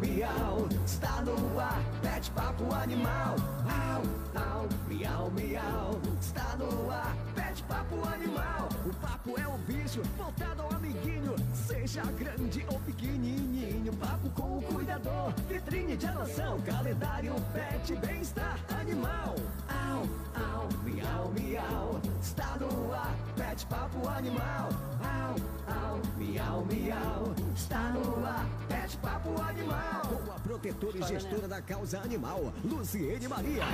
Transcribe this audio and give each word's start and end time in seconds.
miau, 0.00 0.68
está 0.84 1.22
no 1.22 1.36
ar, 1.58 1.80
pet 2.02 2.30
papo 2.34 2.74
animal. 2.74 3.36
Au, 3.68 4.02
au, 4.34 4.68
miau, 4.88 5.30
miau, 5.30 6.00
está 6.20 6.56
no 6.58 6.90
ar, 6.90 7.14
pet 7.50 7.62
papo 7.64 7.96
animal. 8.08 8.68
O 8.86 8.94
papo 8.94 9.40
é 9.40 9.46
o 9.46 9.58
bicho, 9.58 10.02
voltado 10.16 10.62
ao 10.62 10.72
amiguinho, 10.74 11.34
seja 11.52 12.02
grande 12.12 12.64
ou 12.70 12.78
pequenininho. 12.80 13.92
Papo 13.94 14.30
com 14.30 14.58
o 14.58 14.62
cuidador, 14.62 15.32
vitrine 15.48 15.96
de 15.96 16.06
adoção, 16.06 16.60
calendário, 16.60 17.34
pet, 17.52 17.96
bem-estar 17.96 18.56
animal. 18.80 19.34
Au, 19.68 20.02
au, 20.40 20.68
miau, 20.84 21.32
miau, 21.32 22.00
está 22.20 22.56
no 22.60 22.92
ar, 22.94 23.16
pet 23.36 23.66
papo 23.66 24.08
animal. 24.08 24.68
Au, 25.02 25.34
au, 25.74 26.00
miau, 26.16 26.64
miau, 26.66 27.34
está 27.56 27.90
no 27.90 28.24
ar, 28.24 28.46
pet 28.68 28.96
papo 28.98 29.30
animal. 29.42 30.02
Com 30.24 30.32
a 30.32 30.38
protetora 30.38 30.98
e 30.98 31.02
gestora 31.02 31.48
da 31.48 31.60
causa 31.60 31.98
animal, 32.00 32.52
Luciene 32.62 33.26
Maria. 33.26 33.64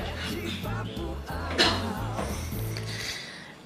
Papo 0.63 1.15
animal. 1.29 2.77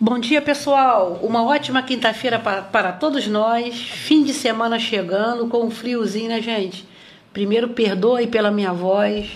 Bom 0.03 0.19
dia, 0.19 0.41
pessoal. 0.41 1.21
Uma 1.23 1.45
ótima 1.45 1.83
quinta-feira 1.83 2.39
para, 2.39 2.63
para 2.63 2.91
todos 2.91 3.27
nós. 3.27 3.75
Fim 3.79 4.25
de 4.25 4.33
semana 4.33 4.79
chegando 4.79 5.47
com 5.47 5.67
um 5.67 5.71
friozinho, 5.71 6.31
né, 6.31 6.41
gente? 6.41 6.89
Primeiro, 7.35 7.69
perdoe 7.69 8.27
pela 8.27 8.51
minha 8.51 8.73
voz. 8.73 9.29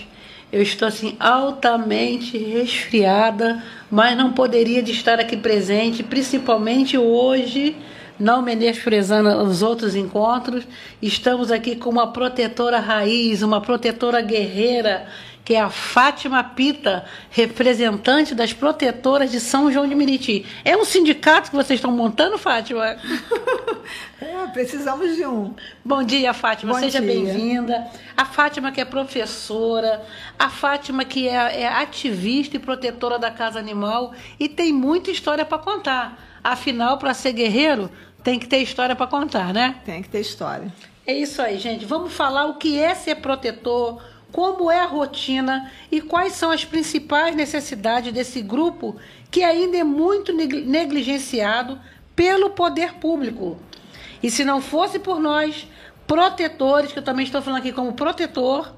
Eu 0.51 0.63
estou 0.63 0.87
assim 0.87 1.15
altamente 1.19 2.35
resfriada, 2.39 3.63
mas 3.91 4.17
não 4.17 4.33
poderia 4.33 4.81
de 4.81 4.91
estar 4.91 5.19
aqui 5.19 5.37
presente, 5.37 6.01
principalmente 6.01 6.97
hoje, 6.97 7.75
não 8.19 8.41
menosprezando 8.41 9.29
os 9.43 9.61
outros 9.61 9.95
encontros. 9.95 10.63
Estamos 10.99 11.51
aqui 11.51 11.75
com 11.75 11.91
uma 11.91 12.11
protetora 12.11 12.79
raiz, 12.79 13.43
uma 13.43 13.61
protetora 13.61 14.19
guerreira, 14.19 15.05
que 15.45 15.53
é 15.53 15.61
a 15.61 15.69
Fátima 15.69 16.43
Pita, 16.43 17.05
representante 17.29 18.33
das 18.33 18.51
protetoras 18.51 19.31
de 19.31 19.39
São 19.39 19.71
João 19.71 19.87
de 19.87 19.93
Meriti. 19.93 20.43
É 20.65 20.75
um 20.75 20.83
sindicato 20.83 21.51
que 21.51 21.55
vocês 21.55 21.77
estão 21.77 21.91
montando, 21.91 22.37
Fátima? 22.37 22.97
É, 24.19 24.47
precisamos 24.47 25.15
de 25.15 25.25
um. 25.27 25.53
Bom 25.83 26.01
dia, 26.01 26.33
Fátima. 26.33 26.73
Bom 26.73 26.79
Seja 26.79 26.99
bem-vinda. 26.99 27.85
A 28.17 28.25
Fátima 28.25 28.71
que 28.71 28.81
é 28.81 28.85
professora, 28.85 30.03
a 30.39 30.49
Fátima 30.49 31.05
que 31.05 31.27
é, 31.27 31.61
é 31.61 31.67
ativista 31.67 32.55
e 32.55 32.59
protetora 32.59 33.19
da 33.19 33.29
Casa 33.29 33.59
Animal 33.59 34.13
e 34.39 34.49
tem 34.49 34.73
muita 34.73 35.11
história 35.11 35.45
para 35.45 35.59
contar. 35.59 36.39
Afinal, 36.43 36.97
para 36.97 37.13
ser 37.13 37.33
guerreiro, 37.33 37.91
tem 38.23 38.39
que 38.39 38.47
ter 38.47 38.57
história 38.57 38.95
para 38.95 39.05
contar, 39.05 39.53
né? 39.53 39.75
Tem 39.85 40.01
que 40.01 40.09
ter 40.09 40.21
história. 40.21 40.73
É 41.05 41.13
isso 41.13 41.39
aí, 41.39 41.59
gente. 41.59 41.85
Vamos 41.85 42.13
falar 42.13 42.45
o 42.45 42.55
que 42.55 42.79
é 42.79 42.95
ser 42.95 43.15
protetor, 43.15 44.01
como 44.35 44.69
é 44.69 44.81
a 44.81 44.85
rotina 44.85 45.71
e 45.89 46.01
quais 46.01 46.33
são 46.33 46.51
as 46.51 46.65
principais 46.65 47.33
necessidades 47.33 48.11
desse 48.11 48.41
grupo 48.41 48.97
que 49.31 49.41
ainda 49.41 49.77
é 49.77 49.83
muito 49.85 50.33
neg- 50.33 50.65
negligenciado 50.65 51.79
pelo 52.13 52.49
poder 52.49 52.95
público. 52.95 53.57
E 54.21 54.29
se 54.29 54.43
não 54.43 54.59
fosse 54.59 54.99
por 54.99 55.21
nós, 55.21 55.65
protetores, 56.05 56.91
que 56.91 56.99
eu 56.99 57.03
também 57.03 57.23
estou 57.23 57.41
falando 57.41 57.59
aqui 57.59 57.71
como 57.71 57.93
protetor, 57.93 58.73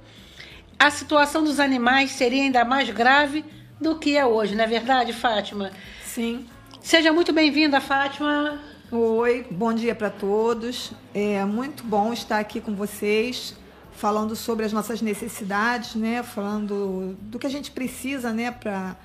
a 0.78 0.92
situação 0.92 1.44
dos 1.44 1.60
animais 1.60 2.12
seria 2.12 2.44
ainda 2.44 2.64
mais 2.64 2.88
grave 2.92 3.44
do 3.82 3.98
que 3.98 4.16
é 4.16 4.24
hoje, 4.24 4.56
não 4.56 4.64
é 4.64 4.68
verdade, 4.68 5.12
Fátima? 5.12 5.72
Sim. 6.04 6.46
Seja 6.82 7.12
muito 7.12 7.34
bem-vinda, 7.34 7.82
Fátima. 7.82 8.62
Oi, 8.92 9.44
bom 9.50 9.74
dia 9.74 9.96
para 9.96 10.12
todos. 10.12 10.92
É 11.16 11.44
muito 11.46 11.84
bom 11.84 12.14
estar 12.14 12.38
aqui 12.38 12.62
com 12.62 12.76
vocês, 12.76 13.56
falando 13.98 14.36
sobre 14.36 14.64
as 14.64 14.72
nossas 14.72 15.02
necessidades, 15.02 15.96
né? 15.96 16.22
Falando 16.22 17.18
do 17.20 17.40
que 17.40 17.48
a 17.48 17.50
gente 17.50 17.72
precisa, 17.72 18.32
né? 18.32 18.52
Para 18.52 18.96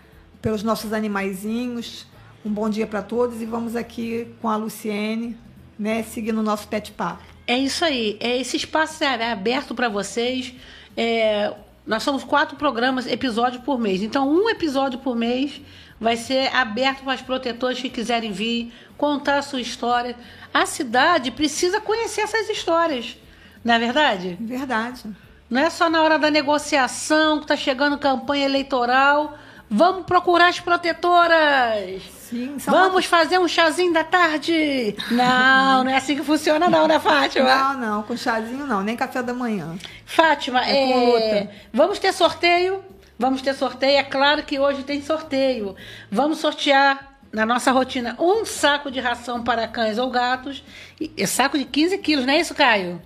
pelos 0.40 0.62
nossos 0.62 0.92
animaizinhos. 0.92 2.06
Um 2.44 2.50
bom 2.50 2.68
dia 2.68 2.86
para 2.86 3.00
todos 3.00 3.40
e 3.40 3.46
vamos 3.46 3.74
aqui 3.74 4.34
com 4.42 4.48
a 4.48 4.56
Luciene, 4.56 5.36
né? 5.78 6.02
Seguindo 6.02 6.38
o 6.38 6.42
nosso 6.42 6.68
pet 6.68 6.92
papo. 6.92 7.22
É 7.46 7.56
isso 7.56 7.84
aí. 7.84 8.18
É, 8.20 8.36
esse 8.36 8.56
espaço 8.56 9.02
é 9.02 9.32
aberto 9.32 9.74
para 9.74 9.88
vocês. 9.88 10.52
É, 10.96 11.54
nós 11.86 12.02
somos 12.02 12.22
quatro 12.22 12.56
programas, 12.56 13.06
episódio 13.06 13.62
por 13.62 13.78
mês. 13.78 14.02
Então, 14.02 14.28
um 14.28 14.50
episódio 14.50 14.98
por 14.98 15.16
mês 15.16 15.60
vai 15.98 16.16
ser 16.16 16.54
aberto 16.54 17.02
para 17.02 17.14
as 17.14 17.22
protetoras 17.22 17.80
que 17.80 17.88
quiserem 17.88 18.30
vir, 18.30 18.72
contar 18.98 19.38
a 19.38 19.42
sua 19.42 19.60
história. 19.60 20.16
A 20.52 20.66
cidade 20.66 21.30
precisa 21.30 21.80
conhecer 21.80 22.20
essas 22.20 22.48
histórias. 22.50 23.16
Não 23.64 23.74
é 23.74 23.78
verdade? 23.78 24.36
Verdade. 24.40 25.04
Não 25.48 25.60
é 25.60 25.68
só 25.68 25.90
na 25.90 26.02
hora 26.02 26.18
da 26.18 26.30
negociação, 26.30 27.38
que 27.38 27.44
está 27.44 27.56
chegando 27.56 27.98
campanha 27.98 28.46
eleitoral. 28.46 29.36
Vamos 29.68 30.04
procurar 30.04 30.48
as 30.48 30.60
protetoras. 30.60 32.02
Sim, 32.18 32.56
Vamos 32.58 33.04
fazer 33.04 33.38
um 33.38 33.46
chazinho 33.46 33.92
da 33.92 34.04
tarde. 34.04 34.96
Não, 35.10 35.84
não 35.84 35.90
é 35.90 35.96
assim 35.96 36.16
que 36.16 36.22
funciona 36.22 36.68
não, 36.68 36.86
né, 36.86 36.98
Fátima? 36.98 37.54
Não, 37.54 37.74
não, 37.74 38.02
com 38.02 38.16
chazinho 38.16 38.66
não, 38.66 38.82
nem 38.82 38.96
café 38.96 39.22
da 39.22 39.34
manhã. 39.34 39.76
Fátima, 40.06 40.64
É 40.64 40.74
com 40.74 41.18
é, 41.18 41.48
vamos 41.72 41.98
ter 41.98 42.12
sorteio? 42.12 42.82
Vamos 43.18 43.42
ter 43.42 43.54
sorteio. 43.54 43.98
É 43.98 44.02
claro 44.02 44.42
que 44.42 44.58
hoje 44.58 44.82
tem 44.82 45.02
sorteio. 45.02 45.76
Vamos 46.10 46.38
sortear 46.38 47.12
na 47.30 47.46
nossa 47.46 47.70
rotina 47.72 48.16
um 48.18 48.44
saco 48.44 48.90
de 48.90 49.00
ração 49.00 49.42
para 49.42 49.68
cães 49.68 49.98
ou 49.98 50.10
gatos. 50.10 50.64
E, 51.00 51.26
saco 51.26 51.56
de 51.56 51.64
15 51.64 51.98
quilos, 51.98 52.26
não 52.26 52.32
é 52.32 52.40
isso, 52.40 52.54
Caio? 52.54 53.00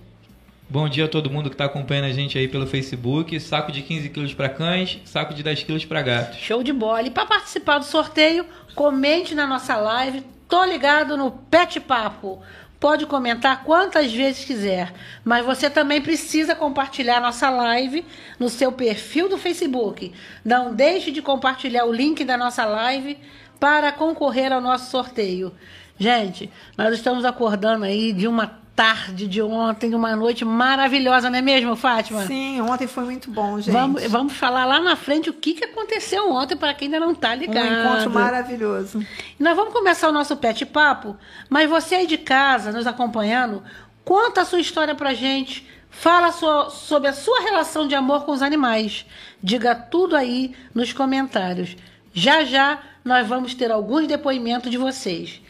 Bom 0.69 0.89
dia 0.89 1.05
a 1.05 1.07
todo 1.07 1.29
mundo 1.29 1.49
que 1.49 1.53
está 1.53 1.63
acompanhando 1.63 2.07
a 2.07 2.11
gente 2.11 2.37
aí 2.37 2.45
pelo 2.45 2.67
Facebook. 2.67 3.39
Saco 3.39 3.71
de 3.71 3.81
15 3.81 4.09
quilos 4.09 4.33
para 4.33 4.49
cães, 4.49 4.99
saco 5.05 5.33
de 5.33 5.41
10 5.41 5.63
quilos 5.63 5.85
para 5.85 6.01
gatos. 6.01 6.39
Show 6.39 6.61
de 6.61 6.73
bola. 6.73 7.03
E 7.03 7.09
para 7.09 7.25
participar 7.25 7.77
do 7.77 7.85
sorteio, 7.85 8.45
comente 8.75 9.33
na 9.33 9.47
nossa 9.47 9.77
live. 9.77 10.25
Tô 10.49 10.65
ligado 10.65 11.15
no 11.15 11.31
Pet 11.31 11.79
Papo. 11.79 12.41
Pode 12.81 13.05
comentar 13.05 13.63
quantas 13.63 14.11
vezes 14.11 14.43
quiser, 14.43 14.93
mas 15.23 15.45
você 15.45 15.69
também 15.69 16.01
precisa 16.01 16.53
compartilhar 16.53 17.21
nossa 17.21 17.49
live 17.49 18.05
no 18.37 18.49
seu 18.49 18.69
perfil 18.69 19.29
do 19.29 19.37
Facebook. 19.37 20.11
Não 20.43 20.75
deixe 20.75 21.11
de 21.11 21.21
compartilhar 21.21 21.85
o 21.85 21.93
link 21.93 22.25
da 22.25 22.35
nossa 22.35 22.65
live 22.65 23.17
para 23.57 23.93
concorrer 23.93 24.51
ao 24.51 24.59
nosso 24.59 24.91
sorteio. 24.91 25.53
Gente, 25.97 26.51
nós 26.77 26.93
estamos 26.93 27.23
acordando 27.23 27.85
aí 27.85 28.11
de 28.11 28.27
uma 28.27 28.66
tarde 28.77 29.27
de 29.27 29.41
ontem, 29.41 29.95
uma 29.95 30.15
noite 30.15 30.45
maravilhosa, 30.45 31.31
não 31.31 31.39
é 31.39 31.41
mesmo, 31.41 31.75
Fátima? 31.75 32.23
Sim, 32.27 32.61
ontem 32.61 32.85
foi 32.85 33.05
muito 33.05 33.31
bom, 33.31 33.59
gente. 33.59 33.73
Vamos, 33.73 34.03
vamos 34.05 34.33
falar 34.33 34.65
lá 34.65 34.79
na 34.79 34.95
frente 34.95 35.31
o 35.31 35.33
que, 35.33 35.55
que 35.55 35.65
aconteceu 35.65 36.31
ontem 36.31 36.55
para 36.55 36.75
quem 36.75 36.85
ainda 36.85 36.99
não 36.99 37.11
está 37.13 37.31
um 37.31 37.35
ligado. 37.37 37.65
encontro 37.67 38.11
maravilhoso. 38.11 39.03
E 39.39 39.41
Nós 39.43 39.55
vamos 39.55 39.73
começar 39.73 40.07
o 40.07 40.11
nosso 40.11 40.37
pet 40.37 40.63
papo, 40.67 41.17
mas 41.49 41.67
você 41.67 41.95
aí 41.95 42.05
de 42.05 42.19
casa, 42.19 42.71
nos 42.71 42.85
acompanhando, 42.85 43.63
conta 44.05 44.41
a 44.41 44.45
sua 44.45 44.59
história 44.59 44.93
pra 44.93 45.15
gente. 45.15 45.67
Fala 45.89 46.31
sua- 46.31 46.69
sobre 46.69 47.09
a 47.09 47.13
sua 47.13 47.41
relação 47.41 47.87
de 47.87 47.95
amor 47.95 48.25
com 48.25 48.31
os 48.31 48.43
animais. 48.43 49.07
Diga 49.41 49.73
tudo 49.73 50.15
aí 50.15 50.53
nos 50.75 50.93
comentários. 50.93 51.75
Já 52.13 52.43
já 52.43 52.77
nós 53.03 53.27
vamos 53.27 53.55
ter 53.55 53.71
alguns 53.71 54.05
depoimentos 54.05 54.69
de 54.69 54.77
vocês. 54.77 55.41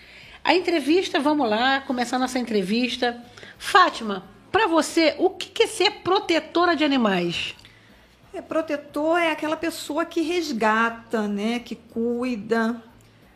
A 0.47 0.53
entrevista, 0.53 1.19
vamos 1.19 1.49
lá, 1.49 1.81
começar 1.81 2.17
nossa 2.17 2.39
entrevista. 2.39 3.21
Fátima, 3.57 4.23
para 4.49 4.65
você, 4.65 5.13
o 5.19 5.29
que 5.31 5.61
é 5.63 5.67
ser 5.67 5.91
protetora 6.05 6.73
de 6.73 6.85
animais? 6.85 7.53
É, 8.33 8.41
protetor 8.41 9.19
é 9.19 9.29
aquela 9.29 9.57
pessoa 9.57 10.05
que 10.05 10.21
resgata, 10.21 11.27
né? 11.27 11.59
Que 11.59 11.75
cuida, 11.75 12.81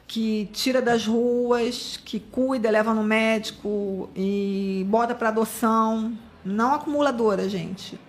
que 0.08 0.50
tira 0.54 0.82
das 0.82 1.06
ruas, 1.06 1.98
que 1.98 2.18
cuida, 2.18 2.72
leva 2.72 2.94
no 2.94 3.04
médico 3.04 4.10
e 4.16 4.86
bota 4.88 5.14
para 5.14 5.28
adoção. 5.28 6.18
Não 6.46 6.76
acumuladora, 6.76 7.50
gente. 7.50 8.00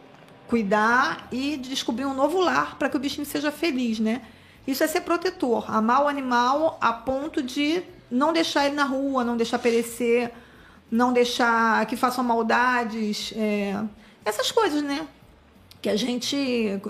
Cuidar 0.47 1.27
e 1.33 1.57
descobrir 1.57 2.05
um 2.05 2.15
novo 2.15 2.41
lar 2.41 2.79
para 2.79 2.89
que 2.89 2.97
o 2.97 3.01
bichinho 3.01 3.27
seja 3.27 3.51
feliz, 3.51 3.99
né? 3.99 4.23
Isso 4.65 4.85
é 4.85 4.87
ser 4.87 5.01
protetor. 5.01 5.69
Amar 5.69 6.05
o 6.05 6.09
animal 6.09 6.79
a 6.81 6.93
ponto 6.93 7.43
de 7.43 7.83
não 8.13 8.33
deixar 8.33 8.67
ele 8.67 8.77
na 8.77 8.85
rua, 8.85 9.25
não 9.25 9.37
deixar 9.37 9.59
perecer, 9.59 10.31
não 10.91 11.13
deixar 11.13 11.85
que 11.87 11.97
façam 11.97 12.23
maldades. 12.23 13.33
é, 13.37 13.83
essas 14.25 14.53
coisas, 14.53 14.83
né? 14.83 15.07
que 15.83 15.89
a 15.89 15.97
gente, 15.97 16.81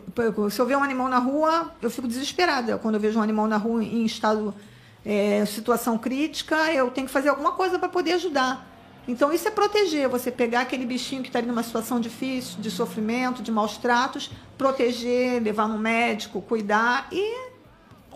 se 0.51 0.61
eu 0.61 0.67
ver 0.67 0.77
um 0.77 0.83
animal 0.83 1.09
na 1.09 1.19
rua, 1.19 1.73
eu 1.81 1.91
fico 1.91 2.07
desesperada. 2.07 2.77
Quando 2.77 2.97
eu 2.97 3.01
vejo 3.01 3.19
um 3.19 3.23
animal 3.23 3.47
na 3.47 3.57
rua 3.57 3.83
em 3.83 4.05
estado, 4.05 4.55
é, 5.03 5.43
situação 5.47 5.97
crítica, 5.97 6.71
eu 6.71 6.91
tenho 6.91 7.07
que 7.07 7.13
fazer 7.13 7.31
alguma 7.31 7.53
coisa 7.53 7.79
para 7.79 7.89
poder 7.89 8.13
ajudar. 8.13 8.69
Então 9.09 9.33
isso 9.33 9.49
é 9.49 9.51
proteger, 9.51 10.09
você 10.11 10.31
pegar 10.31 10.61
aquele 10.61 10.85
bichinho 10.85 11.23
que 11.23 11.29
está 11.29 11.39
ali 11.39 11.49
numa 11.49 11.63
situação 11.63 11.99
difícil, 11.99 12.61
de 12.61 12.71
sofrimento, 12.71 13.43
de 13.43 13.51
maus 13.51 13.79
tratos, 13.79 14.31
proteger, 14.59 15.43
levar 15.43 15.67
no 15.67 15.79
médico, 15.79 16.43
cuidar 16.43 17.09
e 17.11 17.52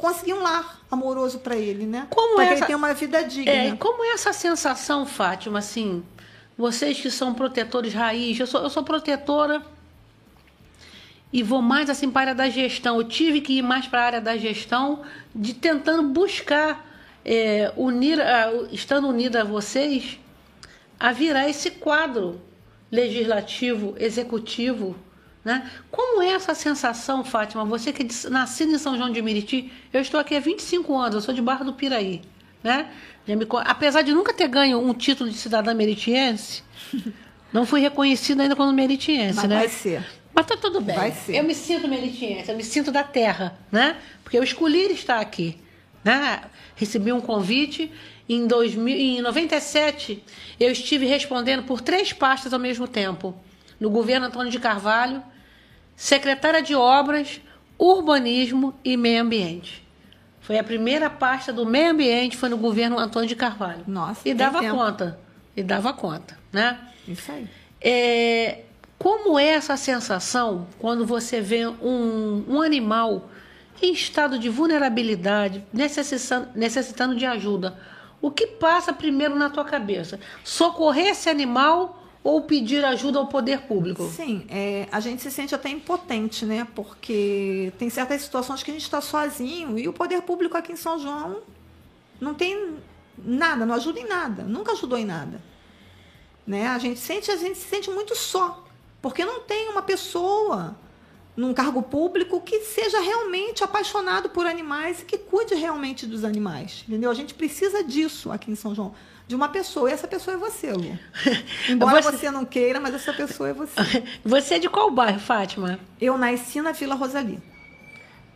conseguir 0.06 0.34
um 0.34 0.42
lar 0.42 0.80
amoroso 0.90 1.38
para 1.40 1.56
ele, 1.56 1.84
né? 1.86 2.06
Como 2.10 2.36
para 2.36 2.44
é 2.44 2.46
que 2.48 2.52
essa- 2.54 2.60
ele 2.62 2.66
tenha 2.66 2.76
uma 2.78 2.94
vida 2.94 3.22
digna. 3.24 3.50
É, 3.52 3.76
como 3.76 4.04
é 4.04 4.12
essa 4.12 4.32
sensação, 4.32 5.04
Fátima, 5.06 5.58
assim, 5.58 6.04
vocês 6.56 7.00
que 7.00 7.10
são 7.10 7.34
protetores 7.34 7.92
raiz, 7.92 8.38
eu 8.38 8.46
sou, 8.46 8.62
eu 8.62 8.70
sou 8.70 8.82
protetora 8.84 9.62
e 11.32 11.42
vou 11.42 11.60
mais 11.60 11.90
assim 11.90 12.10
para 12.10 12.20
a 12.20 12.22
área 12.22 12.34
da 12.34 12.48
gestão. 12.48 12.96
Eu 12.98 13.04
tive 13.04 13.40
que 13.40 13.54
ir 13.58 13.62
mais 13.62 13.86
para 13.86 14.00
a 14.02 14.06
área 14.06 14.20
da 14.20 14.36
gestão, 14.36 15.02
de 15.34 15.52
tentando 15.54 16.02
buscar 16.04 16.84
é, 17.24 17.72
unir, 17.76 18.18
estando 18.70 19.08
unida 19.08 19.40
a 19.40 19.44
vocês, 19.44 20.18
a 20.98 21.10
virar 21.12 21.48
esse 21.48 21.72
quadro 21.72 22.40
legislativo, 22.90 23.94
executivo. 23.98 24.96
Né? 25.46 25.70
Como 25.92 26.20
é 26.20 26.30
essa 26.30 26.56
sensação, 26.56 27.22
Fátima? 27.22 27.64
Você 27.66 27.92
que 27.92 28.02
é 28.02 28.30
nascida 28.30 28.72
em 28.72 28.78
São 28.78 28.96
João 28.96 29.12
de 29.12 29.22
Meriti, 29.22 29.72
eu 29.92 30.00
estou 30.00 30.18
aqui 30.18 30.34
há 30.34 30.40
25 30.40 30.98
anos, 30.98 31.14
eu 31.14 31.20
sou 31.20 31.32
de 31.32 31.40
Barra 31.40 31.64
do 31.64 31.72
Piraí. 31.72 32.20
Né? 32.64 32.90
Me, 33.28 33.46
apesar 33.64 34.02
de 34.02 34.12
nunca 34.12 34.34
ter 34.34 34.48
ganho 34.48 34.80
um 34.80 34.92
título 34.92 35.30
de 35.30 35.36
cidadã 35.36 35.72
meritiense, 35.72 36.64
não 37.52 37.64
fui 37.64 37.80
reconhecida 37.80 38.42
ainda 38.42 38.56
como 38.56 38.72
meritiense. 38.72 39.36
Mas 39.36 39.48
né? 39.48 39.56
vai 39.58 39.68
ser. 39.68 40.04
Mas 40.34 40.46
tá 40.46 40.56
tudo 40.56 40.80
bem. 40.80 40.96
Vai 40.96 41.12
ser. 41.12 41.36
Eu 41.36 41.44
me 41.44 41.54
sinto 41.54 41.86
meritiense, 41.86 42.50
eu 42.50 42.56
me 42.56 42.64
sinto 42.64 42.90
da 42.90 43.04
terra, 43.04 43.56
né? 43.70 43.98
Porque 44.24 44.36
eu 44.36 44.42
escolhi 44.42 44.90
estar 44.90 45.20
aqui. 45.20 45.60
Né? 46.02 46.40
Recebi 46.74 47.12
um 47.12 47.20
convite 47.20 47.92
em, 48.28 48.48
2000, 48.48 48.96
em 48.96 49.22
97, 49.22 50.24
eu 50.58 50.72
estive 50.72 51.06
respondendo 51.06 51.62
por 51.62 51.80
três 51.80 52.12
pastas 52.12 52.52
ao 52.52 52.58
mesmo 52.58 52.88
tempo. 52.88 53.32
No 53.78 53.90
governo 53.90 54.26
Antônio 54.26 54.50
de 54.50 54.58
Carvalho, 54.58 55.22
secretária 55.96 56.62
de 56.62 56.74
Obras, 56.74 57.40
Urbanismo 57.78 58.74
e 58.84 58.96
Meio 58.96 59.22
Ambiente. 59.22 59.84
Foi 60.40 60.58
a 60.58 60.62
primeira 60.62 61.10
pasta 61.10 61.52
do 61.52 61.66
meio 61.66 61.90
ambiente, 61.90 62.36
foi 62.36 62.48
no 62.48 62.56
governo 62.56 62.98
Antônio 62.98 63.28
de 63.28 63.34
Carvalho. 63.34 63.82
Nossa, 63.86 64.20
E 64.28 64.32
dava 64.32 64.60
tempo. 64.60 64.76
conta. 64.76 65.18
E 65.56 65.62
dava 65.62 65.92
conta, 65.92 66.38
né? 66.52 66.78
Isso 67.08 67.32
aí. 67.32 67.48
É, 67.80 68.60
como 68.96 69.36
é 69.38 69.46
essa 69.48 69.76
sensação 69.76 70.68
quando 70.78 71.04
você 71.04 71.40
vê 71.40 71.66
um, 71.66 72.44
um 72.46 72.62
animal 72.62 73.28
em 73.82 73.92
estado 73.92 74.38
de 74.38 74.48
vulnerabilidade, 74.48 75.64
necessitando, 75.72 76.48
necessitando 76.54 77.16
de 77.16 77.26
ajuda? 77.26 77.76
O 78.22 78.30
que 78.30 78.46
passa 78.46 78.92
primeiro 78.92 79.34
na 79.34 79.50
tua 79.50 79.64
cabeça? 79.64 80.20
Socorrer 80.44 81.08
esse 81.08 81.28
animal 81.28 82.05
ou 82.26 82.42
pedir 82.42 82.84
ajuda 82.84 83.20
ao 83.20 83.28
poder 83.28 83.60
público? 83.62 84.10
Sim, 84.10 84.44
é, 84.48 84.88
a 84.90 84.98
gente 84.98 85.22
se 85.22 85.30
sente 85.30 85.54
até 85.54 85.68
impotente, 85.68 86.44
né? 86.44 86.66
Porque 86.74 87.72
tem 87.78 87.88
certas 87.88 88.22
situações 88.22 88.64
que 88.64 88.70
a 88.72 88.74
gente 88.74 88.82
está 88.82 89.00
sozinho 89.00 89.78
e 89.78 89.86
o 89.86 89.92
poder 89.92 90.22
público 90.22 90.56
aqui 90.56 90.72
em 90.72 90.76
São 90.76 90.98
João 90.98 91.42
não 92.20 92.34
tem 92.34 92.78
nada, 93.16 93.64
não 93.64 93.76
ajuda 93.76 94.00
em 94.00 94.08
nada, 94.08 94.42
nunca 94.42 94.72
ajudou 94.72 94.98
em 94.98 95.04
nada. 95.04 95.40
Né? 96.44 96.66
A 96.66 96.78
gente 96.78 96.98
sente, 96.98 97.30
a 97.30 97.36
gente 97.36 97.58
se 97.58 97.68
sente 97.68 97.88
muito 97.92 98.16
só, 98.16 98.64
porque 99.00 99.24
não 99.24 99.42
tem 99.42 99.68
uma 99.68 99.82
pessoa 99.82 100.76
num 101.36 101.54
cargo 101.54 101.80
público 101.80 102.40
que 102.40 102.62
seja 102.62 102.98
realmente 102.98 103.62
apaixonado 103.62 104.30
por 104.30 104.46
animais 104.46 105.00
e 105.00 105.04
que 105.04 105.16
cuide 105.16 105.54
realmente 105.54 106.04
dos 106.04 106.24
animais, 106.24 106.82
entendeu? 106.88 107.08
A 107.08 107.14
gente 107.14 107.34
precisa 107.34 107.84
disso 107.84 108.32
aqui 108.32 108.50
em 108.50 108.56
São 108.56 108.74
João, 108.74 108.94
de 109.26 109.34
uma 109.34 109.48
pessoa, 109.48 109.90
e 109.90 109.92
essa 109.92 110.06
pessoa 110.06 110.34
é 110.36 110.38
você, 110.38 110.72
Lu. 110.72 110.96
Embora 111.68 112.00
Você- 112.02 112.16
você... 112.18 112.30
não 112.30 112.44
queira, 112.44 112.78
mas 112.80 112.94
essa 112.94 113.12
pessoa 113.12 113.48
é 113.48 113.52
você. 113.52 113.74
Você 114.24 114.54
é 114.54 114.58
de 114.58 114.68
qual 114.68 114.90
bairro, 114.90 115.18
Fátima? 115.18 115.78
Eu 116.00 116.16
nasci 116.16 116.60
na 116.60 116.72
Vila 116.72 116.94
Rosali. 116.94 117.42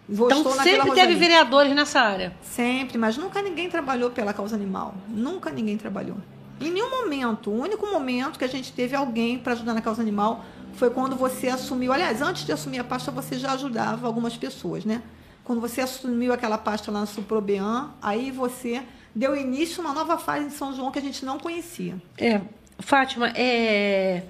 Vou, 0.08 0.26
Então 0.26 0.52
sempre 0.64 0.90
teve 0.90 1.14
vereadores 1.14 1.72
nessa 1.72 2.00
área. 2.00 2.34
Sempre, 2.42 2.98
mas 2.98 3.16
nunca 3.16 3.40
ninguém 3.40 3.70
trabalhou 3.70 4.10
pela 4.10 4.32
causa 4.32 4.56
animal. 4.56 4.94
Nunca 5.08 5.50
ninguém 5.50 5.76
trabalhou. 5.76 6.16
Em 6.60 6.70
nenhum 6.72 6.90
momento, 6.90 7.50
o 7.50 7.60
único 7.60 7.86
momento 7.86 8.36
que 8.36 8.44
a 8.44 8.48
gente 8.48 8.72
teve 8.72 8.96
alguém 8.96 9.38
para 9.38 9.52
ajudar 9.52 9.72
na 9.72 9.80
causa 9.80 10.02
animal 10.02 10.44
foi 10.74 10.90
quando 10.90 11.14
você 11.14 11.46
assumiu. 11.48 11.92
Aliás, 11.92 12.20
antes 12.20 12.44
de 12.44 12.50
assumir 12.52 12.80
a 12.80 12.84
pasta, 12.84 13.12
você 13.12 13.38
já 13.38 13.52
ajudava 13.52 14.06
algumas 14.08 14.36
pessoas, 14.36 14.84
né? 14.84 15.00
Quando 15.44 15.60
você 15.60 15.80
assumiu 15.80 16.32
aquela 16.32 16.58
pasta 16.58 16.90
lá 16.90 17.00
no 17.00 17.06
Suprobean, 17.06 17.90
aí 18.02 18.30
você 18.32 18.82
deu 19.14 19.36
início 19.36 19.82
a 19.82 19.86
uma 19.86 19.94
nova 19.94 20.18
fase 20.18 20.46
em 20.46 20.50
São 20.50 20.74
João 20.74 20.90
que 20.90 20.98
a 20.98 21.02
gente 21.02 21.24
não 21.24 21.38
conhecia. 21.38 22.00
É, 22.18 22.40
Fátima, 22.78 23.28
é, 23.34 24.22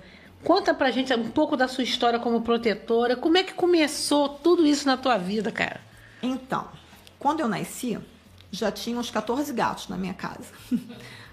conta 0.44 0.73
pra 0.75 0.91
gente 0.91 1.12
um 1.15 1.31
pouco 1.31 1.56
da 1.56 1.69
sua 1.69 1.85
história 1.85 2.19
como 2.19 2.41
protetora. 2.43 3.17
Como 3.17 3.37
é 3.38 3.43
que 3.43 3.55
começou 3.55 4.29
tudo 4.29 4.67
isso 4.67 4.87
na 4.87 4.97
tua 4.97 5.17
vida, 5.19 5.50
cara? 5.53 5.81
Então, 6.23 6.69
quando 7.19 7.41
eu 7.41 7.49
nasci, 7.49 7.99
já 8.50 8.71
tinha 8.73 8.99
uns 8.99 9.11
14 9.11 9.53
gatos 9.53 9.88
na 9.88 9.97
minha 9.97 10.15
casa. 10.15 10.44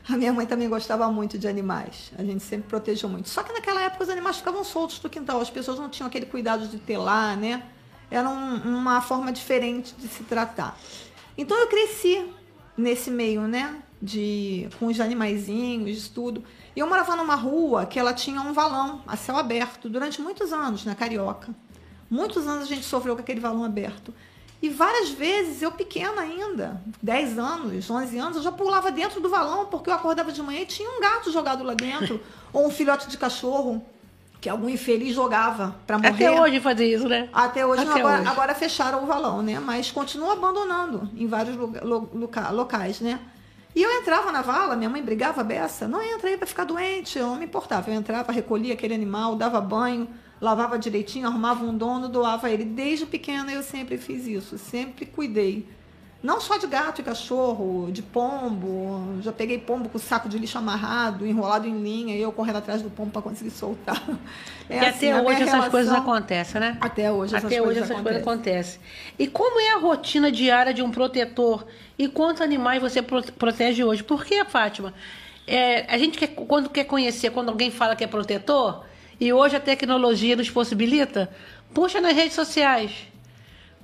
A 0.10 0.16
minha 0.16 0.32
mãe 0.32 0.46
também 0.46 0.70
gostava 0.70 1.12
muito 1.12 1.38
de 1.38 1.50
animais. 1.50 2.14
A 2.18 2.24
gente 2.24 2.42
sempre 2.42 2.70
protegeu 2.70 3.10
muito. 3.10 3.28
Só 3.28 3.44
que 3.44 3.52
naquela 3.52 3.82
época 3.82 4.06
os 4.06 4.10
animais 4.10 4.38
ficavam 4.38 4.64
soltos 4.64 5.00
do 5.00 5.10
quintal. 5.10 5.42
As 5.42 5.50
pessoas 5.50 5.78
não 5.78 5.90
tinham 5.90 6.08
aquele 6.08 6.26
cuidado 6.26 6.66
de 6.66 6.78
ter 6.78 6.98
lá, 6.98 7.36
né? 7.36 7.62
Era 8.10 8.30
um- 8.30 8.56
uma 8.78 9.02
forma 9.02 9.34
diferente 9.34 9.94
de 9.98 10.08
se 10.08 10.24
tratar. 10.24 10.80
Então 11.38 11.58
eu 11.60 11.68
cresci 11.68 12.26
nesse 12.78 13.10
meio, 13.10 13.42
né? 13.42 13.82
De, 14.02 14.70
com 14.78 14.88
os 14.88 15.00
animaizinhos, 15.00 16.08
tudo. 16.08 16.44
E 16.76 16.80
eu 16.80 16.88
morava 16.88 17.16
numa 17.16 17.36
rua 17.36 17.86
que 17.86 17.98
ela 17.98 18.14
tinha 18.14 18.40
um 18.42 18.54
valão 18.54 19.02
a 19.08 19.18
céu 19.18 19.36
aberto 19.38 19.90
durante 19.90 20.22
muitos 20.22 20.54
anos, 20.54 20.86
na 20.86 20.94
Carioca. 20.94 21.54
Muitos 22.10 22.48
anos 22.48 22.64
a 22.64 22.68
gente 22.68 22.86
sofreu 22.86 23.16
com 23.16 23.22
aquele 23.22 23.40
valão 23.40 23.64
aberto. 23.64 24.14
E 24.62 24.70
várias 24.70 25.10
vezes, 25.10 25.62
eu 25.62 25.72
pequena 25.72 26.22
ainda, 26.22 26.82
10 27.02 27.38
anos, 27.38 27.90
11 27.90 28.18
anos, 28.18 28.38
eu 28.38 28.44
já 28.44 28.52
pulava 28.52 28.92
dentro 28.92 29.22
do 29.22 29.30
valão 29.30 29.68
porque 29.68 29.90
eu 29.90 29.94
acordava 29.94 30.32
de 30.32 30.42
manhã 30.42 30.62
e 30.62 30.66
tinha 30.66 30.90
um 30.90 31.00
gato 31.00 31.32
jogado 31.32 31.64
lá 31.64 31.74
dentro. 31.74 32.20
ou 32.54 32.66
um 32.66 32.72
filhote 32.72 33.08
de 33.08 33.18
cachorro 33.18 33.84
que 34.40 34.48
algum 34.50 34.70
infeliz 34.70 35.16
jogava 35.16 35.76
para 35.88 35.98
morrer. 35.98 36.10
Até 36.10 36.32
hoje 36.42 36.60
fazer 36.60 36.86
isso, 36.94 37.08
né? 37.08 37.28
Até 37.34 37.66
hoje, 37.66 37.84
não, 37.84 37.92
Até 37.92 38.02
agora, 38.02 38.22
hoje. 38.22 38.30
agora 38.30 38.56
fecharam 38.56 39.04
o 39.04 39.06
valão, 39.08 39.42
né? 39.42 39.60
Mas 39.60 39.92
continua 39.92 40.34
abandonando 40.34 41.10
em 41.16 41.26
vários 41.28 41.56
loca- 41.84 42.50
locais, 42.52 43.00
né? 43.02 43.20
E 43.76 43.82
eu 43.84 43.92
entrava 44.02 44.32
na 44.32 44.42
vala, 44.42 44.76
minha 44.76 44.90
mãe 44.90 45.04
brigava 45.04 45.44
beça, 45.44 45.88
não 45.88 46.02
entra 46.02 46.30
aí 46.30 46.38
para 46.38 46.48
ficar 46.48 46.64
doente, 46.64 47.20
eu 47.20 47.28
não 47.28 47.36
me 47.36 47.46
importava. 47.46 47.90
Eu 47.92 47.96
entrava, 47.96 48.32
recolhia 48.32 48.74
aquele 48.74 48.94
animal, 48.96 49.36
dava 49.36 49.62
banho, 49.62 50.08
lavava 50.42 50.80
direitinho, 50.80 51.28
arrumava 51.28 51.64
um 51.64 51.76
dono, 51.78 52.10
doava 52.10 52.50
ele. 52.50 52.64
Desde 52.66 53.06
pequena 53.06 53.52
eu 53.52 53.62
sempre 53.62 53.98
fiz 53.98 54.26
isso, 54.26 54.58
sempre 54.58 55.06
cuidei. 55.06 55.68
Não 56.22 56.42
só 56.42 56.58
de 56.58 56.66
gato 56.68 57.00
e 57.00 57.04
cachorro, 57.04 57.90
de 57.92 58.02
pombo. 58.02 59.20
Já 59.22 59.32
peguei 59.32 59.60
pombo 59.60 59.88
com 59.88 60.00
saco 60.00 60.28
de 60.28 60.38
lixo 60.40 60.58
amarrado, 60.58 61.26
enrolado 61.28 61.68
em 61.68 61.82
linha, 61.82 62.16
e 62.16 62.22
eu 62.22 62.32
correndo 62.32 62.58
atrás 62.58 62.82
do 62.82 62.90
pombo 62.90 63.12
para 63.12 63.22
conseguir 63.22 63.52
soltar. 63.52 64.02
É 64.70 64.76
e 64.76 64.86
assim, 64.86 65.10
até 65.10 65.22
hoje 65.26 65.44
essas 65.44 65.68
coisas 65.70 65.90
relação- 65.94 65.98
acontecem, 66.14 66.60
né? 66.60 66.78
Até 66.82 67.10
hoje 67.10 67.34
essas 67.34 67.46
Até 67.46 67.62
coisas 67.62 67.84
hoje 67.84 67.92
essas 67.94 68.02
coisas 68.04 68.22
acontecem. 68.22 68.82
acontecem. 68.82 68.82
E 69.18 69.26
como 69.26 69.62
é 69.62 69.72
a 69.76 69.78
rotina 69.78 70.30
diária 70.30 70.74
de 70.74 70.82
um 70.82 70.92
protetor? 70.92 71.66
E 71.98 72.10
quantos 72.10 72.42
animais 72.42 72.82
você 72.82 73.02
pro- 73.02 73.24
protege 73.32 73.86
hoje? 73.86 74.04
Por 74.04 74.26
que, 74.26 74.44
Fátima? 74.44 74.94
É, 75.48 75.86
a 75.88 75.98
gente 75.98 76.18
quer, 76.18 76.28
quando 76.28 76.70
quer 76.70 76.84
conhecer, 76.84 77.30
quando 77.30 77.48
alguém 77.48 77.72
fala 77.72 77.96
que 77.96 78.04
é 78.04 78.08
protetor, 78.08 78.84
e 79.18 79.32
hoje 79.32 79.56
a 79.56 79.60
tecnologia 79.62 80.36
nos 80.36 80.50
possibilita, 80.50 81.30
puxa 81.74 82.02
nas 82.02 82.14
redes 82.14 82.34
sociais. 82.34 82.92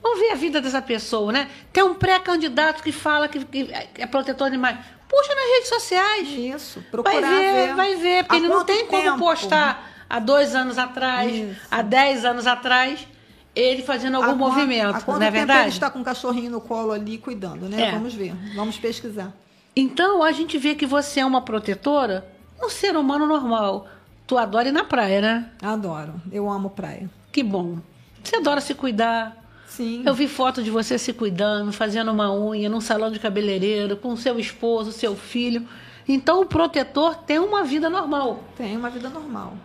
Vamos 0.03 0.19
ver 0.19 0.31
a 0.31 0.35
vida 0.35 0.59
dessa 0.61 0.81
pessoa, 0.81 1.31
né? 1.31 1.49
Tem 1.71 1.81
um 1.81 1.95
pré-candidato 1.95 2.83
que 2.83 2.91
fala 2.91 3.27
que, 3.29 3.43
que 3.45 3.69
é 3.97 4.05
protetor 4.05 4.49
de 4.49 4.53
animais. 4.55 4.77
Puxa 5.07 5.33
nas 5.33 5.45
redes 5.45 5.69
sociais. 5.69 6.27
Isso, 6.29 6.79
Vai 6.81 6.89
procurar 6.91 7.29
ver, 7.29 7.75
vai 7.75 7.95
ver, 7.95 8.23
porque 8.25 8.35
Há 8.35 8.39
ele 8.39 8.47
não 8.49 8.65
tem 8.65 8.85
como 8.87 9.01
tempo? 9.01 9.17
postar 9.17 9.89
há 10.09 10.19
dois 10.19 10.53
anos 10.55 10.77
atrás, 10.77 11.33
Isso. 11.33 11.55
há 11.71 11.81
dez 11.81 12.25
anos 12.25 12.45
atrás, 12.45 13.07
ele 13.55 13.81
fazendo 13.83 14.15
algum 14.17 14.31
Há 14.31 14.35
movimento, 14.35 14.97
Há 14.97 15.01
quanto 15.01 15.19
não 15.19 15.27
é 15.27 15.31
tempo 15.31 15.37
ele 15.43 15.45
verdade? 15.45 15.69
está 15.69 15.89
com 15.89 15.99
um 15.99 16.03
cachorrinho 16.03 16.51
no 16.51 16.59
colo 16.59 16.91
ali 16.91 17.17
cuidando, 17.17 17.69
né? 17.69 17.89
É. 17.89 17.91
Vamos 17.91 18.13
ver, 18.13 18.33
vamos 18.55 18.77
pesquisar. 18.77 19.31
Então 19.75 20.21
a 20.21 20.31
gente 20.31 20.57
vê 20.57 20.75
que 20.75 20.85
você 20.85 21.21
é 21.21 21.25
uma 21.25 21.41
protetora, 21.41 22.27
um 22.61 22.69
ser 22.69 22.97
humano 22.97 23.25
normal. 23.25 23.87
Tu 24.27 24.37
adora 24.37 24.67
ir 24.69 24.71
na 24.71 24.83
praia, 24.83 25.21
né? 25.21 25.49
Adoro, 25.61 26.15
eu 26.31 26.49
amo 26.49 26.69
praia. 26.71 27.09
Que 27.31 27.43
bom. 27.43 27.77
Você 28.23 28.35
adora 28.37 28.61
se 28.61 28.73
cuidar. 28.73 29.42
Sim, 29.75 30.03
Eu 30.05 30.13
vi 30.13 30.27
foto 30.27 30.61
de 30.61 30.69
você 30.69 30.99
se 30.99 31.11
cuidando, 31.11 31.73
fazendo 31.73 32.11
uma 32.11 32.31
unha 32.31 32.69
num 32.69 32.79
salão 32.79 33.09
de 33.09 33.17
cabeleireiro, 33.19 33.97
com 33.97 34.15
seu 34.15 34.39
esposo, 34.39 34.91
seu 34.91 35.15
filho. 35.15 35.67
Então 36.07 36.41
o 36.41 36.45
protetor 36.45 37.15
tem 37.15 37.39
uma 37.39 37.63
vida 37.63 37.89
normal. 37.89 38.43
tenho 38.55 38.77
uma 38.77 38.91
vida 38.91 39.09
normal. 39.09 39.57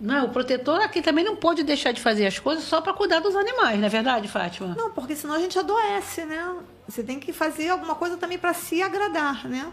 Não, 0.00 0.26
o 0.26 0.28
protetor 0.30 0.80
aqui 0.80 1.02
também 1.02 1.24
não 1.24 1.36
pode 1.36 1.62
deixar 1.62 1.92
de 1.92 2.00
fazer 2.00 2.26
as 2.26 2.38
coisas 2.38 2.64
só 2.64 2.80
para 2.80 2.94
cuidar 2.94 3.20
dos 3.20 3.36
animais, 3.36 3.78
não 3.78 3.86
é 3.86 3.90
verdade, 3.90 4.28
Fátima? 4.28 4.74
Não, 4.74 4.92
porque 4.92 5.14
senão 5.14 5.34
a 5.34 5.40
gente 5.40 5.58
adoece, 5.58 6.24
né? 6.24 6.54
Você 6.88 7.02
tem 7.02 7.20
que 7.20 7.30
fazer 7.30 7.68
alguma 7.68 7.96
coisa 7.96 8.16
também 8.16 8.38
para 8.38 8.54
se 8.54 8.80
agradar, 8.80 9.46
né? 9.46 9.70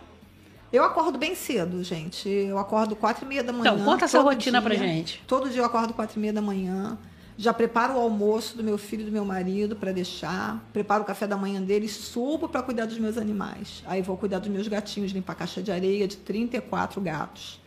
Eu 0.73 0.83
acordo 0.83 1.17
bem 1.17 1.33
cedo, 1.33 1.81
gente. 1.81 2.27
Eu 2.27 2.57
acordo 2.57 2.93
quatro 2.93 3.23
e 3.23 3.27
meia 3.27 3.43
da 3.43 3.53
manhã. 3.53 3.71
Então, 3.71 3.85
conta 3.85 4.03
essa 4.03 4.19
rotina 4.19 4.59
dia. 4.59 4.69
pra 4.69 4.75
gente. 4.75 5.23
Todo 5.25 5.49
dia 5.49 5.61
eu 5.61 5.65
acordo 5.65 5.93
quatro 5.93 6.17
e 6.17 6.19
meia 6.19 6.33
da 6.33 6.41
manhã. 6.41 6.97
Já 7.37 7.53
preparo 7.53 7.95
o 7.95 7.99
almoço 7.99 8.55
do 8.55 8.63
meu 8.63 8.77
filho 8.77 9.01
e 9.01 9.05
do 9.05 9.11
meu 9.11 9.25
marido 9.25 9.75
para 9.75 9.91
deixar. 9.91 10.63
Preparo 10.71 11.03
o 11.03 11.05
café 11.05 11.27
da 11.27 11.35
manhã 11.35 11.61
deles. 11.61 11.91
Subo 11.91 12.47
para 12.47 12.63
cuidar 12.63 12.85
dos 12.85 12.97
meus 12.97 13.17
animais. 13.17 13.83
Aí 13.85 14.01
vou 14.01 14.15
cuidar 14.15 14.39
dos 14.39 14.47
meus 14.47 14.67
gatinhos, 14.67 15.11
limpar 15.11 15.33
a 15.33 15.35
caixa 15.35 15.61
de 15.61 15.71
areia 15.71 16.07
de 16.07 16.15
34 16.15 17.01
gatos. 17.01 17.59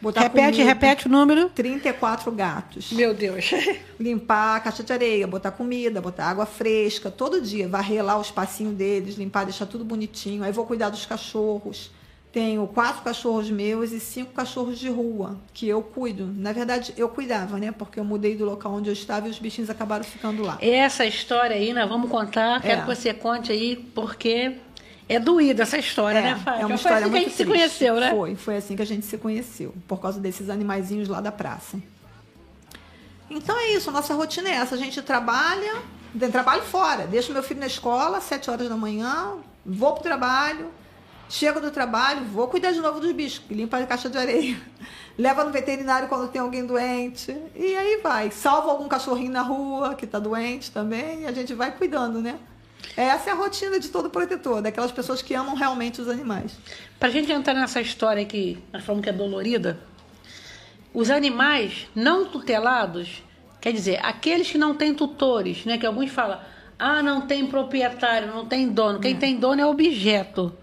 botar 0.00 0.22
repete, 0.22 0.52
comida. 0.52 0.64
repete 0.64 1.06
o 1.06 1.10
número. 1.10 1.50
34 1.50 2.32
gatos. 2.32 2.92
Meu 2.92 3.12
Deus. 3.12 3.50
Limpar 4.00 4.56
a 4.56 4.60
caixa 4.60 4.82
de 4.82 4.92
areia, 4.92 5.26
botar 5.26 5.50
comida, 5.50 6.00
botar 6.00 6.30
água 6.30 6.46
fresca, 6.46 7.10
todo 7.10 7.42
dia. 7.42 7.68
Varrer 7.68 8.02
lá 8.02 8.16
o 8.16 8.22
espacinho 8.22 8.72
deles, 8.72 9.16
limpar, 9.16 9.44
deixar 9.44 9.66
tudo 9.66 9.84
bonitinho. 9.84 10.42
Aí 10.42 10.50
vou 10.50 10.64
cuidar 10.64 10.88
dos 10.88 11.04
cachorros. 11.04 11.90
Tenho 12.34 12.66
quatro 12.66 13.02
cachorros 13.02 13.48
meus 13.48 13.92
e 13.92 14.00
cinco 14.00 14.32
cachorros 14.32 14.76
de 14.76 14.88
rua, 14.88 15.38
que 15.52 15.68
eu 15.68 15.80
cuido. 15.80 16.26
Na 16.36 16.52
verdade, 16.52 16.92
eu 16.96 17.08
cuidava, 17.08 17.58
né? 17.58 17.70
Porque 17.70 18.00
eu 18.00 18.04
mudei 18.04 18.34
do 18.34 18.44
local 18.44 18.72
onde 18.72 18.90
eu 18.90 18.92
estava 18.92 19.28
e 19.28 19.30
os 19.30 19.38
bichinhos 19.38 19.70
acabaram 19.70 20.02
ficando 20.02 20.42
lá. 20.42 20.58
Essa 20.60 21.06
história 21.06 21.54
aí, 21.54 21.72
nós 21.72 21.88
vamos 21.88 22.10
contar. 22.10 22.60
Quero 22.60 22.78
É. 22.78 22.80
que 22.80 22.86
você 22.88 23.14
conte 23.14 23.52
aí, 23.52 23.76
porque 23.94 24.56
é 25.08 25.20
doída 25.20 25.62
essa 25.62 25.78
história, 25.78 26.20
né, 26.20 26.34
Fátima? 26.34 26.54
é 26.62 26.66
uma 26.66 26.68
Foi 26.70 26.74
história 26.76 26.98
assim 26.98 27.04
que 27.04 27.16
a 27.16 27.20
muito 27.20 27.24
gente 27.28 27.30
se 27.36 27.44
triste. 27.44 27.52
conheceu, 27.56 28.00
né? 28.00 28.10
Foi, 28.10 28.34
foi 28.34 28.56
assim 28.56 28.74
que 28.74 28.82
a 28.82 28.86
gente 28.86 29.06
se 29.06 29.16
conheceu, 29.16 29.72
por 29.86 30.00
causa 30.00 30.18
desses 30.18 30.50
animaizinhos 30.50 31.08
lá 31.08 31.20
da 31.20 31.30
praça. 31.30 31.78
Então 33.30 33.56
é 33.56 33.72
isso, 33.74 33.90
a 33.90 33.92
nossa 33.92 34.12
rotina 34.12 34.48
é 34.48 34.54
essa. 34.54 34.74
A 34.74 34.78
gente 34.78 35.00
trabalha, 35.02 35.76
trabalho 36.32 36.62
fora. 36.62 37.06
Deixo 37.06 37.32
meu 37.32 37.44
filho 37.44 37.60
na 37.60 37.66
escola, 37.66 38.18
às 38.18 38.24
7 38.24 38.50
horas 38.50 38.68
da 38.68 38.76
manhã, 38.76 39.34
vou 39.64 39.92
pro 39.92 40.02
trabalho, 40.02 40.66
chego 41.28 41.60
do 41.60 41.70
trabalho, 41.70 42.24
vou 42.24 42.48
cuidar 42.48 42.72
de 42.72 42.80
novo 42.80 43.00
dos 43.00 43.12
bichos, 43.12 43.42
limpa 43.50 43.78
a 43.78 43.86
caixa 43.86 44.08
de 44.08 44.18
areia. 44.18 44.56
Leva 45.16 45.44
no 45.44 45.52
veterinário 45.52 46.08
quando 46.08 46.28
tem 46.28 46.40
alguém 46.40 46.66
doente. 46.66 47.36
E 47.54 47.76
aí 47.76 48.00
vai. 48.02 48.30
Salva 48.30 48.70
algum 48.70 48.88
cachorrinho 48.88 49.30
na 49.30 49.42
rua 49.42 49.94
que 49.94 50.04
está 50.04 50.18
doente 50.18 50.72
também. 50.72 51.22
E 51.22 51.26
a 51.26 51.32
gente 51.32 51.54
vai 51.54 51.70
cuidando, 51.70 52.20
né? 52.20 52.38
Essa 52.96 53.30
é 53.30 53.32
a 53.32 53.36
rotina 53.36 53.78
de 53.78 53.88
todo 53.88 54.10
protetor, 54.10 54.60
daquelas 54.60 54.92
pessoas 54.92 55.22
que 55.22 55.34
amam 55.34 55.54
realmente 55.54 56.00
os 56.00 56.08
animais. 56.08 56.56
Pra 56.98 57.08
gente 57.08 57.30
entrar 57.32 57.54
nessa 57.54 57.80
história 57.80 58.24
que 58.24 58.62
nós 58.72 58.84
falamos 58.84 59.04
que 59.04 59.10
é 59.10 59.12
dolorida, 59.12 59.78
os 60.92 61.10
animais 61.10 61.88
não 61.94 62.26
tutelados, 62.26 63.22
quer 63.60 63.72
dizer, 63.72 63.98
aqueles 64.04 64.50
que 64.50 64.58
não 64.58 64.74
têm 64.74 64.94
tutores, 64.94 65.64
né? 65.64 65.76
Que 65.76 65.86
alguns 65.86 66.10
falam, 66.10 66.38
ah, 66.78 67.02
não 67.02 67.22
tem 67.22 67.46
proprietário, 67.46 68.28
não 68.28 68.46
tem 68.46 68.68
dono. 68.68 69.00
Quem 69.00 69.16
tem 69.16 69.36
dono 69.38 69.60
é 69.60 69.66
objeto. 69.66 70.56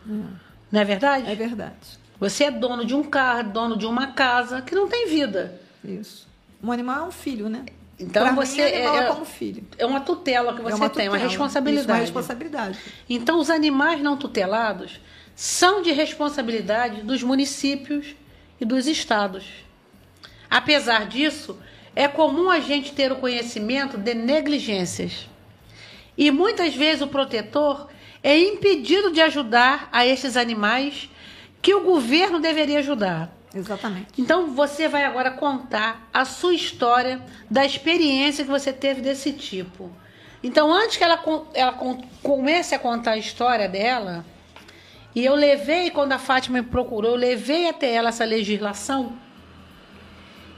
Não 0.71 0.81
é 0.81 0.85
verdade? 0.85 1.29
É 1.29 1.35
verdade. 1.35 1.75
Você 2.19 2.45
é 2.45 2.51
dono 2.51 2.85
de 2.85 2.93
um 2.95 3.03
carro, 3.03 3.49
dono 3.51 3.75
de 3.77 3.85
uma 3.85 4.07
casa 4.07 4.61
que 4.61 4.75
não 4.75 4.87
tem 4.87 5.07
vida. 5.07 5.59
Isso. 5.83 6.27
Um 6.63 6.71
animal 6.71 7.05
é 7.05 7.07
um 7.07 7.11
filho, 7.11 7.49
né? 7.49 7.65
Então 7.99 8.23
Pra 8.23 8.33
você 8.33 8.63
mim, 8.65 8.71
animal 8.75 8.95
é- 8.95 8.99
é, 8.99 9.07
como 9.07 9.25
filho. 9.25 9.63
É 9.77 9.85
uma 9.85 9.99
tutela 10.01 10.53
que 10.53 10.59
é 10.59 10.63
você 10.63 10.75
uma 10.75 10.89
tem, 10.89 11.07
uma 11.07 11.17
tutela. 11.17 11.29
responsabilidade. 11.29 11.81
Isso, 11.85 11.91
uma 11.91 11.99
responsabilidade. 11.99 12.79
Então, 13.09 13.39
os 13.39 13.49
animais 13.49 14.01
não 14.01 14.15
tutelados 14.17 14.99
são 15.35 15.81
de 15.81 15.91
responsabilidade 15.91 17.01
dos 17.01 17.21
municípios 17.23 18.15
e 18.59 18.65
dos 18.65 18.85
estados. 18.87 19.45
Apesar 20.49 21.07
disso, 21.07 21.57
é 21.95 22.07
comum 22.07 22.49
a 22.49 22.59
gente 22.59 22.93
ter 22.93 23.11
o 23.11 23.15
conhecimento 23.17 23.97
de 23.97 24.13
negligências. 24.13 25.27
E 26.17 26.29
muitas 26.31 26.75
vezes 26.75 27.01
o 27.01 27.07
protetor 27.07 27.87
é 28.23 28.37
impedido 28.37 29.11
de 29.11 29.21
ajudar 29.21 29.89
a 29.91 30.05
estes 30.05 30.37
animais 30.37 31.09
que 31.61 31.73
o 31.73 31.81
governo 31.81 32.39
deveria 32.39 32.79
ajudar. 32.79 33.29
Exatamente. 33.53 34.07
Então 34.17 34.47
você 34.47 34.87
vai 34.87 35.03
agora 35.03 35.31
contar 35.31 36.07
a 36.13 36.23
sua 36.23 36.53
história 36.53 37.21
da 37.49 37.65
experiência 37.65 38.43
que 38.43 38.49
você 38.49 38.71
teve 38.71 39.01
desse 39.01 39.33
tipo. 39.33 39.91
Então 40.43 40.73
antes 40.73 40.97
que 40.97 41.03
ela, 41.03 41.21
ela 41.53 41.77
comece 42.23 42.73
a 42.73 42.79
contar 42.79 43.11
a 43.11 43.17
história 43.17 43.67
dela, 43.67 44.25
e 45.13 45.25
eu 45.25 45.35
levei, 45.35 45.91
quando 45.91 46.13
a 46.13 46.19
Fátima 46.19 46.61
me 46.61 46.67
procurou, 46.67 47.11
eu 47.11 47.17
levei 47.17 47.67
até 47.67 47.91
ela 47.93 48.09
essa 48.09 48.23
legislação, 48.23 49.13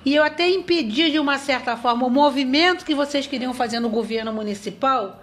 e 0.05 0.13
eu 0.13 0.23
até 0.23 0.47
impedi 0.47 1.11
de 1.11 1.19
uma 1.19 1.37
certa 1.37 1.75
forma 1.75 2.05
o 2.05 2.09
movimento 2.09 2.85
que 2.85 2.93
vocês 2.93 3.25
queriam 3.25 3.53
fazer 3.53 3.79
no 3.79 3.89
governo 3.89 4.31
municipal, 4.31 5.22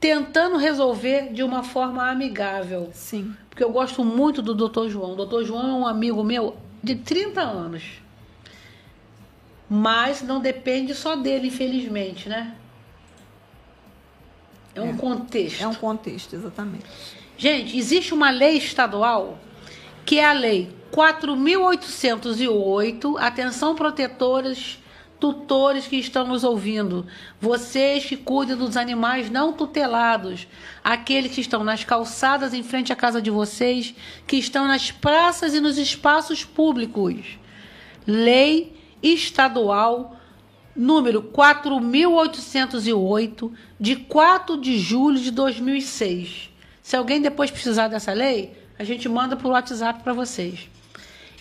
tentando 0.00 0.56
resolver 0.56 1.30
de 1.32 1.42
uma 1.42 1.62
forma 1.62 2.10
amigável 2.10 2.88
Sim. 2.92 3.34
porque 3.50 3.62
eu 3.62 3.70
gosto 3.70 4.02
muito 4.02 4.40
do 4.40 4.54
Dr. 4.54 4.88
João. 4.88 5.12
O 5.12 5.26
Dr. 5.26 5.44
João 5.44 5.68
é 5.68 5.72
um 5.74 5.86
amigo 5.86 6.24
meu 6.24 6.56
de 6.82 6.94
30 6.96 7.42
anos. 7.42 7.82
Mas 9.68 10.22
não 10.22 10.40
depende 10.40 10.94
só 10.94 11.14
dele, 11.14 11.48
infelizmente, 11.48 12.28
né? 12.28 12.56
É 14.74 14.80
um 14.80 14.90
É. 14.90 14.94
contexto. 14.94 15.62
É 15.62 15.68
um 15.68 15.74
contexto, 15.74 16.34
exatamente. 16.34 16.86
Gente, 17.36 17.76
existe 17.76 18.14
uma 18.14 18.30
lei 18.30 18.56
estadual 18.56 19.38
que 20.04 20.18
é 20.18 20.24
a 20.24 20.32
lei 20.32 20.74
4.808. 20.90 23.16
Atenção, 23.18 23.74
protetores, 23.74 24.78
tutores 25.20 25.86
que 25.86 25.96
estão 25.96 26.26
nos 26.26 26.42
ouvindo. 26.42 27.06
Vocês 27.40 28.04
que 28.06 28.16
cuidam 28.16 28.56
dos 28.56 28.76
animais 28.76 29.30
não 29.30 29.52
tutelados. 29.52 30.48
Aqueles 30.82 31.32
que 31.32 31.42
estão 31.42 31.62
nas 31.62 31.84
calçadas 31.84 32.54
em 32.54 32.62
frente 32.62 32.90
à 32.92 32.96
casa 32.96 33.20
de 33.20 33.30
vocês, 33.30 33.94
que 34.26 34.36
estão 34.36 34.66
nas 34.66 34.90
praças 34.90 35.52
e 35.54 35.60
nos 35.60 35.76
espaços 35.76 36.42
públicos. 36.44 37.38
Lei 38.06 38.74
estadual 39.02 40.16
número 40.74 41.22
4.808, 41.22 43.52
de 43.78 43.96
4 43.96 44.56
de 44.56 44.78
julho 44.78 45.20
de 45.20 45.30
2006. 45.30 46.48
Se 46.82 46.96
alguém 46.96 47.20
depois 47.20 47.50
precisar 47.50 47.88
dessa 47.88 48.14
lei, 48.14 48.56
a 48.78 48.84
gente 48.84 49.06
manda 49.08 49.36
por 49.36 49.52
WhatsApp 49.52 50.02
para 50.02 50.14
vocês. 50.14 50.70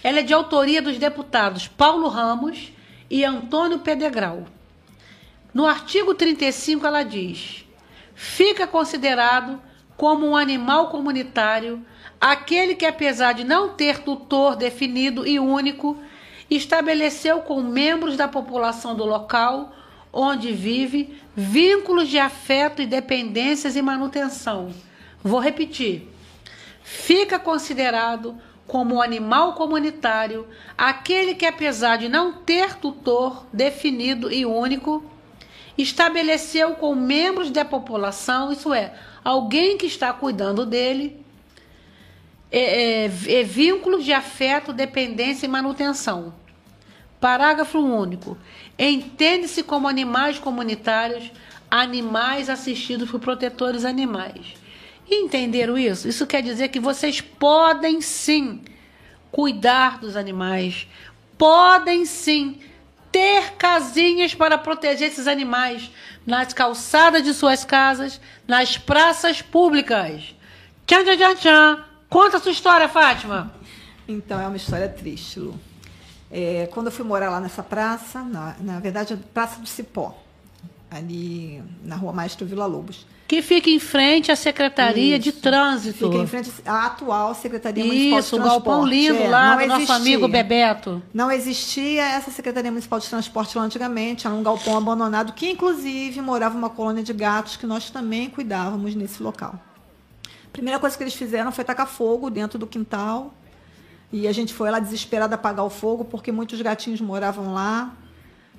Ela 0.03 0.19
é 0.19 0.23
de 0.23 0.33
autoria 0.33 0.81
dos 0.81 0.97
deputados 0.97 1.67
Paulo 1.67 2.07
Ramos 2.07 2.71
e 3.09 3.25
Antônio 3.25 3.79
Pedegral. 3.79 4.45
No 5.53 5.65
artigo 5.65 6.13
35, 6.13 6.85
ela 6.85 7.03
diz: 7.03 7.65
fica 8.13 8.67
considerado 8.67 9.61
como 9.97 10.27
um 10.27 10.35
animal 10.35 10.89
comunitário 10.89 11.85
aquele 12.19 12.75
que, 12.75 12.85
apesar 12.85 13.33
de 13.33 13.43
não 13.43 13.69
ter 13.69 13.99
tutor 13.99 14.55
definido 14.55 15.25
e 15.25 15.39
único, 15.39 15.97
estabeleceu 16.49 17.41
com 17.41 17.61
membros 17.61 18.17
da 18.17 18.27
população 18.27 18.95
do 18.95 19.05
local 19.05 19.73
onde 20.11 20.51
vive 20.51 21.17
vínculos 21.35 22.07
de 22.09 22.17
afeto 22.17 22.81
e 22.81 22.87
dependências 22.87 23.75
e 23.75 23.81
manutenção. 23.81 24.73
Vou 25.23 25.39
repetir. 25.39 26.07
Fica 26.81 27.37
considerado 27.37 28.35
como 28.69 29.01
animal 29.01 29.53
comunitário 29.53 30.47
aquele 30.77 31.33
que, 31.33 31.45
apesar 31.45 31.97
de 31.97 32.07
não 32.07 32.31
ter 32.31 32.75
tutor 32.75 33.45
definido 33.51 34.31
e 34.31 34.45
único, 34.45 35.03
estabeleceu 35.75 36.75
com 36.75 36.93
membros 36.93 37.49
da 37.49 37.65
população, 37.65 38.51
isso 38.51 38.71
é, 38.71 38.93
alguém 39.23 39.75
que 39.75 39.87
está 39.87 40.13
cuidando 40.13 40.67
dele, 40.67 41.19
é, 42.51 43.05
é, 43.05 43.39
é, 43.39 43.43
vínculos 43.43 44.05
de 44.05 44.13
afeto, 44.13 44.71
dependência 44.71 45.47
e 45.47 45.49
manutenção. 45.49 46.33
Parágrafo 47.19 47.79
único. 47.79 48.37
Entende-se 48.77 49.63
como 49.63 49.87
animais 49.87 50.37
comunitários 50.37 51.31
animais 51.71 52.49
assistidos 52.49 53.09
por 53.09 53.19
protetores 53.19 53.83
animais. 53.83 54.58
Entenderam 55.09 55.77
isso? 55.77 56.07
Isso 56.07 56.27
quer 56.27 56.41
dizer 56.41 56.69
que 56.69 56.79
vocês 56.79 57.19
podem 57.19 57.99
sim 58.01 58.61
cuidar 59.31 59.99
dos 59.99 60.15
animais, 60.15 60.87
podem 61.37 62.05
sim 62.05 62.59
ter 63.11 63.53
casinhas 63.53 64.35
para 64.35 64.57
proteger 64.57 65.07
esses 65.07 65.27
animais 65.27 65.89
nas 66.25 66.53
calçadas 66.53 67.23
de 67.23 67.33
suas 67.33 67.65
casas, 67.65 68.21
nas 68.47 68.77
praças 68.77 69.41
públicas. 69.41 70.35
Tchan, 70.85 71.03
tchan, 71.03 71.17
tchan, 71.17 71.35
tchan. 71.35 71.85
Conta 72.07 72.37
a 72.37 72.39
sua 72.39 72.51
história, 72.51 72.87
Fátima. 72.87 73.53
Então, 74.07 74.39
é 74.39 74.47
uma 74.47 74.57
história 74.57 74.87
triste, 74.87 75.39
Lu. 75.39 75.59
É, 76.31 76.67
quando 76.71 76.87
eu 76.87 76.91
fui 76.91 77.05
morar 77.05 77.31
lá 77.31 77.39
nessa 77.39 77.63
praça, 77.63 78.21
na, 78.21 78.55
na 78.59 78.79
verdade, 78.79 79.13
a 79.13 79.17
Praça 79.33 79.59
do 79.59 79.67
Cipó, 79.67 80.15
ali 80.89 81.63
na 81.83 81.95
rua 81.95 82.13
Maestro 82.13 82.45
Vila 82.45 82.65
Lobos. 82.65 83.05
Que 83.29 83.43
fica 83.43 83.69
em 83.69 83.77
frente 83.79 84.31
à 84.31 84.35
Secretaria 84.35 85.19
de 85.19 85.29
Isso. 85.29 85.39
Trânsito. 85.39 86.09
Fica 86.09 86.23
em 86.23 86.25
frente 86.25 86.51
à 86.65 86.87
atual 86.87 87.35
Secretaria 87.35 87.85
Municipal 87.85 88.19
Isso, 88.19 88.35
o 88.35 88.39
de 88.39 88.43
Transporte. 88.43 88.65
galpão 88.67 88.85
lindo 88.87 89.21
É, 89.23 89.27
lá 89.29 89.55
do 89.55 89.67
nosso 89.67 89.81
existia. 89.81 89.95
amigo 89.95 90.27
Bebeto. 90.27 91.03
Não 91.13 91.31
existia 91.31 92.03
essa 92.03 92.31
Secretaria 92.31 92.71
Municipal 92.71 92.97
de 92.99 93.07
Transporte 93.07 93.55
lá 93.55 93.63
antigamente, 93.63 94.25
era 94.25 94.35
um 94.35 94.41
galpão 94.41 94.75
abandonado, 94.75 95.33
que 95.33 95.47
inclusive 95.51 96.19
morava 96.21 96.57
uma 96.57 96.71
colônia 96.71 97.03
de 97.03 97.13
gatos 97.13 97.55
que 97.55 97.67
nós 97.67 97.91
também 97.91 98.31
cuidávamos 98.31 98.95
nesse 98.95 99.21
local. 99.21 99.53
A 100.25 100.51
primeira 100.51 100.79
coisa 100.79 100.97
que 100.97 101.03
eles 101.03 101.13
fizeram 101.13 101.51
foi 101.51 101.63
tacar 101.63 101.85
fogo 101.87 102.31
dentro 102.31 102.57
do 102.57 102.65
quintal. 102.65 103.31
E 104.11 104.27
a 104.27 104.31
gente 104.31 104.55
foi 104.55 104.71
lá 104.71 104.79
desesperada 104.79 105.35
apagar 105.35 105.63
o 105.63 105.69
fogo, 105.69 106.03
porque 106.03 106.31
muitos 106.31 106.59
gatinhos 106.63 106.99
moravam 106.99 107.53
lá. 107.53 107.93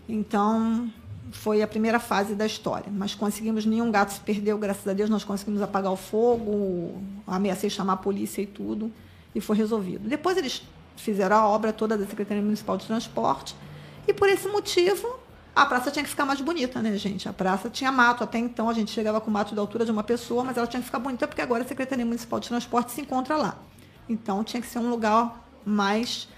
Então, 0.08 0.88
foi 1.32 1.62
a 1.62 1.66
primeira 1.66 1.98
fase 1.98 2.34
da 2.34 2.46
história. 2.46 2.90
Mas 2.90 3.14
conseguimos, 3.14 3.64
nenhum 3.64 3.90
gato 3.90 4.12
se 4.12 4.20
perdeu, 4.20 4.58
graças 4.58 4.86
a 4.86 4.92
Deus, 4.92 5.10
nós 5.10 5.24
conseguimos 5.24 5.62
apagar 5.62 5.92
o 5.92 5.96
fogo, 5.96 7.02
ameacei 7.26 7.70
chamar 7.70 7.94
a 7.94 7.96
polícia 7.96 8.42
e 8.42 8.46
tudo, 8.46 8.90
e 9.34 9.40
foi 9.40 9.56
resolvido. 9.56 10.08
Depois 10.08 10.36
eles 10.36 10.62
fizeram 10.96 11.36
a 11.36 11.48
obra 11.48 11.72
toda 11.72 11.96
da 11.96 12.06
Secretaria 12.06 12.42
Municipal 12.42 12.76
de 12.76 12.86
Transporte. 12.86 13.54
E 14.06 14.12
por 14.12 14.28
esse 14.28 14.48
motivo, 14.48 15.18
a 15.54 15.66
praça 15.66 15.90
tinha 15.90 16.02
que 16.02 16.08
ficar 16.10 16.24
mais 16.24 16.40
bonita, 16.40 16.80
né, 16.80 16.96
gente? 16.96 17.28
A 17.28 17.32
praça 17.32 17.68
tinha 17.68 17.90
mato. 17.90 18.24
Até 18.24 18.38
então 18.38 18.68
a 18.68 18.72
gente 18.72 18.90
chegava 18.90 19.20
com 19.20 19.30
mato 19.30 19.54
da 19.54 19.60
altura 19.60 19.84
de 19.84 19.90
uma 19.90 20.02
pessoa, 20.02 20.44
mas 20.44 20.56
ela 20.56 20.66
tinha 20.66 20.80
que 20.80 20.86
ficar 20.86 20.98
bonita 20.98 21.26
porque 21.26 21.42
agora 21.42 21.62
a 21.62 21.66
Secretaria 21.66 22.04
Municipal 22.04 22.40
de 22.40 22.48
Transporte 22.48 22.92
se 22.92 23.00
encontra 23.00 23.36
lá. 23.36 23.58
Então 24.08 24.42
tinha 24.42 24.60
que 24.60 24.66
ser 24.66 24.78
um 24.78 24.90
lugar 24.90 25.48
mais 25.64 26.28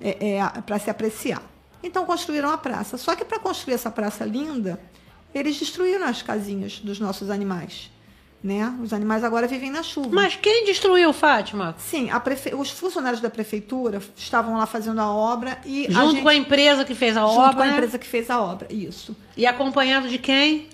é, 0.00 0.36
é, 0.36 0.48
para 0.62 0.78
se 0.78 0.90
apreciar. 0.90 1.42
Então 1.82 2.04
construíram 2.04 2.50
a 2.50 2.58
praça. 2.58 2.96
Só 2.96 3.14
que 3.14 3.24
para 3.24 3.38
construir 3.38 3.74
essa 3.74 3.90
praça 3.90 4.24
linda, 4.24 4.80
eles 5.34 5.58
destruíram 5.58 6.06
as 6.06 6.22
casinhas 6.22 6.78
dos 6.78 7.00
nossos 7.00 7.30
animais. 7.30 7.90
Né? 8.42 8.76
Os 8.82 8.92
animais 8.92 9.22
agora 9.22 9.46
vivem 9.46 9.70
na 9.70 9.84
chuva. 9.84 10.08
Mas 10.10 10.34
quem 10.34 10.64
destruiu, 10.64 11.12
Fátima? 11.12 11.76
Sim, 11.78 12.08
prefe... 12.24 12.52
os 12.52 12.70
funcionários 12.70 13.20
da 13.20 13.30
prefeitura 13.30 14.02
estavam 14.16 14.56
lá 14.56 14.66
fazendo 14.66 15.00
a 15.00 15.08
obra 15.12 15.60
e. 15.64 15.84
Junto 15.88 15.98
a 15.98 16.10
gente... 16.10 16.22
com 16.22 16.28
a 16.28 16.34
empresa 16.34 16.84
que 16.84 16.94
fez 16.94 17.16
a 17.16 17.20
Junto 17.20 17.32
obra. 17.34 17.44
Junto 17.44 17.56
com 17.56 17.62
a 17.62 17.66
né? 17.66 17.72
empresa 17.72 17.98
que 17.98 18.06
fez 18.06 18.28
a 18.30 18.40
obra, 18.42 18.66
isso. 18.68 19.16
E 19.36 19.46
acompanhado 19.46 20.08
de 20.08 20.18
quem? 20.18 20.68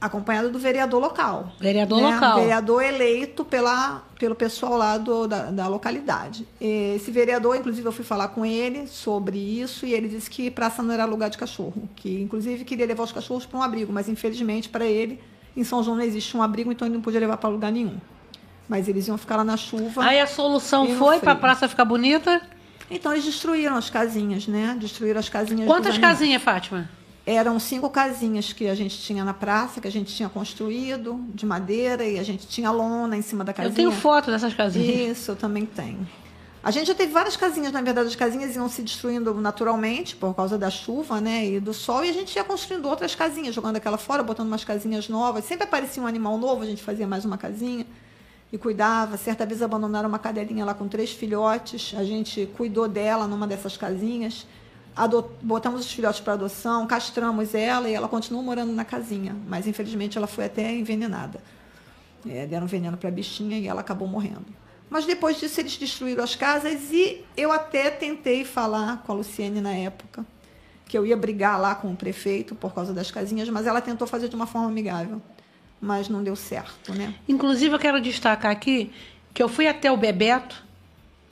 Acompanhado 0.00 0.50
do 0.50 0.58
vereador 0.58 1.00
local. 1.00 1.52
Vereador 1.60 2.00
né? 2.00 2.14
local. 2.14 2.40
Vereador 2.40 2.82
eleito 2.82 3.44
pela, 3.44 4.02
pelo 4.18 4.34
pessoal 4.34 4.76
lá 4.76 4.96
do, 4.96 5.26
da, 5.28 5.50
da 5.50 5.68
localidade. 5.68 6.48
Esse 6.60 7.10
vereador, 7.10 7.56
inclusive, 7.56 7.86
eu 7.86 7.92
fui 7.92 8.04
falar 8.04 8.28
com 8.28 8.46
ele 8.46 8.86
sobre 8.86 9.38
isso 9.38 9.84
e 9.84 9.92
ele 9.92 10.08
disse 10.08 10.30
que 10.30 10.50
praça 10.50 10.82
não 10.82 10.94
era 10.94 11.04
lugar 11.04 11.28
de 11.28 11.36
cachorro. 11.36 11.88
Que, 11.96 12.22
inclusive, 12.22 12.64
queria 12.64 12.86
levar 12.86 13.04
os 13.04 13.12
cachorros 13.12 13.44
para 13.44 13.58
um 13.58 13.62
abrigo, 13.62 13.92
mas 13.92 14.08
infelizmente 14.08 14.68
para 14.68 14.86
ele 14.86 15.20
em 15.56 15.64
São 15.64 15.82
João 15.82 15.96
não 15.96 16.04
existe 16.04 16.36
um 16.36 16.42
abrigo, 16.42 16.70
então 16.70 16.86
ele 16.86 16.94
não 16.94 17.02
podia 17.02 17.20
levar 17.20 17.36
para 17.36 17.50
lugar 17.50 17.72
nenhum. 17.72 17.98
Mas 18.68 18.88
eles 18.88 19.08
iam 19.08 19.18
ficar 19.18 19.36
lá 19.36 19.44
na 19.44 19.56
chuva. 19.56 20.04
Aí 20.04 20.20
a 20.20 20.26
solução 20.26 20.86
foi 20.96 21.18
para 21.18 21.32
a 21.32 21.36
praça 21.36 21.68
ficar 21.68 21.84
bonita? 21.84 22.40
Então 22.90 23.12
eles 23.12 23.24
destruíram 23.24 23.76
as 23.76 23.90
casinhas, 23.90 24.46
né? 24.46 24.76
Destruíram 24.78 25.18
as 25.18 25.28
casinhas. 25.28 25.66
Quantas 25.66 25.98
casinhas, 25.98 26.42
Fátima? 26.42 26.88
Eram 27.26 27.60
cinco 27.60 27.90
casinhas 27.90 28.52
que 28.52 28.66
a 28.66 28.74
gente 28.74 28.98
tinha 28.98 29.24
na 29.24 29.34
praça, 29.34 29.80
que 29.80 29.86
a 29.86 29.92
gente 29.92 30.14
tinha 30.14 30.28
construído 30.28 31.20
de 31.34 31.44
madeira 31.44 32.04
e 32.04 32.18
a 32.18 32.22
gente 32.22 32.46
tinha 32.46 32.70
lona 32.70 33.16
em 33.16 33.22
cima 33.22 33.44
da 33.44 33.52
casinha. 33.52 33.72
Eu 33.72 33.76
tenho 33.76 33.92
foto 33.92 34.30
dessas 34.30 34.54
casinhas. 34.54 35.18
Isso, 35.18 35.30
eu 35.32 35.36
também 35.36 35.66
tenho. 35.66 36.06
A 36.62 36.70
gente 36.70 36.88
já 36.88 36.94
teve 36.94 37.10
várias 37.10 37.36
casinhas, 37.36 37.72
na 37.72 37.80
verdade, 37.80 38.08
as 38.08 38.16
casinhas 38.16 38.54
iam 38.54 38.68
se 38.68 38.82
destruindo 38.82 39.32
naturalmente 39.34 40.14
por 40.14 40.34
causa 40.34 40.58
da 40.58 40.68
chuva, 40.68 41.18
né, 41.18 41.46
e 41.46 41.60
do 41.60 41.72
sol, 41.72 42.04
e 42.04 42.10
a 42.10 42.12
gente 42.12 42.36
ia 42.36 42.44
construindo 42.44 42.86
outras 42.86 43.14
casinhas, 43.14 43.54
jogando 43.54 43.76
aquela 43.76 43.96
fora, 43.96 44.22
botando 44.22 44.48
umas 44.48 44.62
casinhas 44.62 45.08
novas. 45.08 45.46
Sempre 45.46 45.64
aparecia 45.64 46.02
um 46.02 46.06
animal 46.06 46.36
novo, 46.36 46.62
a 46.62 46.66
gente 46.66 46.82
fazia 46.82 47.06
mais 47.06 47.24
uma 47.24 47.38
casinha 47.38 47.86
e 48.52 48.58
cuidava. 48.58 49.16
Certa 49.16 49.46
vez 49.46 49.62
abandonaram 49.62 50.06
uma 50.06 50.18
cadelinha 50.18 50.62
lá 50.66 50.74
com 50.74 50.86
três 50.86 51.10
filhotes, 51.10 51.94
a 51.96 52.04
gente 52.04 52.46
cuidou 52.56 52.86
dela 52.86 53.26
numa 53.26 53.46
dessas 53.46 53.78
casinhas, 53.78 54.46
botamos 55.42 55.80
os 55.80 55.92
filhotes 55.92 56.20
para 56.20 56.34
adoção, 56.34 56.86
castramos 56.86 57.54
ela 57.54 57.88
e 57.88 57.94
ela 57.94 58.08
continuou 58.08 58.42
morando 58.42 58.72
na 58.72 58.84
casinha, 58.84 59.36
mas 59.46 59.66
infelizmente 59.66 60.18
ela 60.18 60.26
foi 60.26 60.46
até 60.46 60.74
envenenada. 60.74 61.40
É, 62.28 62.46
deram 62.46 62.66
veneno 62.66 62.96
para 62.96 63.08
a 63.08 63.12
bichinha 63.12 63.58
e 63.58 63.66
ela 63.66 63.80
acabou 63.80 64.06
morrendo. 64.06 64.46
Mas 64.90 65.06
depois 65.06 65.38
disso 65.38 65.60
eles 65.60 65.76
destruíram 65.76 66.22
as 66.22 66.34
casas 66.34 66.90
e 66.90 67.24
eu 67.36 67.52
até 67.52 67.90
tentei 67.90 68.44
falar 68.44 69.02
com 69.06 69.12
a 69.12 69.14
Luciene 69.14 69.60
na 69.60 69.72
época 69.72 70.26
que 70.90 70.98
eu 70.98 71.06
ia 71.06 71.16
brigar 71.16 71.58
lá 71.60 71.72
com 71.76 71.92
o 71.92 71.96
prefeito 71.96 72.52
por 72.56 72.74
causa 72.74 72.92
das 72.92 73.12
casinhas, 73.12 73.48
mas 73.48 73.64
ela 73.64 73.80
tentou 73.80 74.08
fazer 74.08 74.28
de 74.28 74.34
uma 74.34 74.46
forma 74.46 74.66
amigável, 74.66 75.22
mas 75.80 76.08
não 76.08 76.20
deu 76.20 76.34
certo, 76.34 76.92
né? 76.92 77.14
Inclusive 77.28 77.72
eu 77.72 77.78
quero 77.78 78.00
destacar 78.00 78.50
aqui 78.50 78.92
que 79.32 79.40
eu 79.40 79.48
fui 79.48 79.68
até 79.68 79.90
o 79.92 79.96
Bebeto, 79.96 80.64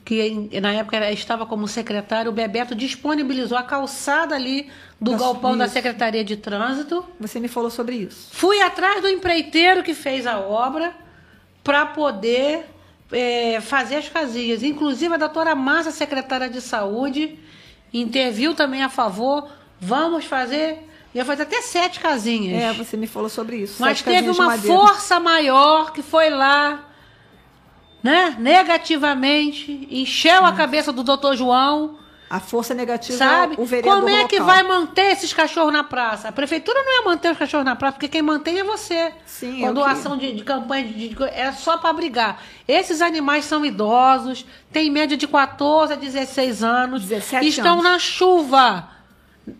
que 0.09 0.59
na 0.59 0.73
época 0.73 1.11
estava 1.11 1.45
como 1.45 1.67
secretário, 1.67 2.31
o 2.31 2.33
Bebeto 2.33 2.73
disponibilizou 2.73 3.55
a 3.55 3.61
calçada 3.61 4.33
ali 4.33 4.67
do 4.99 5.11
Nossa, 5.11 5.23
galpão 5.23 5.51
isso. 5.51 5.59
da 5.59 5.67
Secretaria 5.67 6.23
de 6.23 6.35
Trânsito. 6.35 7.05
Você 7.19 7.39
me 7.39 7.47
falou 7.47 7.69
sobre 7.69 7.97
isso. 7.97 8.29
Fui 8.31 8.59
atrás 8.59 9.03
do 9.03 9.07
empreiteiro 9.07 9.83
que 9.83 9.93
fez 9.93 10.25
a 10.25 10.39
obra 10.39 10.95
para 11.63 11.85
poder 11.85 12.65
é, 13.11 13.61
fazer 13.61 13.97
as 13.97 14.09
casinhas. 14.09 14.63
Inclusive, 14.63 15.13
a 15.13 15.17
doutora 15.17 15.53
Massa, 15.53 15.91
secretária 15.91 16.49
de 16.49 16.59
saúde, 16.59 17.37
interviu 17.93 18.55
também 18.55 18.81
a 18.81 18.89
favor. 18.89 19.47
Vamos 19.79 20.25
fazer. 20.25 20.89
Ia 21.13 21.23
fazer 21.23 21.43
até 21.43 21.61
sete 21.61 21.99
casinhas. 21.99 22.59
É, 22.59 22.73
você 22.73 22.97
me 22.97 23.05
falou 23.05 23.29
sobre 23.29 23.57
isso. 23.57 23.79
Mas 23.79 24.01
teve 24.01 24.31
uma 24.31 24.57
força 24.57 25.19
maior 25.19 25.93
que 25.93 26.01
foi 26.01 26.31
lá, 26.31 26.88
né? 28.03 28.35
Negativamente, 28.39 29.87
encheu 29.91 30.45
a 30.45 30.53
cabeça 30.53 30.91
do 30.91 31.03
doutor 31.03 31.35
João. 31.35 31.97
A 32.29 32.39
força 32.39 32.75
negativa 32.75 33.17
Sabe? 33.17 33.55
o 33.57 33.65
vereador 33.65 34.01
Como 34.03 34.09
é 34.15 34.27
que 34.27 34.37
local. 34.39 34.53
vai 34.55 34.61
manter 34.61 35.13
esses 35.13 35.33
cachorros 35.33 35.73
na 35.73 35.83
praça? 35.83 36.27
A 36.27 36.31
prefeitura 36.31 36.77
não 36.83 36.93
ia 36.97 37.01
manter 37.03 37.31
os 37.31 37.37
cachorros 37.39 37.65
na 37.65 37.75
praça, 37.75 37.93
porque 37.93 38.07
quem 38.07 38.21
mantém 38.21 38.59
é 38.59 38.63
você. 38.63 39.11
Sim, 39.25 39.61
Com 39.61 39.73
doação 39.73 40.15
de, 40.15 40.33
de 40.33 40.43
campanha 40.43 40.87
de, 40.87 41.09
de- 41.09 41.23
é 41.23 41.51
só 41.53 41.77
para 41.79 41.91
brigar. 41.91 42.39
Esses 42.67 43.01
animais 43.01 43.45
são 43.45 43.65
idosos, 43.65 44.45
têm 44.71 44.91
média 44.91 45.17
de 45.17 45.27
14 45.27 45.93
a 45.93 45.95
16 45.95 46.63
anos, 46.63 47.01
17 47.01 47.47
estão 47.47 47.71
anos. 47.79 47.83
na 47.83 47.97
chuva, 47.97 48.87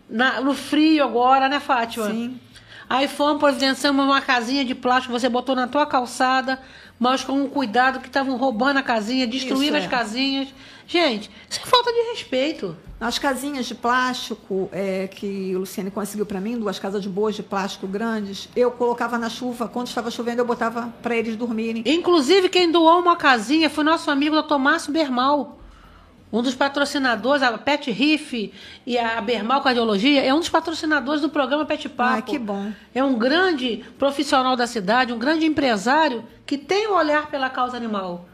na- 0.08 0.40
no 0.40 0.54
frio 0.54 1.02
agora, 1.02 1.48
né, 1.48 1.58
Fátima? 1.58 2.06
Sim. 2.08 2.38
Aí 2.88 3.08
fomos 3.08 3.38
providenciamos 3.40 4.04
uma 4.04 4.20
casinha 4.20 4.64
de 4.64 4.76
plástico, 4.76 5.12
você 5.12 5.28
botou 5.28 5.56
na 5.56 5.66
tua 5.66 5.86
calçada, 5.86 6.60
mas 7.00 7.24
com 7.24 7.32
um 7.32 7.48
cuidado 7.48 7.98
que 7.98 8.08
estavam 8.08 8.36
roubando 8.36 8.76
a 8.76 8.82
casinha, 8.82 9.26
destruindo 9.26 9.74
Isso, 9.74 9.76
as 9.78 9.84
é. 9.84 9.88
casinhas. 9.88 10.48
Gente, 10.86 11.30
isso 11.48 11.60
é 11.64 11.66
falta 11.66 11.90
de 11.90 12.10
respeito. 12.10 12.76
As 13.00 13.18
casinhas 13.18 13.64
de 13.64 13.74
plástico 13.74 14.68
é, 14.70 15.08
que 15.08 15.56
o 15.56 15.60
Luciane 15.60 15.90
conseguiu 15.90 16.26
para 16.26 16.38
mim, 16.38 16.58
duas 16.58 16.78
casas 16.78 17.00
de 17.00 17.08
boas 17.08 17.34
de 17.34 17.42
plástico 17.42 17.86
grandes, 17.86 18.50
eu 18.54 18.70
colocava 18.70 19.16
na 19.16 19.30
chuva. 19.30 19.66
Quando 19.66 19.86
estava 19.86 20.10
chovendo, 20.10 20.42
eu 20.42 20.44
botava 20.44 20.92
para 21.02 21.16
eles 21.16 21.36
dormirem. 21.36 21.82
Inclusive, 21.86 22.50
quem 22.50 22.70
doou 22.70 23.00
uma 23.00 23.16
casinha 23.16 23.70
foi 23.70 23.82
nosso 23.82 24.10
amigo 24.10 24.40
Dr. 24.42 24.58
Márcio 24.58 24.92
Bermal. 24.92 25.59
Um 26.32 26.42
dos 26.42 26.54
patrocinadores, 26.54 27.42
a 27.42 27.56
Pet 27.58 27.90
Riff 27.90 28.52
e 28.86 28.96
a 28.96 29.20
Bermal 29.20 29.60
Cardiologia, 29.62 30.22
é 30.22 30.32
um 30.32 30.38
dos 30.38 30.48
patrocinadores 30.48 31.20
do 31.20 31.28
programa 31.28 31.64
Pet 31.66 31.88
Papo. 31.88 32.18
Ah, 32.18 32.22
que 32.22 32.38
bom. 32.38 32.70
É 32.94 33.02
um 33.02 33.14
grande 33.18 33.84
profissional 33.98 34.54
da 34.54 34.66
cidade, 34.66 35.12
um 35.12 35.18
grande 35.18 35.44
empresário 35.44 36.24
que 36.46 36.56
tem 36.56 36.86
um 36.88 36.94
olhar 36.94 37.28
pela 37.30 37.50
causa 37.50 37.76
animal. 37.76 38.28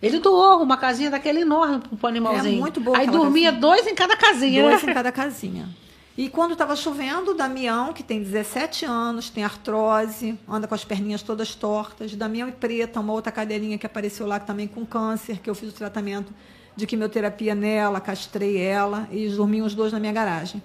Ele 0.00 0.18
doou 0.20 0.62
uma 0.62 0.76
casinha 0.76 1.10
daquele 1.10 1.40
enorme 1.40 1.80
pro 1.98 2.08
animalzinho. 2.08 2.56
É 2.58 2.60
muito 2.60 2.80
boa 2.80 2.96
Aí 2.96 3.06
dormia 3.06 3.50
casinha. 3.52 3.60
dois 3.60 3.86
em 3.86 3.94
cada 3.94 4.16
casinha, 4.16 4.62
Dois 4.62 4.82
né? 4.82 4.90
em 4.90 4.94
cada 4.94 5.10
casinha. 5.12 5.68
E 6.16 6.28
quando 6.28 6.52
estava 6.52 6.76
chovendo, 6.76 7.32
o 7.32 7.34
Damião, 7.34 7.92
que 7.92 8.02
tem 8.02 8.22
17 8.22 8.84
anos, 8.84 9.28
tem 9.28 9.42
artrose, 9.42 10.38
anda 10.48 10.66
com 10.68 10.74
as 10.74 10.84
perninhas 10.84 11.22
todas 11.22 11.54
tortas. 11.54 12.14
Damião 12.14 12.48
e 12.48 12.52
Preta, 12.52 13.00
uma 13.00 13.12
outra 13.12 13.32
cadeirinha 13.32 13.76
que 13.76 13.86
apareceu 13.86 14.26
lá 14.26 14.38
também 14.38 14.66
com 14.68 14.86
câncer, 14.86 15.38
que 15.40 15.50
eu 15.50 15.54
fiz 15.54 15.70
o 15.70 15.72
tratamento 15.72 16.32
de 16.76 16.86
quimioterapia 16.86 17.54
nela, 17.54 18.00
castrei 18.00 18.58
ela, 18.58 19.08
e 19.10 19.18
eles 19.18 19.36
dormiam 19.36 19.66
os 19.66 19.74
dois 19.74 19.92
na 19.92 20.00
minha 20.00 20.12
garagem. 20.12 20.62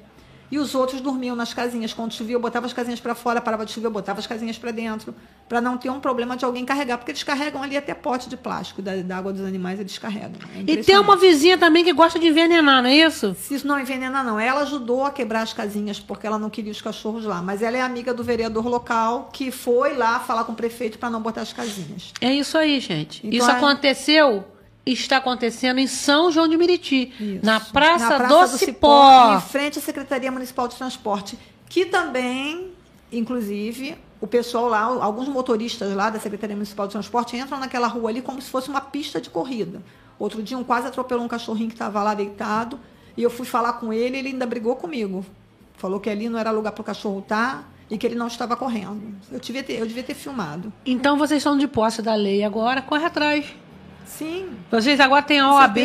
E 0.52 0.60
os 0.60 0.76
outros 0.76 1.02
dormiam 1.02 1.36
nas 1.36 1.56
casinhas. 1.56 1.92
Quando 1.92 2.14
chovia, 2.14 2.36
eu 2.36 2.40
botava 2.40 2.68
as 2.68 2.72
casinhas 2.72 3.00
para 3.00 3.16
fora, 3.16 3.42
parava 3.42 3.66
de 3.66 3.72
chover, 3.72 3.88
eu 3.88 3.92
botava 3.92 4.20
as 4.20 4.28
casinhas 4.28 4.58
para 4.60 4.70
dentro, 4.70 5.14
para 5.50 5.60
não 5.60 5.76
ter 5.76 5.90
um 5.90 6.00
problema 6.00 6.38
de 6.38 6.46
alguém 6.46 6.64
carregar, 6.64 7.00
porque 7.00 7.12
eles 7.12 7.24
carregam 7.24 7.64
ali 7.64 7.76
até 7.76 7.96
pote 7.96 8.30
de 8.30 8.38
plástico 8.38 8.80
da, 8.80 8.96
da 8.98 9.18
água 9.18 9.34
dos 9.34 9.44
animais, 9.44 9.80
eles 9.80 9.98
carregam. 9.98 10.34
É 10.56 10.72
E 10.72 10.84
tem 10.84 11.00
uma 11.00 11.18
vizinha 11.18 11.58
também 11.58 11.84
que 11.84 11.92
gosta 11.92 12.20
de 12.20 12.28
envenenar, 12.28 12.84
não 12.84 12.90
é 12.90 12.96
isso? 12.96 13.36
Se 13.40 13.56
isso 13.56 13.68
não 13.68 13.80
envenena, 13.80 14.22
não. 14.24 14.40
Ela 14.40 14.62
ajudou 14.62 15.04
a 15.04 15.12
quebrar 15.12 15.42
as 15.42 15.52
casinhas 15.52 16.00
porque 16.00 16.28
ela 16.28 16.38
não 16.38 16.50
queria 16.52 16.72
os 16.72 16.80
cachorros 16.82 17.26
lá. 17.26 17.42
Mas 17.42 17.64
ela 17.64 17.78
é 17.78 17.82
amiga 17.82 18.14
do 18.14 18.24
vereador 18.24 18.68
local 18.68 19.32
que 19.34 19.50
foi 19.50 19.96
lá 19.98 20.20
falar 20.20 20.44
com 20.44 20.52
o 20.52 20.56
prefeito 20.56 21.00
para 21.00 21.10
não 21.10 21.22
botar 21.22 21.42
as 21.42 21.52
casinhas. 21.52 22.14
É 22.22 22.32
isso 22.32 22.56
aí, 22.56 22.80
gente. 22.80 23.26
Então, 23.26 23.40
isso 23.40 23.50
é- 23.50 23.54
aconteceu, 23.54 24.46
está 24.86 25.18
acontecendo 25.18 25.80
em 25.80 25.88
São 25.88 26.32
João 26.32 26.48
de 26.48 26.58
Meriti, 26.58 27.40
na 27.44 27.60
Praça, 27.60 28.20
Na 28.20 28.28
do, 28.28 28.48
Cipó. 28.48 29.36
em 29.36 29.42
frente 29.42 29.80
à 29.80 29.82
Secretaria 29.82 30.32
Municipal 30.32 30.68
de 30.68 30.76
Transporte. 30.76 31.38
Que 31.68 31.86
também, 31.86 32.72
inclusive, 33.12 33.98
o 34.22 34.28
pessoal 34.28 34.68
lá, 34.70 34.82
alguns 34.82 35.28
motoristas 35.28 35.94
lá 35.94 36.10
da 36.10 36.20
Secretaria 36.20 36.56
Municipal 36.56 36.86
de 36.88 36.94
Transporte 36.94 37.36
entram 37.36 37.60
naquela 37.60 37.88
rua 37.88 38.10
ali 38.10 38.22
como 38.22 38.42
se 38.42 38.50
fosse 38.50 38.70
uma 38.70 38.82
pista 38.82 39.20
de 39.20 39.30
corrida. 39.30 39.82
Outro 40.20 40.42
dia, 40.42 40.58
um 40.58 40.64
quase 40.64 40.88
atropelou 40.88 41.26
um 41.26 41.28
cachorrinho 41.28 41.68
que 41.68 41.76
estava 41.76 42.02
lá 42.02 42.14
deitado. 42.14 42.80
E 43.18 43.24
eu 43.24 43.30
fui 43.30 43.46
falar 43.46 43.74
com 43.74 43.92
ele, 43.92 44.18
ele 44.18 44.30
ainda 44.30 44.46
brigou 44.46 44.76
comigo. 44.76 45.26
Falou 45.78 46.00
que 46.00 46.10
ali 46.10 46.30
não 46.30 46.40
era 46.40 46.52
lugar 46.52 46.72
para 46.72 46.82
o 46.82 46.86
cachorro 46.86 47.20
estar 47.20 47.70
e 47.90 47.98
que 47.98 48.06
ele 48.06 48.16
não 48.16 48.28
estava 48.28 48.56
correndo. 48.56 49.16
Eu 49.32 49.40
devia 49.40 49.64
ter, 49.64 49.74
eu 49.80 49.86
devia 49.86 50.04
ter 50.04 50.14
filmado. 50.14 50.72
Então 50.86 51.18
vocês 51.18 51.40
estão 51.40 51.58
de 51.58 51.68
posse 51.68 52.02
da 52.02 52.16
lei 52.16 52.44
agora, 52.44 52.82
corre 52.82 53.06
atrás. 53.06 53.46
Sim. 54.06 54.50
Vocês 54.72 55.00
agora 55.00 55.22
têm 55.24 55.40
a 55.40 55.52
OAB. 55.54 55.78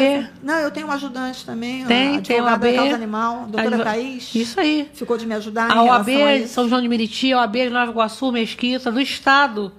Não, 0.43 0.55
eu 0.59 0.71
tenho 0.71 0.87
um 0.87 0.93
ajudante 0.93 1.45
também. 1.45 1.85
Tem, 1.87 2.19
a 2.19 2.21
tem 2.21 2.39
a 2.39 2.45
OAB. 2.45 2.61
da 2.63 2.73
causa 2.75 2.95
animal, 2.95 3.47
doutora 3.49 3.69
Advo- 3.77 3.85
Thaís. 3.85 4.35
Isso 4.35 4.61
aí. 4.61 4.89
Ficou 4.93 5.17
de 5.17 5.27
me 5.27 5.35
ajudar 5.35 5.71
A 5.71 5.83
OAB 5.83 6.09
a 6.23 6.37
isso. 6.37 6.55
São 6.55 6.69
João 6.69 6.81
de 6.83 6.89
Meriti, 6.89 7.33
a 7.33 7.39
OAB 7.39 7.57
de 7.57 7.71
Nova 7.71 7.91
Iguaçu, 7.91 8.31
Mesquita, 8.31 8.93
do 8.93 9.01
Estado. 9.01 9.73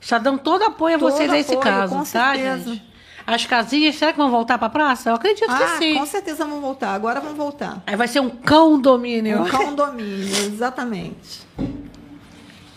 Está 0.00 0.18
dando 0.18 0.38
todo 0.38 0.62
apoio 0.62 0.94
a 0.94 0.98
vocês 0.98 1.30
nesse 1.30 1.56
caso, 1.56 1.92
com 1.92 2.00
tá, 2.00 2.34
certeza. 2.34 2.70
gente? 2.70 2.88
As 3.26 3.44
casinhas, 3.44 3.94
será 3.96 4.12
que 4.12 4.16
vão 4.18 4.30
voltar 4.30 4.56
pra 4.58 4.70
praça? 4.70 5.10
Eu 5.10 5.14
acredito 5.16 5.44
que 5.46 5.62
Ah, 5.62 5.76
sim. 5.78 5.94
com 5.96 6.06
certeza 6.06 6.46
vão 6.46 6.60
voltar. 6.62 6.94
Agora 6.94 7.20
vão 7.20 7.34
voltar. 7.34 7.82
Aí 7.86 7.94
vai 7.96 8.08
ser 8.08 8.20
um 8.20 8.30
cão 8.30 8.80
domínio. 8.80 9.42
Um 9.42 9.48
condomínio, 9.50 10.34
exatamente. 10.46 11.40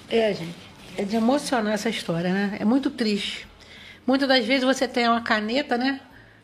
É, 0.10 0.34
gente. 0.34 0.56
É 0.98 1.04
de 1.06 1.16
emocionar 1.16 1.74
essa 1.74 1.90
história, 1.90 2.34
né? 2.34 2.58
É 2.60 2.66
muito 2.66 2.90
triste. 2.90 3.48
Muitas 4.12 4.28
das 4.28 4.46
vezes 4.46 4.66
você 4.66 4.90
tem 4.90 5.08
uma 5.08 5.22
caneta, 5.22 5.78
né? 5.78 6.02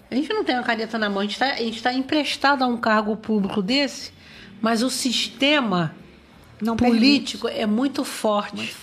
A 0.10 0.16
gente 0.16 0.30
não 0.30 0.42
tem 0.42 0.56
uma 0.56 0.64
caneta 0.64 0.98
na 0.98 1.10
mão, 1.10 1.20
a 1.20 1.24
gente 1.24 1.34
está 1.34 1.90
tá 1.90 1.94
emprestado 1.94 2.64
a 2.64 2.66
um 2.66 2.78
cargo 2.78 3.18
público 3.18 3.62
desse, 3.62 4.14
mas 4.62 4.82
o 4.82 4.90
sistema 4.90 5.94
Não 6.62 6.78
político 6.78 7.46
é 7.46 7.66
muito 7.66 8.06
forte. 8.06 8.74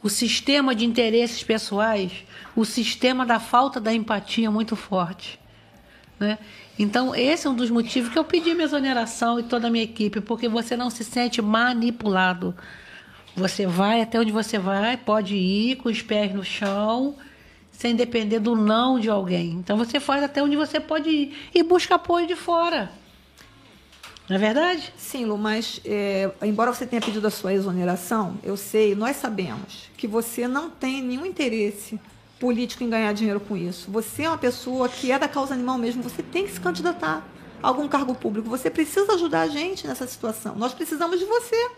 O 0.00 0.08
sistema 0.08 0.76
de 0.76 0.86
interesses 0.86 1.42
pessoais, 1.42 2.12
o 2.54 2.64
sistema 2.64 3.26
da 3.26 3.40
falta 3.40 3.80
da 3.80 3.92
empatia 3.92 4.46
é 4.46 4.48
muito 4.48 4.76
forte. 4.76 5.40
Né? 6.20 6.38
Então, 6.78 7.12
esse 7.12 7.48
é 7.48 7.50
um 7.50 7.54
dos 7.56 7.68
motivos 7.68 8.12
que 8.12 8.18
eu 8.20 8.24
pedi 8.24 8.54
minha 8.54 8.66
exoneração 8.66 9.40
e 9.40 9.42
toda 9.42 9.66
a 9.66 9.70
minha 9.72 9.82
equipe, 9.82 10.20
porque 10.20 10.48
você 10.48 10.76
não 10.76 10.88
se 10.88 11.02
sente 11.02 11.42
manipulado. 11.42 12.54
Você 13.34 13.66
vai 13.66 14.00
até 14.00 14.20
onde 14.20 14.30
você 14.30 14.56
vai, 14.56 14.96
pode 14.96 15.34
ir 15.34 15.78
com 15.78 15.88
os 15.88 16.00
pés 16.00 16.32
no 16.32 16.44
chão, 16.44 17.16
sem 17.80 17.96
depender 17.96 18.40
do 18.40 18.54
não 18.54 19.00
de 19.00 19.08
alguém. 19.08 19.52
Então, 19.52 19.78
você 19.78 19.98
faz 19.98 20.22
até 20.22 20.42
onde 20.42 20.54
você 20.54 20.78
pode 20.78 21.08
ir 21.08 21.34
e 21.54 21.62
busca 21.62 21.94
apoio 21.94 22.26
de 22.26 22.36
fora. 22.36 22.92
Não 24.28 24.36
é 24.36 24.38
verdade? 24.38 24.92
Sim, 24.98 25.24
Lu, 25.24 25.38
mas 25.38 25.80
é, 25.82 26.30
embora 26.42 26.74
você 26.74 26.84
tenha 26.84 27.00
pedido 27.00 27.26
a 27.26 27.30
sua 27.30 27.54
exoneração, 27.54 28.38
eu 28.42 28.54
sei, 28.54 28.94
nós 28.94 29.16
sabemos 29.16 29.88
que 29.96 30.06
você 30.06 30.46
não 30.46 30.68
tem 30.68 31.00
nenhum 31.00 31.24
interesse 31.24 31.98
político 32.38 32.84
em 32.84 32.90
ganhar 32.90 33.14
dinheiro 33.14 33.40
com 33.40 33.56
isso. 33.56 33.90
Você 33.90 34.24
é 34.24 34.28
uma 34.28 34.36
pessoa 34.36 34.86
que 34.86 35.10
é 35.10 35.18
da 35.18 35.26
causa 35.26 35.54
animal 35.54 35.78
mesmo, 35.78 36.02
você 36.02 36.22
tem 36.22 36.44
que 36.44 36.52
se 36.52 36.60
candidatar 36.60 37.26
a 37.62 37.66
algum 37.66 37.88
cargo 37.88 38.14
público. 38.14 38.50
Você 38.50 38.68
precisa 38.68 39.14
ajudar 39.14 39.40
a 39.40 39.48
gente 39.48 39.86
nessa 39.86 40.06
situação. 40.06 40.54
Nós 40.54 40.74
precisamos 40.74 41.18
de 41.18 41.24
você. 41.24 41.70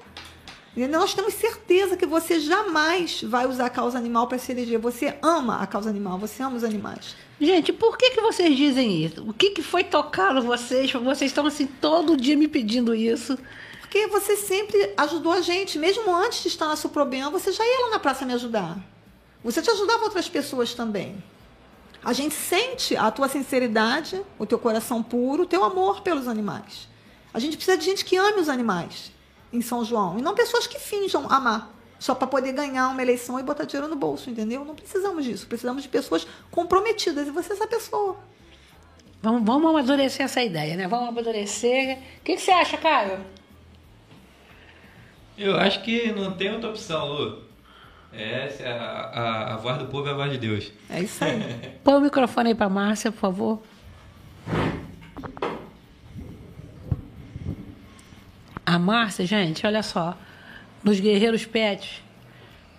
Nós 0.75 1.13
temos 1.13 1.35
certeza 1.35 1.99
que 1.99 2.07
você 2.07 2.41
jamais 2.41 3.23
vai 3.23 3.47
usar 3.47 3.67
a 3.67 3.71
causa 3.71 3.99
animal 3.99 4.27
para 4.27 4.39
se 4.39 4.53
eleger. 4.53 4.79
Você 4.79 5.19
ama 5.21 5.59
a 5.59 5.67
causa 5.67 5.91
animal, 5.91 6.19
você 6.19 6.43
ama 6.43 6.57
os 6.57 6.65
animais. 6.65 7.15
Gente, 7.39 7.75
por 7.75 7.99
que, 7.99 8.11
que 8.11 8.21
vocês 8.23 8.57
dizem 8.57 9.05
isso? 9.05 9.23
O 9.29 9.35
que, 9.35 9.51
que 9.51 9.63
foi 9.63 9.85
tocado 9.85 10.41
vocês? 10.41 10.91
Vocês 10.91 11.31
estão 11.31 11.45
assim 11.45 11.67
todo 11.67 12.17
dia 12.17 12.37
me 12.39 12.49
pedindo 12.49 12.95
isso. 12.95 13.39
Porque 13.83 14.07
você 14.07 14.35
sempre 14.35 14.95
ajudou 14.97 15.33
a 15.33 15.43
gente, 15.43 15.79
mesmo 15.79 16.15
antes 16.15 16.41
de 16.41 16.49
estar 16.49 16.67
na 16.67 16.77
problema, 16.89 17.31
você 17.31 17.53
já 17.53 17.63
ia 17.63 17.85
lá 17.85 17.91
na 17.91 17.99
praça 17.99 18.25
me 18.25 18.33
ajudar. 18.33 18.79
Você 19.45 19.61
te 19.61 19.71
ajudava 19.71 20.05
outras 20.05 20.27
pessoas 20.27 20.73
também. 20.73 21.23
A 22.03 22.15
gente 22.15 22.35
sente 22.35 22.97
a 22.97 23.11
tua 23.11 23.29
sinceridade, 23.29 24.23
o 24.39 24.47
teu 24.47 24.59
coração 24.59 25.03
puro, 25.03 25.43
o 25.43 25.47
teu 25.47 25.63
amor 25.65 26.01
pelos 26.01 26.27
animais. 26.27 26.89
A 27.35 27.39
gente 27.39 27.57
precisa 27.57 27.77
de 27.77 27.85
gente 27.85 28.07
que 28.07 28.17
ame 28.17 28.41
os 28.41 28.49
animais 28.49 29.12
em 29.53 29.61
São 29.61 29.85
João. 29.85 30.19
E 30.19 30.23
não 30.23 30.35
pessoas 30.35 30.67
que 30.67 30.79
finjam 30.79 31.31
amar. 31.31 31.71
Só 31.99 32.15
para 32.17 32.27
poder 32.27 32.53
ganhar 32.53 32.89
uma 32.89 33.01
eleição 33.01 33.39
e 33.39 33.43
botar 33.45 33.65
dinheiro 33.65 33.89
no 33.89 33.95
bolso, 33.95 34.29
entendeu? 34.29 34.65
Não 34.65 34.75
precisamos 34.75 35.25
disso. 35.25 35.47
Precisamos 35.47 35.85
de 35.85 35.89
pessoas 35.89 36.27
comprometidas. 36.51 37.29
E 37.29 37.31
você 37.31 37.53
é 37.53 37.57
essa 37.57 37.67
pessoa. 37.67 38.17
Vamos, 39.23 39.45
vamos 39.45 39.71
amadurecer 39.71 40.25
essa 40.25 40.43
ideia, 40.43 40.77
né? 40.77 40.89
Vamos 40.89 41.11
amadurecer. 41.11 41.99
O 42.19 42.25
que, 42.25 42.35
que 42.35 42.41
você 42.41 42.51
acha, 42.51 42.77
Caio? 42.77 43.21
Eu 45.39 45.57
acho 45.57 45.83
que 45.83 46.11
não 46.13 46.33
tem 46.33 46.53
outra 46.53 46.71
opção, 46.71 47.07
Lu. 47.07 47.43
Essa 48.13 48.65
é 48.65 48.73
a, 48.73 48.83
a, 48.83 49.55
a 49.55 49.57
voz 49.57 49.79
do 49.79 49.87
povo 49.87 50.07
é 50.09 50.11
a 50.11 50.15
voz 50.15 50.31
de 50.33 50.39
Deus. 50.39 50.73
É 50.91 51.01
isso 51.01 51.25
aí. 51.25 51.73
Põe 51.83 51.95
o 51.95 52.01
microfone 52.01 52.51
aí 52.51 52.55
para 52.55 52.69
Márcia, 52.69 53.11
por 53.11 53.19
favor. 53.19 53.63
A 58.65 58.79
Márcia, 58.79 59.27
gente, 59.27 59.67
olha 59.67 59.83
só. 59.83 60.17
Nos 60.83 61.01
Guerreiros 61.01 61.45
Pets, 61.45 62.03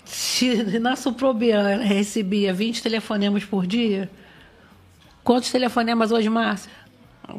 se 0.05 0.63
na 0.79 0.95
Suprobiana 0.95 1.71
ela 1.71 1.83
recebia 1.83 2.53
20 2.53 2.81
telefonemas 2.81 3.43
por 3.43 3.65
dia, 3.65 4.09
quantos 5.23 5.51
telefonemas 5.51 6.11
hoje, 6.11 6.29
Márcia? 6.29 6.71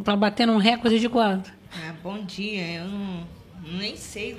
Para 0.02 0.16
bater 0.16 0.46
num 0.46 0.56
recorde 0.56 0.98
de 0.98 1.08
quanto? 1.08 1.52
Ah, 1.72 1.94
bom 2.02 2.24
dia, 2.24 2.78
eu 2.80 2.88
não, 2.88 3.26
nem 3.78 3.96
sei. 3.96 4.36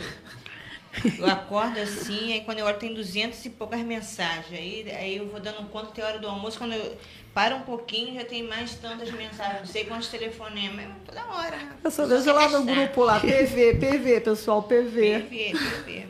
Eu 1.18 1.28
acordo 1.28 1.80
assim, 1.80 2.34
aí 2.34 2.42
quando 2.42 2.60
eu 2.60 2.66
olho 2.66 2.78
tem 2.78 2.94
200 2.94 3.44
e 3.46 3.50
poucas 3.50 3.80
mensagens. 3.82 4.52
Aí, 4.52 4.86
aí 4.92 5.18
eu 5.18 5.28
vou 5.28 5.40
dando 5.40 5.68
conta, 5.70 5.88
tem 5.88 6.04
hora 6.04 6.20
do 6.20 6.28
almoço, 6.28 6.58
quando 6.58 6.74
eu 6.74 6.98
paro 7.34 7.56
um 7.58 7.62
pouquinho, 7.62 8.16
já 8.16 8.24
tem 8.26 8.44
mais 8.44 8.76
tantas 8.76 9.12
mensagens, 9.12 9.60
não 9.60 9.66
sei 9.68 9.86
quantos 9.86 10.08
telefonemas, 10.08 10.86
toda 11.06 11.26
hora. 11.26 11.58
né? 11.58 11.70
Eu 11.84 11.92
só 11.92 12.06
vejo 12.06 12.32
lá 12.32 12.48
no 12.50 12.64
grupo 12.64 13.04
lá, 13.04 13.20
PV, 13.20 13.76
PV, 13.76 14.22
pessoal, 14.22 14.64
PV. 14.64 15.20
PV, 15.30 15.54
PV. 15.86 16.08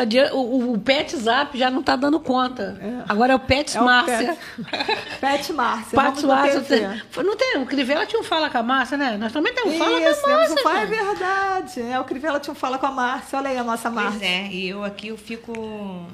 Adianta- 0.00 0.34
O, 0.34 0.72
o 0.74 0.78
Pet 0.78 1.16
Zap 1.16 1.56
já 1.58 1.70
não 1.70 1.80
está 1.80 1.96
dando 1.96 2.18
conta. 2.20 2.78
É. 2.80 3.04
Agora 3.08 3.32
é 3.32 3.36
o 3.36 3.40
Pet 3.40 3.76
É 3.76 3.80
o 3.80 3.84
Márcia. 3.84 4.36
Pet, 4.56 5.18
Pet 5.20 5.52
Márcia. 5.52 6.00
Pet 6.02 6.26
Márcia. 6.26 6.60
Tem- 6.62 7.24
Não 7.24 7.36
tem, 7.36 7.58
o 7.58 7.66
Crivella 7.66 8.06
tinha 8.06 8.20
um 8.20 8.24
fala 8.24 8.48
com 8.50 8.58
a 8.58 8.62
Márcia, 8.62 8.96
né? 8.96 9.16
Nós 9.16 9.32
também 9.32 9.52
temos 9.54 9.74
um 9.74 9.78
fala 9.78 10.00
Isso, 10.10 10.20
com 10.22 10.30
a 10.30 10.32
Márcia. 10.36 10.54
um 10.54 10.58
fala, 10.62 10.80
é 10.80 10.86
verdade. 10.86 11.80
É, 11.82 12.00
o 12.00 12.04
Crivella 12.04 12.40
tinha 12.40 12.52
um 12.52 12.56
fala 12.56 12.78
com 12.78 12.86
a 12.86 12.90
Márcia. 12.92 13.38
Olha 13.38 13.50
aí 13.50 13.58
a 13.58 13.64
nossa 13.64 13.90
Pois 13.90 14.04
Márcia. 14.04 14.26
é, 14.26 14.48
e 14.48 14.68
eu 14.68 14.82
aqui 14.84 15.08
eu 15.08 15.16
fico 15.18 16.06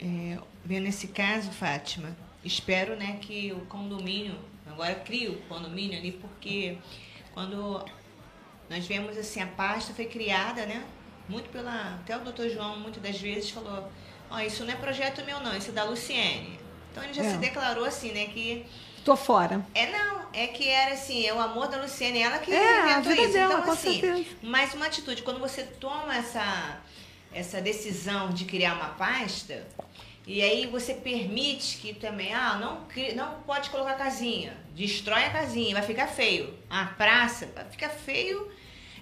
é, 0.00 0.38
vendo 0.64 0.86
esse 0.86 1.08
caso, 1.08 1.50
Fátima. 1.50 2.08
Espero 2.44 2.94
né, 2.96 3.16
que 3.20 3.52
o 3.52 3.60
condomínio, 3.66 4.34
agora 4.70 4.94
crio 4.94 5.32
o 5.32 5.40
condomínio 5.48 5.98
ali, 5.98 6.12
porque 6.12 6.78
quando 7.34 7.84
nós 8.70 8.86
vemos 8.86 9.16
assim, 9.18 9.40
a 9.42 9.46
pasta 9.46 9.92
foi 9.92 10.04
criada, 10.04 10.64
né? 10.66 10.82
Muito 11.28 11.48
pela. 11.50 11.98
Até 12.02 12.16
o 12.16 12.20
doutor 12.20 12.48
João 12.48 12.78
muitas 12.78 13.02
das 13.02 13.18
vezes 13.20 13.50
falou, 13.50 13.90
ó, 14.30 14.40
isso 14.40 14.64
não 14.64 14.72
é 14.72 14.76
projeto 14.76 15.24
meu 15.24 15.40
não, 15.40 15.56
isso 15.56 15.70
é 15.70 15.72
da 15.72 15.84
Luciene. 15.84 16.58
Então 16.90 17.02
ele 17.04 17.12
já 17.12 17.22
É. 17.24 17.30
se 17.32 17.36
declarou 17.36 17.84
assim, 17.84 18.12
né, 18.12 18.26
que 18.26 18.64
Tô 19.04 19.14
fora. 19.16 19.64
é, 19.74 19.86
não, 19.90 20.26
é 20.32 20.46
que 20.48 20.68
era 20.68 20.94
assim, 20.94 21.26
é 21.26 21.32
o 21.32 21.38
amor 21.40 21.68
da 21.68 21.80
Luciene, 21.80 22.18
ela 22.20 22.38
que 22.38 22.52
É, 22.52 22.82
inventou 22.82 23.12
vida 23.12 23.22
isso. 23.22 23.32
dela, 23.32 23.52
então, 23.54 23.64
com 23.64 23.70
assim, 23.72 24.00
certeza. 24.00 24.24
mais 24.42 24.74
uma 24.74 24.86
atitude, 24.86 25.22
quando 25.22 25.38
você 25.38 25.62
toma 25.62 26.16
essa, 26.16 26.78
essa 27.32 27.60
decisão 27.60 28.30
de 28.30 28.44
criar 28.44 28.74
uma 28.74 28.88
pasta, 28.90 29.66
e 30.26 30.42
aí 30.42 30.66
você 30.66 30.92
permite 30.94 31.78
que 31.78 31.94
também, 31.94 32.34
ah, 32.34 32.58
não, 32.58 32.86
não 33.14 33.40
pode 33.42 33.70
colocar 33.70 33.94
casinha, 33.94 34.54
destrói 34.74 35.24
a 35.24 35.30
casinha, 35.30 35.74
vai 35.74 35.82
ficar 35.82 36.06
feio. 36.06 36.52
A 36.68 36.84
praça, 36.86 37.46
vai 37.54 37.64
ficar 37.66 37.88
feio. 37.88 38.50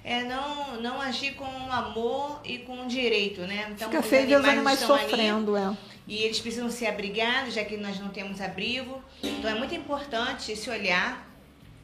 É 0.09 0.23
não, 0.23 0.81
não 0.81 1.01
agir 1.01 1.35
com 1.35 1.45
amor 1.45 2.41
e 2.45 2.59
com 2.59 2.87
direito, 2.87 3.41
né? 3.41 3.67
Então, 3.73 3.91
Fica 3.91 4.01
feio 4.05 4.29
ver 4.29 4.39
os 4.39 4.45
animais 4.45 4.81
estão 4.81 4.95
ali, 4.95 5.11
sofrendo, 5.11 5.57
é. 5.57 5.77
e 6.07 6.23
eles 6.23 6.39
precisam 6.39 6.71
ser 6.71 6.87
abrigados, 6.87 7.55
já 7.55 7.65
que 7.65 7.77
nós 7.77 7.99
não 7.99 8.11
temos 8.11 8.41
abrigo. 8.41 9.03
Então 9.21 9.51
é 9.51 9.55
muito 9.57 9.75
importante 9.75 10.53
esse 10.53 10.71
olhar. 10.71 11.29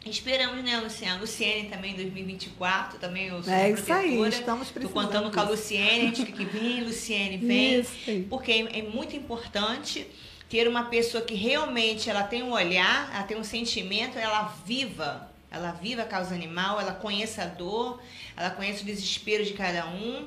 Esperamos, 0.07 0.63
né, 0.63 0.79
Luciana? 0.79 1.21
Luciene 1.21 1.69
também 1.69 1.95
em 1.95 1.97
2024, 1.97 3.01
também 3.01 3.27
eu 3.27 3.43
sou 3.43 3.53
É 3.53 3.71
isso 3.71 3.93
aí, 3.93 4.29
estamos 4.29 4.69
Tô 4.69 4.75
precisando 4.75 5.05
contando 5.05 5.31
com 5.33 5.41
a 5.41 5.45
disso. 5.45 5.57
Luciene, 5.57 5.91
a 5.91 6.05
gente 6.05 6.25
fica 6.25 6.43
aqui, 6.43 6.45
vem, 6.45 6.85
Luciene, 6.85 7.37
vem. 7.39 7.81
Isso. 7.81 7.93
Porque 8.31 8.53
é, 8.53 8.79
é 8.79 8.83
muito 8.83 9.17
importante 9.17 10.07
ter 10.49 10.69
uma 10.69 10.85
pessoa 10.85 11.25
que 11.25 11.35
realmente 11.35 12.09
ela 12.09 12.23
tem 12.23 12.45
um 12.45 12.53
olhar, 12.53 13.11
ela 13.13 13.25
tem 13.25 13.37
um 13.37 13.43
sentimento, 13.43 14.17
ela 14.17 14.45
viva, 14.65 15.32
ela 15.53 15.73
viva 15.73 16.03
a 16.03 16.07
causa 16.07 16.35
animal, 16.35 16.81
ela 16.81 16.95
conheça 16.95 17.43
a 17.43 17.47
dor, 17.47 18.01
ela 18.35 18.51
conhece 18.51 18.83
o 18.83 18.87
desespero 18.87 19.45
de 19.45 19.53
cada 19.53 19.87
um, 19.87 20.27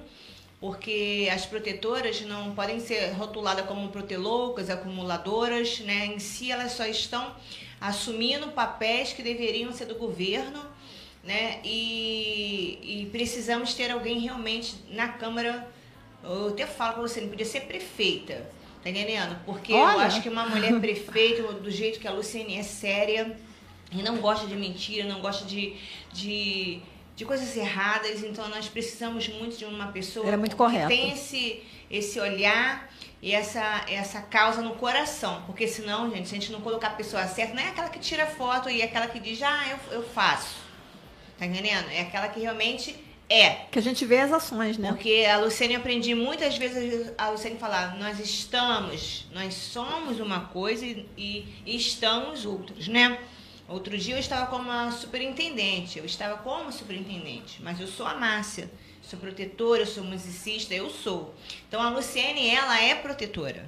porque 0.59 1.27
as 1.33 1.45
protetoras 1.45 2.21
não 2.21 2.53
podem 2.53 2.79
ser 2.79 3.11
rotuladas 3.13 3.65
como 3.65 3.89
proteloucas, 3.89 4.69
acumuladoras, 4.69 5.79
né? 5.79 6.05
Em 6.05 6.19
si 6.19 6.51
elas 6.51 6.73
só 6.73 6.85
estão 6.85 7.35
assumindo 7.81 8.49
papéis 8.49 9.13
que 9.13 9.23
deveriam 9.23 9.73
ser 9.73 9.85
do 9.85 9.95
governo, 9.95 10.63
né? 11.23 11.59
E, 11.63 12.79
e 12.83 13.09
precisamos 13.11 13.73
ter 13.73 13.89
alguém 13.89 14.19
realmente 14.19 14.75
na 14.91 15.07
Câmara. 15.07 15.67
Eu 16.23 16.49
até 16.49 16.67
falo 16.67 16.93
para 16.93 17.01
você, 17.01 17.21
não 17.21 17.29
podia 17.29 17.45
ser 17.45 17.61
prefeita, 17.61 18.47
tá 18.83 18.89
entendendo? 18.89 19.37
Porque 19.45 19.73
eu 19.73 19.77
Olha. 19.77 20.05
acho 20.05 20.21
que 20.21 20.29
uma 20.29 20.47
mulher 20.47 20.79
prefeita, 20.79 21.43
do 21.53 21.71
jeito 21.71 21.99
que 21.99 22.07
a 22.07 22.11
Luciene 22.11 22.57
é 22.57 22.63
séria, 22.63 23.35
e 23.99 24.03
não 24.03 24.17
gosta 24.17 24.45
de 24.47 24.55
mentira, 24.55 25.07
não 25.07 25.21
gosta 25.21 25.45
de, 25.45 25.75
de, 26.13 26.79
de 27.15 27.25
coisas 27.25 27.55
erradas, 27.55 28.23
então 28.23 28.47
nós 28.49 28.67
precisamos 28.67 29.27
muito 29.27 29.57
de 29.57 29.65
uma 29.65 29.87
pessoa 29.87 30.25
Ela 30.25 30.35
é 30.35 30.37
muito 30.37 30.55
que 30.55 30.87
tem 30.87 31.11
esse, 31.11 31.63
esse 31.89 32.19
olhar 32.19 32.89
e 33.21 33.31
essa, 33.31 33.85
essa 33.89 34.21
causa 34.21 34.61
no 34.61 34.75
coração. 34.75 35.41
Porque 35.45 35.67
senão, 35.67 36.11
gente, 36.11 36.27
se 36.27 36.35
a 36.35 36.39
gente 36.39 36.51
não 36.51 36.61
colocar 36.61 36.89
a 36.89 36.91
pessoa 36.91 37.25
certa, 37.27 37.55
não 37.55 37.63
é 37.63 37.69
aquela 37.69 37.89
que 37.89 37.99
tira 37.99 38.27
foto 38.27 38.69
e 38.69 38.81
é 38.81 38.85
aquela 38.85 39.07
que 39.07 39.19
diz, 39.19 39.41
ah, 39.41 39.63
eu, 39.69 39.97
eu 39.97 40.03
faço. 40.03 40.55
Tá 41.37 41.45
entendendo? 41.45 41.89
É 41.89 42.01
aquela 42.01 42.27
que 42.29 42.39
realmente 42.39 42.95
É. 43.27 43.65
Que 43.71 43.79
a 43.79 43.81
gente 43.81 44.05
vê 44.05 44.19
as 44.19 44.31
ações, 44.31 44.77
né? 44.77 44.89
Porque 44.89 45.25
a 45.27 45.37
Luciane 45.37 45.73
eu 45.73 45.79
aprendi 45.79 46.13
muitas 46.13 46.57
vezes 46.57 47.11
a 47.17 47.29
Luciane 47.29 47.57
falar, 47.57 47.97
nós 47.97 48.19
estamos, 48.19 49.25
nós 49.33 49.53
somos 49.55 50.19
uma 50.19 50.41
coisa 50.41 50.85
e, 50.85 51.09
e, 51.17 51.47
e 51.65 51.75
estamos 51.75 52.45
outros, 52.45 52.87
né? 52.87 53.17
Outro 53.67 53.97
dia 53.97 54.15
eu 54.15 54.19
estava 54.19 54.45
como 54.45 54.63
uma 54.69 54.91
superintendente, 54.91 55.97
eu 55.97 56.05
estava 56.05 56.37
como 56.37 56.71
superintendente, 56.71 57.61
mas 57.63 57.79
eu 57.79 57.87
sou 57.87 58.05
a 58.05 58.13
Márcia, 58.13 58.69
sou 59.01 59.17
protetora, 59.19 59.81
eu 59.81 59.87
sou 59.87 60.03
musicista, 60.03 60.73
eu 60.73 60.89
sou. 60.89 61.33
Então 61.67 61.81
a 61.81 61.89
Luciane, 61.89 62.47
ela 62.47 62.79
é 62.79 62.93
protetora. 62.93 63.67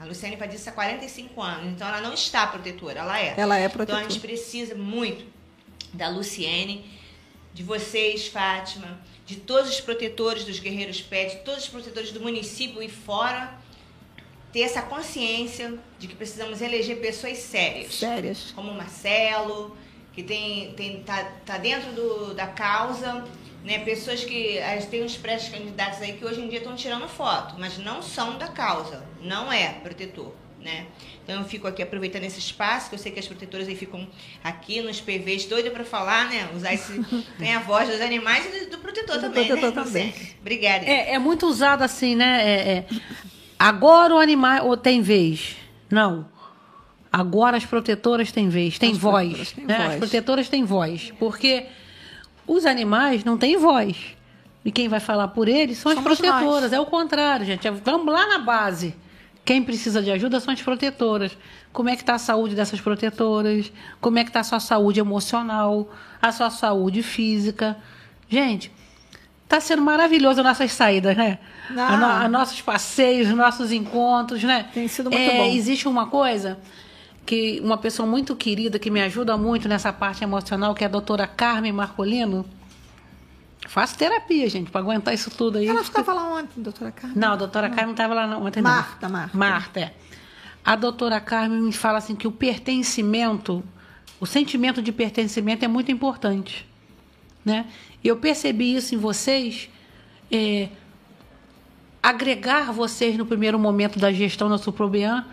A 0.00 0.04
Luciane 0.04 0.36
faz 0.36 0.52
isso 0.54 0.68
há 0.68 0.72
45 0.72 1.40
anos, 1.42 1.72
então 1.72 1.86
ela 1.86 2.00
não 2.00 2.12
está 2.14 2.46
protetora, 2.46 3.00
ela 3.00 3.20
é. 3.20 3.34
Ela 3.36 3.56
é 3.58 3.64
Então 3.66 3.66
a 3.66 3.70
protetora. 3.70 4.02
gente 4.08 4.18
precisa 4.18 4.74
muito 4.74 5.24
da 5.92 6.08
Luciene, 6.08 6.90
de 7.52 7.62
vocês, 7.62 8.26
Fátima, 8.28 8.98
de 9.26 9.36
todos 9.36 9.70
os 9.70 9.80
protetores 9.80 10.44
dos 10.44 10.58
Guerreiros 10.58 11.00
Pet, 11.00 11.36
de 11.36 11.42
todos 11.42 11.64
os 11.64 11.68
protetores 11.68 12.10
do 12.12 12.20
município 12.20 12.82
e 12.82 12.88
fora, 12.88 13.59
ter 14.52 14.60
essa 14.62 14.82
consciência 14.82 15.74
de 15.98 16.06
que 16.08 16.14
precisamos 16.16 16.60
eleger 16.60 16.98
pessoas 16.98 17.38
sérias 17.38 17.94
Sérias. 17.94 18.52
como 18.54 18.70
o 18.70 18.74
Marcelo, 18.74 19.76
que 20.12 20.22
tem, 20.22 20.72
tem, 20.74 21.02
tá, 21.02 21.24
tá 21.46 21.56
dentro 21.58 21.92
do, 21.92 22.34
da 22.34 22.46
causa, 22.48 23.24
né? 23.64 23.78
Pessoas 23.80 24.24
que 24.24 24.58
as- 24.58 24.86
tem 24.86 25.04
uns 25.04 25.16
pré-candidatos 25.16 26.00
aí 26.02 26.14
que 26.14 26.24
hoje 26.24 26.40
em 26.40 26.48
dia 26.48 26.58
estão 26.58 26.74
tirando 26.74 27.06
foto, 27.08 27.54
mas 27.58 27.78
não 27.78 28.02
são 28.02 28.38
da 28.38 28.48
causa, 28.48 29.04
não 29.22 29.52
é 29.52 29.68
protetor, 29.74 30.32
né? 30.58 30.86
Então 31.22 31.40
eu 31.42 31.44
fico 31.48 31.68
aqui 31.68 31.80
aproveitando 31.80 32.24
esse 32.24 32.40
espaço, 32.40 32.88
que 32.88 32.96
eu 32.96 32.98
sei 32.98 33.12
que 33.12 33.20
as 33.20 33.28
protetoras 33.28 33.68
aí 33.68 33.76
ficam 33.76 34.08
aqui 34.42 34.80
nos 34.80 35.00
PVs 35.00 35.44
doida 35.44 35.70
para 35.70 35.84
falar, 35.84 36.28
né? 36.28 36.48
Usar 36.56 36.74
esse 36.74 36.92
tem 37.38 37.54
a 37.54 37.60
voz 37.60 37.88
dos 37.88 38.00
animais 38.00 38.44
e 38.46 38.64
do, 38.64 38.70
do 38.72 38.78
protetor 38.78 39.16
Do 39.16 39.20
também, 39.20 39.46
protetor 39.46 39.74
né? 39.76 39.84
também. 39.84 40.14
Obrigada. 40.40 40.84
É, 40.86 41.12
é 41.14 41.18
muito 41.20 41.46
usado 41.46 41.82
assim, 41.84 42.16
né? 42.16 42.42
É, 42.42 42.68
é, 42.78 42.86
agora 43.60 44.14
o 44.14 44.18
animal 44.18 44.66
ou 44.66 44.76
tem 44.76 45.00
vez. 45.02 45.56
Não. 45.90 46.26
Agora 47.12 47.56
as 47.56 47.64
protetoras 47.66 48.30
têm 48.32 48.48
vez, 48.48 48.78
têm 48.78 48.92
As 48.92 48.98
voz. 48.98 49.54
né? 49.56 49.76
voz. 49.78 49.90
As 49.90 49.96
protetoras 49.96 50.48
têm 50.48 50.64
voz. 50.64 51.12
Porque 51.18 51.66
os 52.46 52.64
animais 52.64 53.24
não 53.24 53.36
têm 53.36 53.56
voz. 53.56 53.96
E 54.64 54.70
quem 54.70 54.88
vai 54.88 55.00
falar 55.00 55.28
por 55.28 55.48
eles 55.48 55.78
são 55.78 55.90
as 55.90 55.98
Somos 55.98 56.18
protetoras. 56.18 56.62
nós. 56.64 56.72
É 56.72 56.80
o 56.80 56.86
contrário, 56.86 57.46
gente. 57.46 57.66
É- 57.66 57.70
Vamos 57.70 58.12
lá 58.12 58.26
na 58.28 58.38
base. 58.38 58.94
Quem 59.44 59.62
precisa 59.62 60.02
de 60.02 60.10
ajuda 60.10 60.38
são 60.38 60.52
as 60.54 60.60
protetoras. 60.62 61.36
Como 61.72 61.88
é 61.88 61.96
que 61.96 62.02
está 62.02 62.14
a 62.14 62.18
saúde 62.18 62.54
dessas 62.54 62.80
protetoras? 62.80 63.72
Como 64.00 64.18
é 64.18 64.22
que 64.22 64.30
está 64.30 64.40
a 64.40 64.44
sua 64.44 64.60
saúde 64.60 65.00
emocional? 65.00 65.90
A 66.20 66.30
sua 66.30 66.50
saúde 66.50 67.02
física? 67.02 67.76
Gente, 68.28 68.70
Tá 69.50 69.60
sendo 69.60 69.82
maravilhoso 69.82 70.38
as 70.40 70.46
nossas 70.46 70.70
saídas, 70.72 71.16
né? 71.16 71.40
Ah. 71.76 71.88
A 71.88 71.96
no- 71.96 72.06
a 72.06 72.28
nossos 72.28 72.60
passeios, 72.62 73.28
nossos 73.30 73.72
encontros, 73.72 74.44
né? 74.44 74.68
Tem 74.72 74.86
sido 74.86 75.10
muito 75.10 75.20
É, 75.28 75.38
bom. 75.38 75.44
Existe 75.46 75.88
uma 75.88 76.06
coisa 76.06 76.56
que 77.26 77.60
uma 77.60 77.76
pessoa 77.76 78.08
muito 78.08 78.36
querida 78.36 78.78
que 78.78 78.88
me 78.92 79.02
ajuda 79.02 79.36
muito 79.36 79.68
nessa 79.68 79.92
parte 79.92 80.22
emocional, 80.22 80.72
que 80.72 80.84
é 80.84 80.86
a 80.86 80.90
doutora 80.90 81.26
Carmen 81.26 81.72
Marcolino. 81.72 82.46
Faço 83.66 83.98
terapia, 83.98 84.48
gente, 84.48 84.70
para 84.70 84.80
aguentar 84.80 85.12
isso 85.14 85.30
tudo 85.32 85.58
aí. 85.58 85.66
Ela 85.66 85.82
ficava 85.82 86.12
lá 86.12 86.32
ontem, 86.32 86.62
doutora 86.62 86.92
Carmen. 86.92 87.18
Não, 87.18 87.32
a 87.32 87.36
doutora 87.36 87.68
Carmen 87.68 87.86
não 87.86 87.92
estava 87.92 88.14
lá 88.14 88.26
não, 88.28 88.44
ontem 88.46 88.62
não. 88.62 88.70
Marta, 88.70 89.08
Marta. 89.08 89.36
Marta, 89.36 89.80
é. 89.80 89.94
A 90.64 90.76
doutora 90.76 91.18
Carmen 91.20 91.60
me 91.60 91.72
fala 91.72 91.98
assim 91.98 92.14
que 92.14 92.28
o 92.28 92.32
pertencimento, 92.32 93.64
o 94.20 94.26
sentimento 94.26 94.80
de 94.80 94.92
pertencimento 94.92 95.64
é 95.64 95.68
muito 95.68 95.90
importante. 95.90 96.68
Né? 97.44 97.64
E 98.02 98.08
eu 98.08 98.16
percebi 98.16 98.74
isso 98.74 98.94
em 98.94 98.98
vocês, 98.98 99.68
é, 100.30 100.68
agregar 102.02 102.72
vocês 102.72 103.16
no 103.16 103.26
primeiro 103.26 103.58
momento 103.58 103.98
da 103.98 104.12
gestão 104.12 104.48
da 104.48 104.58
Suprobean 104.58 105.24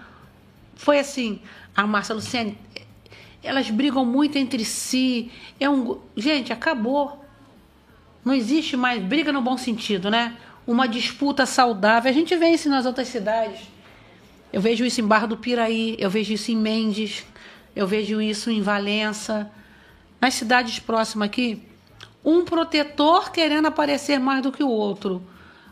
foi 0.78 1.00
assim, 1.00 1.42
a 1.76 1.88
Márcia 1.88 2.14
Luciane, 2.14 2.58
elas 3.44 3.70
brigam 3.70 4.06
muito 4.06 4.38
entre 4.38 4.64
si. 4.64 5.32
É 5.60 5.70
um, 5.70 6.00
gente, 6.16 6.54
acabou. 6.54 7.26
Não 8.24 8.34
existe 8.34 8.78
mais 8.78 9.02
briga 9.02 9.32
no 9.32 9.42
bom 9.42 9.58
sentido, 9.58 10.12
né? 10.12 10.38
Uma 10.66 10.88
disputa 10.88 11.46
saudável. 11.46 12.10
A 12.10 12.14
gente 12.14 12.36
vê 12.36 12.50
isso 12.50 12.70
nas 12.70 12.86
outras 12.86 13.08
cidades. 13.08 13.62
Eu 14.54 14.62
vejo 14.62 14.86
isso 14.86 15.02
em 15.02 15.06
Barra 15.06 15.28
do 15.28 15.38
Piraí, 15.38 15.96
eu 16.00 16.10
vejo 16.10 16.34
isso 16.34 16.52
em 16.52 16.56
Mendes, 16.56 17.26
eu 17.76 17.88
vejo 17.88 18.22
isso 18.22 18.50
em 18.52 18.62
Valença. 18.62 19.52
Nas 20.22 20.36
cidades 20.36 20.80
próximas 20.80 21.28
aqui, 21.28 21.62
um 22.30 22.44
protetor 22.44 23.32
querendo 23.32 23.68
aparecer 23.68 24.20
mais 24.20 24.42
do 24.42 24.52
que 24.52 24.62
o 24.62 24.68
outro, 24.68 25.24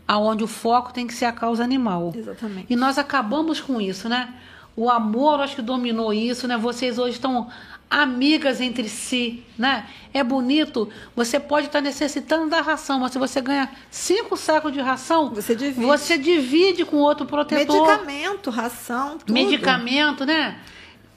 aonde 0.08 0.42
o 0.42 0.46
foco 0.46 0.90
tem 0.90 1.06
que 1.06 1.12
ser 1.12 1.26
a 1.26 1.32
causa 1.32 1.62
animal. 1.62 2.14
Exatamente. 2.16 2.66
E 2.72 2.74
nós 2.74 2.96
acabamos 2.96 3.60
com 3.60 3.78
isso, 3.78 4.08
né? 4.08 4.32
O 4.74 4.88
amor, 4.90 5.40
acho 5.40 5.56
que 5.56 5.62
dominou 5.62 6.14
isso, 6.14 6.48
né? 6.48 6.56
Vocês 6.56 6.98
hoje 6.98 7.16
estão 7.16 7.48
amigas 7.90 8.60
entre 8.60 8.88
si, 8.88 9.44
né? 9.58 9.86
É 10.14 10.24
bonito. 10.24 10.88
Você 11.14 11.38
pode 11.38 11.66
estar 11.66 11.82
necessitando 11.82 12.48
da 12.48 12.62
ração, 12.62 12.98
mas 13.00 13.12
se 13.12 13.18
você 13.18 13.40
ganha 13.40 13.68
cinco 13.90 14.34
sacos 14.36 14.72
de 14.72 14.80
ração, 14.80 15.30
Você 15.34 15.54
divide. 15.54 15.84
você 15.84 16.16
divide 16.16 16.84
com 16.86 16.96
outro 16.96 17.26
protetor. 17.26 17.86
Medicamento, 17.86 18.50
ração, 18.50 19.18
tudo. 19.18 19.32
Medicamento, 19.32 20.24
né? 20.24 20.58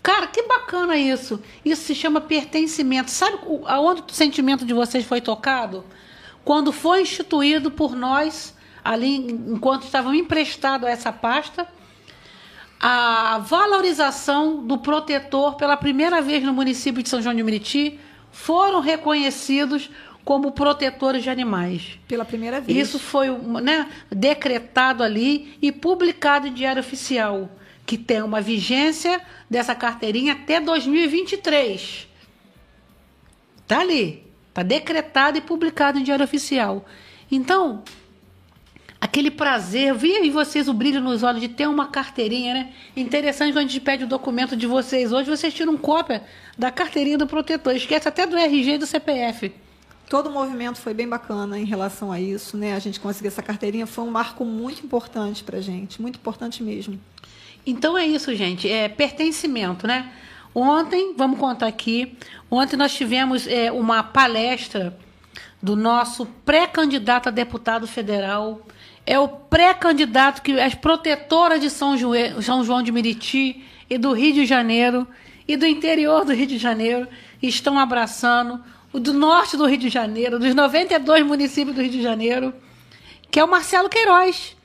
Cara, 0.01 0.27
que 0.27 0.43
bacana 0.43 0.97
isso. 0.97 1.41
Isso 1.63 1.83
se 1.83 1.93
chama 1.95 2.21
pertencimento. 2.21 3.11
Sabe 3.11 3.37
o- 3.45 3.63
aonde 3.67 4.01
o 4.01 4.13
sentimento 4.13 4.65
de 4.65 4.73
vocês 4.73 5.05
foi 5.05 5.19
tocado? 5.21 5.83
Quando 6.43 6.71
foi 6.71 7.01
instituído 7.01 7.69
por 7.69 7.95
nós, 7.95 8.55
ali 8.83 9.15
enquanto 9.17 9.83
estavam 9.83 10.13
emprestados 10.13 10.87
a 10.87 10.91
essa 10.91 11.11
pasta, 11.11 11.67
a 12.79 13.39
valorização 13.39 14.63
do 14.65 14.77
protetor 14.77 15.55
pela 15.55 15.75
primeira 15.75 16.21
vez 16.21 16.43
no 16.43 16.53
município 16.53 17.03
de 17.03 17.09
São 17.09 17.21
João 17.21 17.35
de 17.35 17.43
Meriti 17.43 17.99
foram 18.31 18.79
reconhecidos 18.79 19.89
como 20.23 20.51
protetores 20.51 21.23
de 21.23 21.29
animais. 21.29 21.99
Pela 22.07 22.23
primeira 22.23 22.61
vez. 22.61 22.77
Isso 22.87 22.99
foi 22.99 23.29
né, 23.61 23.89
decretado 24.09 25.03
ali 25.03 25.57
e 25.61 25.71
publicado 25.71 26.47
em 26.47 26.53
Diário 26.53 26.79
Oficial, 26.79 27.49
que 27.89 27.97
tem 27.97 28.21
uma 28.21 28.39
vigência 28.39 29.19
dessa 29.49 29.73
carteirinha 29.73 30.33
até 30.33 30.61
2023. 30.61 32.07
Tá 33.65 33.79
ali, 33.79 34.27
tá 34.53 34.61
decretado 34.61 35.39
e 35.39 35.41
publicado 35.41 35.97
em 35.97 36.03
Diário 36.03 36.23
Oficial. 36.23 36.85
Então, 37.31 37.83
aquele 39.01 39.31
prazer, 39.31 39.91
vi 39.95 40.11
em 40.11 40.29
vocês 40.29 40.67
o 40.67 40.73
brilho 40.73 41.01
nos 41.01 41.23
olhos 41.23 41.41
de 41.41 41.47
ter 41.47 41.67
uma 41.67 41.87
carteirinha, 41.87 42.53
né? 42.53 42.73
Interessante 42.95 43.53
quando 43.53 43.57
a 43.57 43.61
gente 43.67 43.81
pede 43.81 44.03
o 44.03 44.07
documento 44.07 44.55
de 44.55 44.67
vocês 44.67 45.11
hoje, 45.11 45.27
vocês 45.27 45.51
tiram 45.51 45.75
cópia 45.75 46.23
da 46.55 46.69
carteirinha 46.69 47.17
do 47.17 47.25
protetor, 47.25 47.75
esquece 47.75 48.07
até 48.07 48.27
do 48.27 48.37
RG 48.37 48.73
e 48.73 48.77
do 48.77 48.85
CPF. 48.85 49.51
Todo 50.07 50.27
o 50.27 50.31
movimento 50.31 50.77
foi 50.77 50.93
bem 50.93 51.09
bacana 51.09 51.57
em 51.57 51.65
relação 51.65 52.11
a 52.11 52.21
isso, 52.21 52.55
né? 52.55 52.75
A 52.75 52.79
gente 52.79 52.99
conseguir 52.99 53.29
essa 53.29 53.41
carteirinha 53.41 53.87
foi 53.87 54.03
um 54.03 54.11
marco 54.11 54.45
muito 54.45 54.85
importante 54.85 55.43
pra 55.43 55.59
gente, 55.59 55.99
muito 55.99 56.17
importante 56.17 56.61
mesmo. 56.61 56.99
Então 57.65 57.97
é 57.97 58.05
isso, 58.05 58.33
gente. 58.35 58.69
É 58.69 58.87
pertencimento, 58.89 59.85
né? 59.85 60.11
Ontem, 60.53 61.13
vamos 61.15 61.39
contar 61.39 61.67
aqui, 61.67 62.17
ontem 62.49 62.75
nós 62.75 62.93
tivemos 62.93 63.45
é, 63.47 63.71
uma 63.71 64.01
palestra 64.01 64.97
do 65.61 65.75
nosso 65.75 66.25
pré-candidato 66.25 67.27
a 67.27 67.31
deputado 67.31 67.85
federal. 67.87 68.61
É 69.05 69.17
o 69.19 69.27
pré-candidato 69.27 70.41
que 70.41 70.59
as 70.59 70.73
protetoras 70.73 71.61
de 71.61 71.69
São, 71.69 71.95
Joe- 71.97 72.41
São 72.41 72.63
João 72.63 72.81
de 72.81 72.91
Meriti 72.91 73.63
e 73.89 73.97
do 73.97 74.11
Rio 74.13 74.33
de 74.33 74.45
Janeiro 74.45 75.07
e 75.47 75.55
do 75.55 75.65
interior 75.65 76.25
do 76.25 76.33
Rio 76.33 76.47
de 76.47 76.57
Janeiro 76.57 77.07
estão 77.41 77.77
abraçando, 77.77 78.59
o 78.91 78.99
do 78.99 79.13
norte 79.13 79.55
do 79.55 79.65
Rio 79.65 79.77
de 79.77 79.89
Janeiro, 79.89 80.39
dos 80.39 80.53
92 80.55 81.25
municípios 81.25 81.75
do 81.75 81.81
Rio 81.81 81.91
de 81.91 82.01
Janeiro, 82.01 82.53
que 83.31 83.39
é 83.39 83.43
o 83.43 83.49
Marcelo 83.49 83.87
Queiroz. 83.89 84.55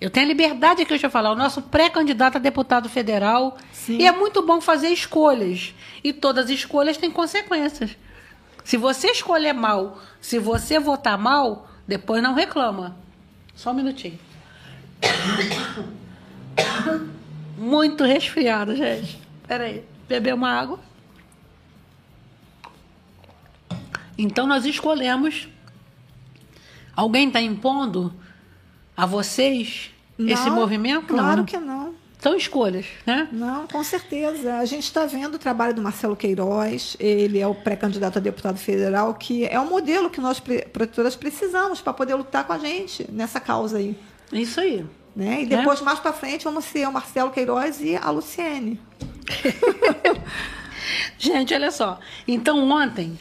Eu 0.00 0.10
tenho 0.10 0.26
a 0.26 0.28
liberdade 0.28 0.82
aqui 0.82 0.98
de 0.98 1.08
falar, 1.08 1.32
o 1.32 1.36
nosso 1.36 1.62
pré-candidato 1.62 2.36
a 2.36 2.40
deputado 2.40 2.88
federal. 2.88 3.56
Sim. 3.72 3.98
E 3.98 4.06
é 4.06 4.12
muito 4.12 4.42
bom 4.42 4.60
fazer 4.60 4.88
escolhas. 4.88 5.74
E 6.02 6.12
todas 6.12 6.46
as 6.46 6.50
escolhas 6.50 6.96
têm 6.96 7.10
consequências. 7.10 7.96
Se 8.64 8.76
você 8.76 9.10
escolher 9.10 9.52
mal, 9.52 9.98
se 10.20 10.38
você 10.38 10.78
votar 10.78 11.16
mal, 11.16 11.68
depois 11.86 12.22
não 12.22 12.34
reclama. 12.34 12.96
Só 13.54 13.70
um 13.70 13.74
minutinho. 13.74 14.18
Muito 17.56 18.04
resfriado, 18.04 18.74
gente. 18.74 19.20
Peraí. 19.46 19.84
Beber 20.08 20.34
uma 20.34 20.50
água. 20.50 20.80
Então 24.18 24.46
nós 24.46 24.64
escolhemos. 24.64 25.48
Alguém 26.96 27.28
está 27.28 27.40
impondo 27.40 28.14
a 28.96 29.06
vocês 29.06 29.90
esse 30.18 30.48
Não, 30.48 30.54
movimento? 30.54 31.06
Claro 31.06 31.38
não. 31.38 31.44
que 31.44 31.58
não. 31.58 31.94
São 32.20 32.34
escolhas, 32.34 32.86
né? 33.04 33.28
Não, 33.30 33.66
com 33.66 33.84
certeza. 33.84 34.56
A 34.56 34.64
gente 34.64 34.84
está 34.84 35.04
vendo 35.04 35.34
o 35.34 35.38
trabalho 35.38 35.74
do 35.74 35.82
Marcelo 35.82 36.16
Queiroz, 36.16 36.96
ele 36.98 37.38
é 37.38 37.46
o 37.46 37.54
pré-candidato 37.54 38.16
a 38.16 38.20
deputado 38.20 38.56
federal, 38.56 39.12
que 39.12 39.44
é 39.44 39.60
um 39.60 39.68
modelo 39.68 40.08
que 40.08 40.22
nós, 40.22 40.40
protetoras, 40.40 41.14
precisamos 41.16 41.82
para 41.82 41.92
poder 41.92 42.14
lutar 42.14 42.44
com 42.46 42.54
a 42.54 42.58
gente 42.58 43.06
nessa 43.12 43.38
causa 43.40 43.76
aí. 43.76 43.94
Isso 44.32 44.58
aí. 44.58 44.86
Né? 45.14 45.42
E 45.42 45.46
depois, 45.46 45.82
mais 45.82 46.00
para 46.00 46.12
frente, 46.12 46.44
vamos 46.44 46.64
ser 46.64 46.88
o 46.88 46.92
Marcelo 46.92 47.30
Queiroz 47.30 47.80
e 47.80 47.94
a 47.94 48.10
Luciene. 48.10 48.80
Gente, 51.18 51.54
olha 51.54 51.70
só. 51.70 51.98
Então, 52.26 52.68
ontem, 52.70 53.18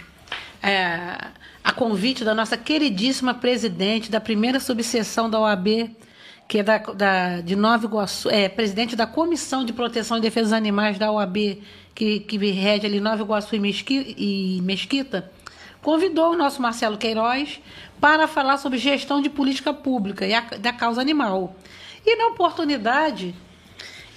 é, 0.61 1.17
a 1.63 1.71
convite 1.71 2.23
da 2.23 2.33
nossa 2.35 2.57
queridíssima 2.57 3.33
presidente 3.33 4.11
da 4.11 4.19
primeira 4.19 4.59
subseção 4.59 5.29
da 5.29 5.39
OAB, 5.39 5.91
que 6.47 6.59
é 6.59 6.63
da, 6.63 6.77
da- 6.77 7.41
de 7.41 7.55
Nova 7.55 7.85
Iguaçu, 7.85 8.29
é 8.29 8.49
presidente 8.49 8.95
da 8.95 9.07
Comissão 9.07 9.63
de 9.63 9.71
Proteção 9.71 10.17
e 10.17 10.21
Defesa 10.21 10.47
dos 10.47 10.53
Animais 10.53 10.97
da 10.99 11.11
OAB, 11.11 11.61
que, 11.95 12.19
que 12.21 12.37
rege 12.51 12.85
ali 12.85 12.99
Nova 12.99 13.21
Iguaçu 13.23 13.55
e, 13.55 13.59
Mesqui- 13.59 14.13
e 14.17 14.59
Mesquita, 14.61 15.31
convidou 15.81 16.33
o 16.33 16.37
nosso 16.37 16.61
Marcelo 16.61 16.97
Queiroz 16.97 17.59
para 17.99 18.27
falar 18.27 18.57
sobre 18.57 18.77
gestão 18.77 19.21
de 19.21 19.29
política 19.29 19.73
pública 19.73 20.25
e 20.25 20.33
a, 20.33 20.41
da 20.41 20.73
causa 20.73 20.99
animal. 20.99 21.55
E 22.05 22.15
na 22.17 22.27
oportunidade, 22.27 23.33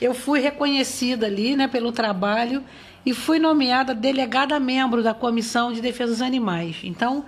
eu 0.00 0.12
fui 0.12 0.40
reconhecida 0.40 1.26
ali 1.26 1.54
né, 1.54 1.68
pelo 1.68 1.92
trabalho 1.92 2.64
e 3.07 3.14
fui 3.14 3.38
nomeada 3.38 3.95
delegada 3.95 4.59
membro 4.59 5.01
da 5.01 5.14
Comissão 5.14 5.73
de 5.73 5.81
Defesa 5.81 6.11
dos 6.11 6.23
Animais. 6.23 6.79
Então, 6.83 7.25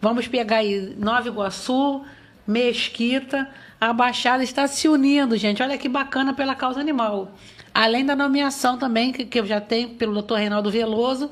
vamos 0.00 0.28
pegar 0.28 0.58
aí 0.58 0.94
Nova 0.96 1.26
Iguaçu, 1.26 2.04
Mesquita, 2.46 3.50
a 3.80 3.92
Baixada 3.92 4.44
está 4.44 4.68
se 4.68 4.88
unindo, 4.88 5.36
gente. 5.36 5.60
Olha 5.60 5.76
que 5.76 5.88
bacana 5.88 6.32
pela 6.32 6.54
causa 6.54 6.78
animal. 6.78 7.32
Além 7.74 8.06
da 8.06 8.14
nomeação 8.14 8.78
também, 8.78 9.10
que, 9.12 9.24
que 9.24 9.40
eu 9.40 9.44
já 9.44 9.60
tenho 9.60 9.90
pelo 9.90 10.12
doutor 10.14 10.38
Reinaldo 10.38 10.70
Veloso, 10.70 11.28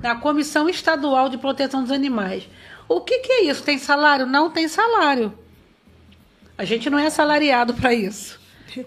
na 0.00 0.14
Comissão 0.14 0.68
Estadual 0.68 1.28
de 1.28 1.36
Proteção 1.36 1.82
dos 1.82 1.90
Animais. 1.90 2.48
O 2.88 3.00
que, 3.00 3.18
que 3.18 3.32
é 3.32 3.44
isso? 3.46 3.64
Tem 3.64 3.78
salário? 3.78 4.26
Não 4.26 4.48
tem 4.48 4.68
salário. 4.68 5.36
A 6.56 6.64
gente 6.64 6.88
não 6.88 6.98
é 7.00 7.06
assalariado 7.06 7.74
para 7.74 7.92
isso. 7.92 8.38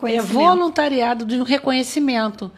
É 0.04 0.22
voluntariado 0.22 1.26
de 1.26 1.36
um 1.36 1.44
reconhecimento. 1.44 2.50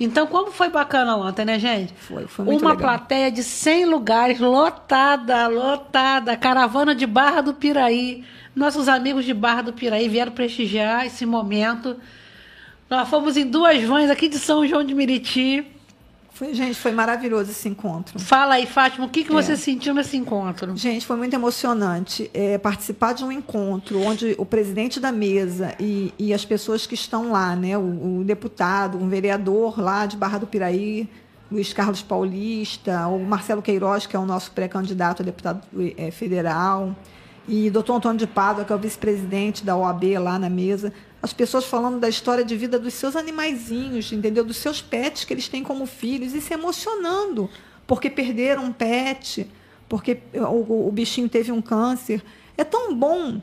Então, 0.00 0.26
como 0.26 0.50
foi 0.52 0.68
bacana 0.68 1.16
ontem, 1.16 1.44
né, 1.44 1.58
gente? 1.58 1.92
Foi, 1.94 2.26
foi 2.26 2.44
muito 2.44 2.60
Uma 2.62 2.70
legal. 2.70 2.88
plateia 2.88 3.32
de 3.32 3.42
100 3.42 3.86
lugares, 3.86 4.38
lotada, 4.38 5.48
lotada. 5.48 6.36
Caravana 6.36 6.94
de 6.94 7.06
Barra 7.06 7.40
do 7.40 7.54
Piraí. 7.54 8.24
Nossos 8.54 8.88
amigos 8.88 9.24
de 9.24 9.34
Barra 9.34 9.62
do 9.62 9.72
Piraí 9.72 10.08
vieram 10.08 10.32
prestigiar 10.32 11.06
esse 11.06 11.26
momento. 11.26 11.96
Nós 12.88 13.08
fomos 13.08 13.36
em 13.36 13.46
duas 13.46 13.82
vans 13.82 14.08
aqui 14.10 14.28
de 14.28 14.38
São 14.38 14.66
João 14.66 14.84
de 14.84 14.94
Meriti. 14.94 15.66
Foi, 16.38 16.54
gente, 16.54 16.76
foi 16.76 16.92
maravilhoso 16.92 17.50
esse 17.50 17.68
encontro. 17.68 18.16
Fala 18.20 18.54
aí, 18.54 18.64
Fátima, 18.64 19.06
o 19.06 19.08
que, 19.08 19.24
que 19.24 19.32
É. 19.32 19.34
você 19.34 19.56
sentiu 19.56 19.92
nesse 19.92 20.16
encontro? 20.16 20.76
Gente, 20.76 21.04
foi 21.04 21.16
muito 21.16 21.34
emocionante 21.34 22.30
é, 22.32 22.56
participar 22.56 23.12
de 23.12 23.24
um 23.24 23.32
encontro 23.32 24.00
onde 24.00 24.36
o 24.38 24.46
presidente 24.46 25.00
da 25.00 25.10
mesa 25.10 25.74
e, 25.80 26.14
e 26.16 26.32
as 26.32 26.44
pessoas 26.44 26.86
que 26.86 26.94
estão 26.94 27.32
lá, 27.32 27.56
né, 27.56 27.76
o, 27.76 28.20
o 28.20 28.24
deputado, 28.24 28.96
um 28.98 29.08
vereador 29.08 29.80
lá 29.80 30.06
de 30.06 30.16
Barra 30.16 30.38
do 30.38 30.46
Piraí, 30.46 31.08
Luiz 31.50 31.72
Carlos 31.72 32.02
Paulista, 32.02 33.08
o 33.08 33.18
Marcelo 33.18 33.60
Queiroz, 33.60 34.06
que 34.06 34.14
é 34.14 34.18
o 34.20 34.24
nosso 34.24 34.52
pré-candidato 34.52 35.22
a 35.22 35.24
deputado 35.24 35.66
eh, 35.96 36.12
federal, 36.12 36.94
e 37.48 37.68
doutor 37.68 37.94
Antônio 37.96 38.18
de 38.18 38.26
Pádua, 38.28 38.64
que 38.64 38.72
é 38.72 38.76
o 38.76 38.78
vice-presidente 38.78 39.64
da 39.64 39.74
OAB 39.74 40.04
lá 40.20 40.38
na 40.38 40.50
mesa. 40.50 40.92
As 41.20 41.32
pessoas 41.32 41.64
falando 41.64 41.98
da 41.98 42.08
história 42.08 42.44
de 42.44 42.56
vida 42.56 42.78
dos 42.78 42.94
seus 42.94 43.16
animaizinhos, 43.16 44.12
entendeu? 44.12 44.44
Dos 44.44 44.56
seus 44.56 44.80
pets 44.80 45.24
que 45.24 45.34
eles 45.34 45.48
têm 45.48 45.64
como 45.64 45.84
filhos, 45.84 46.32
e 46.32 46.40
se 46.40 46.54
emocionando, 46.54 47.50
porque 47.86 48.08
perderam 48.08 48.64
um 48.64 48.72
pet, 48.72 49.50
porque 49.88 50.20
o, 50.34 50.88
o 50.88 50.92
bichinho 50.92 51.28
teve 51.28 51.50
um 51.50 51.60
câncer. 51.60 52.22
É 52.56 52.62
tão 52.62 52.94
bom 52.94 53.40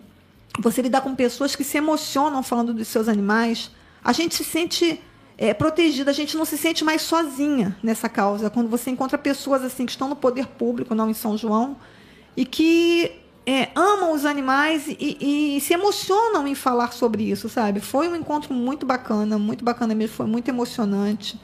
você 0.60 0.82
lidar 0.82 1.02
com 1.02 1.14
pessoas 1.16 1.56
que 1.56 1.64
se 1.64 1.78
emocionam 1.78 2.42
falando 2.42 2.74
dos 2.74 2.88
seus 2.88 3.10
animais. 3.10 3.72
A 4.04 4.14
gente 4.14 4.36
se 4.36 4.44
sente 4.44 5.02
é, 5.38 5.54
protegida, 5.54 6.12
a 6.12 6.14
gente 6.14 6.38
não 6.38 6.46
se 6.46 6.58
sente 6.58 6.84
mais 6.84 7.02
sozinha 7.02 7.76
nessa 7.84 8.08
causa. 8.08 8.50
Quando 8.50 8.70
você 8.70 8.90
encontra 8.90 9.18
pessoas 9.18 9.64
assim 9.64 9.86
que 9.86 9.92
estão 9.92 10.08
no 10.08 10.16
poder 10.16 10.48
público, 10.48 10.96
não 10.96 11.10
em 11.10 11.14
São 11.14 11.38
João, 11.38 11.76
e 12.38 12.46
que 12.46 13.12
é, 13.46 13.70
amam 13.76 14.14
os 14.14 14.26
animais 14.26 14.88
e, 14.88 15.56
e 15.58 15.62
se 15.62 15.74
emocionam 15.74 16.48
em 16.48 16.56
falar 16.56 16.92
sobre 16.92 17.24
isso, 17.24 17.48
sabe? 17.48 17.80
Foi 17.80 18.08
um 18.08 18.16
encontro 18.16 18.54
muito 18.54 18.86
bacana, 18.86 19.38
muito 19.38 19.64
bacana 19.64 19.94
mesmo, 19.94 20.16
foi 20.16 20.26
muito 20.26 20.50
emocionante. 20.50 21.40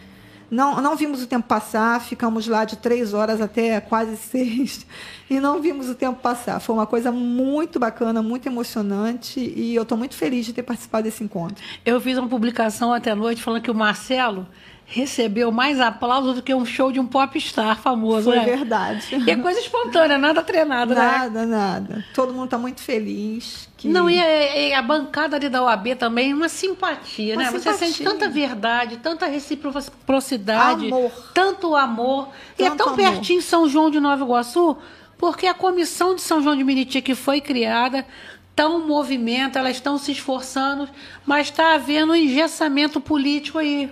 Não, 0.49 0.81
não 0.81 0.97
vimos 0.97 1.23
o 1.23 1.27
tempo 1.27 1.47
passar, 1.47 2.01
ficamos 2.01 2.45
lá 2.45 2.65
de 2.65 2.75
três 2.75 3.13
horas 3.13 3.39
até 3.39 3.79
quase 3.79 4.17
seis 4.19 4.85
e 5.29 5.39
não 5.39 5.61
vimos 5.61 5.87
o 5.89 5.95
tempo 5.95 6.19
passar. 6.19 6.59
Foi 6.59 6.75
uma 6.75 6.85
coisa 6.85 7.11
muito 7.11 7.79
bacana, 7.79 8.21
muito 8.21 8.47
emocionante 8.47 9.39
e 9.39 9.73
eu 9.73 9.83
estou 9.83 9.97
muito 9.97 10.15
feliz 10.15 10.45
de 10.45 10.51
ter 10.51 10.63
participado 10.63 11.03
desse 11.03 11.23
encontro. 11.23 11.63
Eu 11.85 12.01
fiz 12.01 12.17
uma 12.17 12.27
publicação 12.27 12.91
até 12.91 13.11
à 13.11 13.15
noite 13.15 13.41
falando 13.41 13.61
que 13.61 13.71
o 13.71 13.75
Marcelo 13.75 14.45
recebeu 14.93 15.53
mais 15.53 15.79
aplausos 15.79 16.35
do 16.35 16.41
que 16.41 16.53
um 16.53 16.65
show 16.65 16.91
de 16.91 16.99
um 16.99 17.07
popstar 17.07 17.79
famoso. 17.79 18.25
Foi 18.25 18.35
né? 18.39 18.43
verdade. 18.43 19.23
E 19.25 19.31
é 19.31 19.37
coisa 19.37 19.57
espontânea, 19.57 20.17
nada 20.17 20.43
treinado, 20.43 20.93
né? 20.93 20.99
Nada, 20.99 21.45
nada. 21.45 22.05
Todo 22.13 22.33
mundo 22.33 22.45
está 22.45 22.57
muito 22.57 22.81
feliz. 22.81 23.69
Que... 23.77 23.87
Não, 23.87 24.09
e 24.09 24.19
a, 24.19 24.57
e 24.57 24.73
a 24.73 24.81
bancada 24.81 25.37
ali 25.37 25.47
da 25.47 25.63
OAB 25.63 25.95
também, 25.97 26.33
uma 26.33 26.49
simpatia, 26.49 27.35
Uma 27.35 27.43
né? 27.43 27.51
Você 27.51 27.59
simpatia. 27.59 27.87
sente 27.87 28.03
tanta 28.03 28.27
verdade, 28.27 28.97
tanta 28.97 29.27
reciprocidade, 29.27 30.87
Amor. 30.87 31.11
tanto 31.33 31.73
amor. 31.73 32.27
e 32.59 32.63
é 32.63 32.69
Tanto 32.69 32.77
tão 32.83 32.93
amor. 32.93 32.97
pertinho 32.97 33.41
São 33.41 33.69
João 33.69 33.89
de 33.89 33.99
Nova 34.01 34.21
Iguaçu, 34.21 34.75
porque 35.17 35.47
a 35.47 35.53
comissão 35.53 36.13
de 36.15 36.21
São 36.21 36.43
João 36.43 36.55
de 36.57 36.65
Meriti 36.65 37.01
que 37.01 37.15
foi 37.15 37.39
criada 37.39 38.05
está 38.49 38.67
um 38.67 38.85
movimento, 38.85 39.57
elas 39.57 39.77
estão 39.77 39.97
se 39.97 40.11
esforçando, 40.11 40.89
mas 41.25 41.47
está 41.47 41.75
havendo 41.75 42.11
um 42.11 42.15
engessamento 42.15 42.99
político 42.99 43.57
aí, 43.57 43.89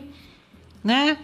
né? 0.83 1.17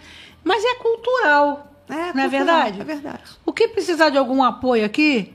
Mas 0.44 0.64
é 0.64 0.74
cultural, 0.76 1.72
É, 1.88 1.94
não 1.94 2.00
é 2.00 2.10
cultural, 2.12 2.30
verdade? 2.30 2.80
É 2.80 2.84
verdade. 2.84 3.22
O 3.44 3.52
que 3.52 3.68
precisar 3.68 4.10
de 4.10 4.18
algum 4.18 4.42
apoio 4.42 4.84
aqui, 4.84 5.34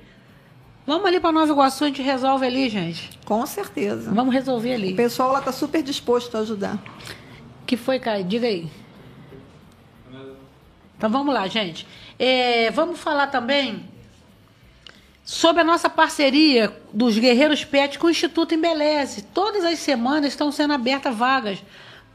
vamos 0.85 1.05
ali 1.05 1.19
para 1.19 1.31
Nova 1.31 1.51
Iguaçu, 1.51 1.83
a 1.83 1.87
gente 1.87 2.01
resolve 2.01 2.45
ali, 2.45 2.69
gente. 2.69 3.09
Com 3.25 3.45
certeza. 3.45 4.11
Vamos 4.11 4.33
resolver 4.33 4.71
O 4.71 4.73
ali. 4.73 4.93
pessoal 4.95 5.31
lá 5.31 5.39
está 5.39 5.51
super 5.51 5.81
disposto 5.83 6.35
a 6.37 6.41
ajudar. 6.41 6.77
que 7.65 7.75
foi, 7.77 7.99
Caio? 7.99 8.23
Diga 8.25 8.47
aí. 8.47 8.69
Então 10.97 11.09
vamos 11.09 11.33
lá, 11.33 11.47
gente. 11.47 11.87
É, 12.19 12.69
vamos 12.71 12.99
falar 12.99 13.27
também 13.27 13.83
sobre 15.23 15.61
a 15.61 15.65
nossa 15.65 15.89
parceria 15.89 16.75
dos 16.93 17.17
Guerreiros 17.17 17.63
Pet 17.65 17.97
com 17.97 18.07
o 18.07 18.09
Instituto 18.11 18.53
Embeleze. 18.53 19.23
Todas 19.23 19.63
as 19.63 19.79
semanas 19.79 20.27
estão 20.33 20.51
sendo 20.51 20.73
abertas 20.73 21.15
vagas 21.15 21.63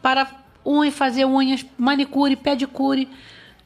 para 0.01 0.29
unha, 0.67 0.91
fazer 0.91 1.25
unhas, 1.25 1.65
manicure, 1.79 2.35
pedicure, 2.35 3.09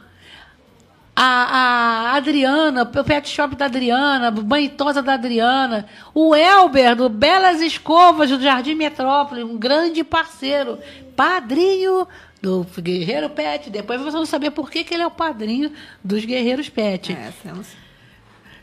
a, 1.17 2.11
a 2.13 2.17
Adriana, 2.17 2.83
o 2.83 3.05
Pet 3.05 3.27
Shop 3.27 3.57
da 3.57 3.65
Adriana, 3.65 4.31
Banitosa 4.31 5.03
da 5.03 5.15
Adriana, 5.15 5.87
o 6.13 6.37
Elber, 6.37 6.95
do 6.95 7.09
Belas 7.09 7.63
Escovas, 7.63 8.29
do 8.29 8.41
Jardim 8.41 8.75
Metrópole, 8.75 9.43
um 9.43 9.57
grande 9.57 10.05
parceiro, 10.05 10.79
padrinho 11.17 12.07
do 12.43 12.67
Guerreiro 12.79 13.31
Pet. 13.31 13.71
Depois 13.71 13.99
vocês 13.99 14.13
vão 14.13 14.27
saber 14.27 14.51
por 14.51 14.71
que, 14.71 14.85
que 14.85 14.93
ele 14.93 15.03
é 15.03 15.07
o 15.07 15.11
padrinho 15.11 15.73
dos 16.05 16.23
Guerreiros 16.23 16.69
Pet. 16.69 17.13
É, 17.13 17.33
temos 17.43 17.69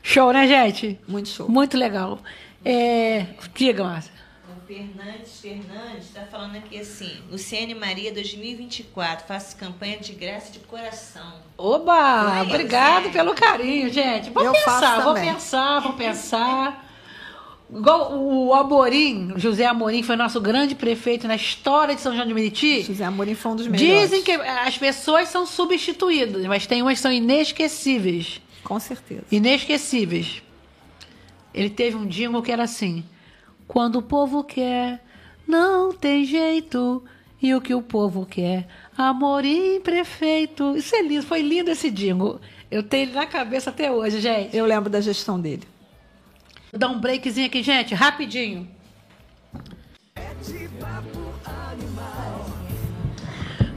Show, 0.03 0.34
né, 0.34 0.45
gente? 0.45 0.99
muito 1.07 1.30
show. 1.30 1.49
Muito 1.49 1.78
legal. 1.78 2.19
É... 2.63 3.25
Diga, 3.55 3.84
Márcia. 3.86 4.12
Fernandes 4.74 5.39
Fernandes 5.39 6.05
está 6.07 6.21
falando 6.21 6.55
aqui 6.55 6.80
assim: 6.80 7.11
Luciane 7.30 7.76
Maria 7.76 8.11
2024, 8.11 9.28
faço 9.28 9.55
campanha 9.55 9.99
de 9.99 10.13
graça 10.13 10.51
de 10.51 10.59
coração. 10.59 11.34
Oba! 11.55 11.93
Ai, 11.93 12.41
Obrigado 12.41 13.11
pelo 13.11 13.36
carinho, 13.36 13.93
gente. 13.93 14.32
Vou 14.32 14.43
Eu 14.43 14.51
pensar, 14.51 15.01
vou 15.03 15.13
pensar, 15.13 15.80
vou 15.80 15.93
pensar. 15.93 16.89
Igual 17.71 18.17
o 18.17 18.53
Amorim, 18.53 19.34
José 19.36 19.65
Amorim 19.65 20.01
foi 20.01 20.15
nosso 20.15 20.41
grande 20.41 20.74
prefeito 20.74 21.28
na 21.28 21.36
história 21.36 21.93
de 21.93 22.01
São 22.01 22.15
João 22.15 22.28
de 22.28 22.34
Meriti. 22.34 22.82
José 22.82 23.05
Amorim 23.05 23.36
foi 23.36 23.51
um 23.51 23.55
dos 23.55 23.67
melhores. 23.67 24.09
Dizem 24.09 24.24
que 24.24 24.32
as 24.32 24.78
pessoas 24.78 25.30
são 25.30 25.45
substituídas, 25.45 26.45
mas 26.45 26.65
tem 26.65 26.82
umas 26.82 26.95
que 26.95 27.01
são 27.01 27.11
inesquecíveis. 27.11 28.41
Com 28.63 28.80
certeza. 28.80 29.24
Inesquecíveis. 29.32 30.41
Ele 31.53 31.69
teve 31.69 31.95
um 31.95 32.07
jingle 32.07 32.41
que 32.41 32.51
era 32.51 32.63
assim: 32.63 33.03
Quando 33.74 33.95
o 33.95 34.01
povo 34.03 34.43
quer, 34.43 35.03
não 35.47 35.91
tem 35.91 36.24
jeito. 36.26 37.03
E 37.41 37.55
o 37.55 37.59
que 37.59 37.74
o 37.74 37.82
povo 37.82 38.24
quer? 38.24 38.67
Amorim 38.95 39.82
prefeito. 39.82 40.78
Isso 40.78 40.95
é 40.95 41.01
lindo, 41.01 41.26
foi 41.26 41.41
lindo 41.41 41.71
esse 41.71 41.89
jingle. 41.89 42.39
Eu 42.69 42.84
tenho 42.84 43.05
ele 43.05 43.13
na 43.13 43.26
cabeça 43.26 43.71
até 43.71 43.91
hoje, 43.91 44.21
gente. 44.21 44.55
Eu 44.55 44.67
lembro 44.67 44.91
da 44.91 45.01
gestão 45.01 45.41
dele. 45.41 45.63
Vou 46.71 46.80
dar 46.80 46.89
um 46.89 46.99
breakzinho 46.99 47.47
aqui, 47.47 47.63
gente, 47.63 47.95
rapidinho. 47.95 48.69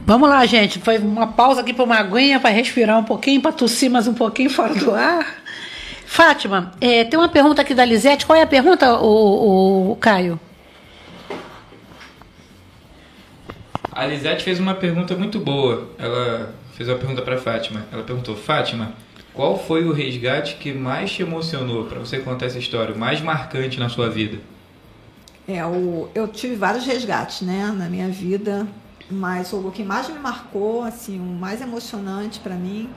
Vamos 0.05 0.29
lá, 0.29 0.45
gente. 0.45 0.77
Foi 0.79 0.99
uma 0.99 1.25
pausa 1.25 1.61
aqui 1.61 1.73
para 1.73 1.83
uma 1.83 1.97
aguinha, 1.97 2.39
para 2.39 2.51
respirar 2.51 2.99
um 2.99 3.03
pouquinho, 3.03 3.41
para 3.41 3.51
tossir 3.51 3.89
mais 3.89 4.07
um 4.07 4.13
pouquinho 4.13 4.51
fora 4.51 4.75
do 4.75 4.93
ar. 4.93 5.41
Fátima, 6.07 6.71
eh, 6.79 7.03
tem 7.03 7.19
uma 7.19 7.27
pergunta 7.27 7.61
aqui 7.61 7.75
da 7.75 7.83
Lisete. 7.83 8.25
Qual 8.25 8.35
é 8.35 8.41
a 8.41 8.47
pergunta, 8.47 8.97
o, 8.97 9.95
Caio? 9.99 10.39
A 13.91 14.05
Lisete 14.05 14.43
fez 14.43 14.57
uma 14.57 14.73
pergunta 14.73 15.15
muito 15.15 15.37
boa. 15.37 15.89
Ela 15.99 16.55
fez 16.73 16.87
uma 16.87 16.97
pergunta 16.97 17.21
para 17.21 17.37
Fátima. 17.37 17.85
Ela 17.91 18.03
perguntou: 18.03 18.37
Fátima, 18.37 18.93
qual 19.33 19.59
foi 19.59 19.83
o 19.83 19.91
resgate 19.91 20.55
que 20.55 20.71
mais 20.73 21.11
te 21.11 21.23
emocionou 21.23 21.83
para 21.83 21.99
você 21.99 22.19
contar 22.19 22.45
essa 22.45 22.57
história, 22.57 22.95
o 22.95 22.97
mais 22.97 23.19
marcante 23.21 23.77
na 23.77 23.89
sua 23.89 24.09
vida? 24.09 24.39
É, 25.45 25.63
o, 25.65 26.09
eu 26.15 26.27
tive 26.29 26.55
vários 26.55 26.85
resgates, 26.85 27.41
né, 27.41 27.71
na 27.77 27.89
minha 27.89 28.07
vida, 28.07 28.65
mas 29.11 29.51
o 29.51 29.69
que 29.71 29.83
mais 29.83 30.07
me 30.07 30.17
marcou, 30.17 30.83
assim, 30.83 31.19
o 31.19 31.23
mais 31.23 31.61
emocionante 31.61 32.39
para 32.39 32.55
mim, 32.55 32.89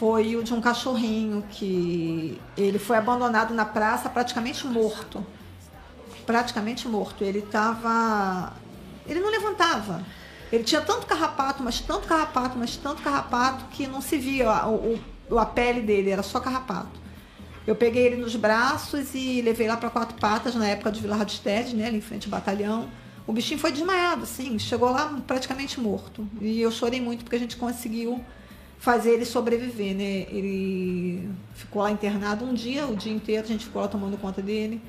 foi 0.00 0.34
o 0.34 0.42
de 0.42 0.54
um 0.54 0.62
cachorrinho 0.62 1.44
que 1.50 2.40
ele 2.56 2.78
foi 2.78 2.96
abandonado 2.96 3.52
na 3.52 3.66
praça 3.66 4.08
praticamente 4.08 4.66
morto. 4.66 5.22
Praticamente 6.24 6.88
morto. 6.88 7.22
Ele 7.22 7.40
estava. 7.40 8.54
Ele 9.06 9.20
não 9.20 9.30
levantava. 9.30 10.02
Ele 10.50 10.64
tinha 10.64 10.80
tanto 10.80 11.06
carrapato, 11.06 11.62
mas 11.62 11.80
tanto 11.80 12.08
carrapato, 12.08 12.58
mas 12.58 12.78
tanto 12.78 13.02
carrapato 13.02 13.66
que 13.66 13.86
não 13.86 14.00
se 14.00 14.16
via 14.16 14.50
a, 14.50 14.70
o, 14.70 14.98
a 15.38 15.44
pele 15.44 15.82
dele, 15.82 16.08
era 16.08 16.22
só 16.22 16.40
carrapato. 16.40 16.98
Eu 17.66 17.76
peguei 17.76 18.06
ele 18.06 18.16
nos 18.16 18.34
braços 18.34 19.14
e 19.14 19.42
levei 19.42 19.68
lá 19.68 19.76
para 19.76 19.90
quatro 19.90 20.18
patas 20.18 20.54
na 20.54 20.66
época 20.66 20.90
de 20.90 21.02
Vila 21.02 21.14
Radstead, 21.14 21.76
né, 21.76 21.88
ali 21.88 21.98
em 21.98 22.00
frente 22.00 22.24
ao 22.24 22.30
batalhão. 22.30 22.88
O 23.26 23.34
bichinho 23.34 23.60
foi 23.60 23.70
desmaiado, 23.70 24.22
assim, 24.22 24.58
chegou 24.58 24.90
lá 24.90 25.14
praticamente 25.26 25.78
morto. 25.78 26.26
E 26.40 26.58
eu 26.58 26.72
chorei 26.72 27.02
muito 27.02 27.22
porque 27.22 27.36
a 27.36 27.38
gente 27.38 27.56
conseguiu 27.58 28.24
fazer 28.80 29.10
ele 29.10 29.26
sobreviver, 29.26 29.94
né? 29.94 30.26
Ele 30.30 31.28
ficou 31.54 31.82
lá 31.82 31.90
internado 31.90 32.44
um 32.44 32.54
dia, 32.54 32.86
o 32.86 32.96
dia 32.96 33.12
inteiro, 33.12 33.44
a 33.44 33.46
gente 33.46 33.66
ficou 33.66 33.82
lá 33.82 33.86
tomando 33.86 34.16
conta 34.16 34.40
dele. 34.40 34.80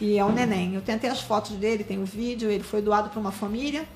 E 0.00 0.18
é 0.18 0.24
um 0.24 0.32
neném. 0.32 0.74
Eu 0.74 0.82
até 0.94 1.08
as 1.08 1.20
fotos 1.20 1.52
dele, 1.52 1.84
tem 1.84 2.02
o 2.02 2.06
vídeo, 2.06 2.50
ele 2.50 2.64
foi 2.64 2.82
doado 2.82 3.10
para 3.10 3.20
uma 3.20 3.30
família 3.30 3.86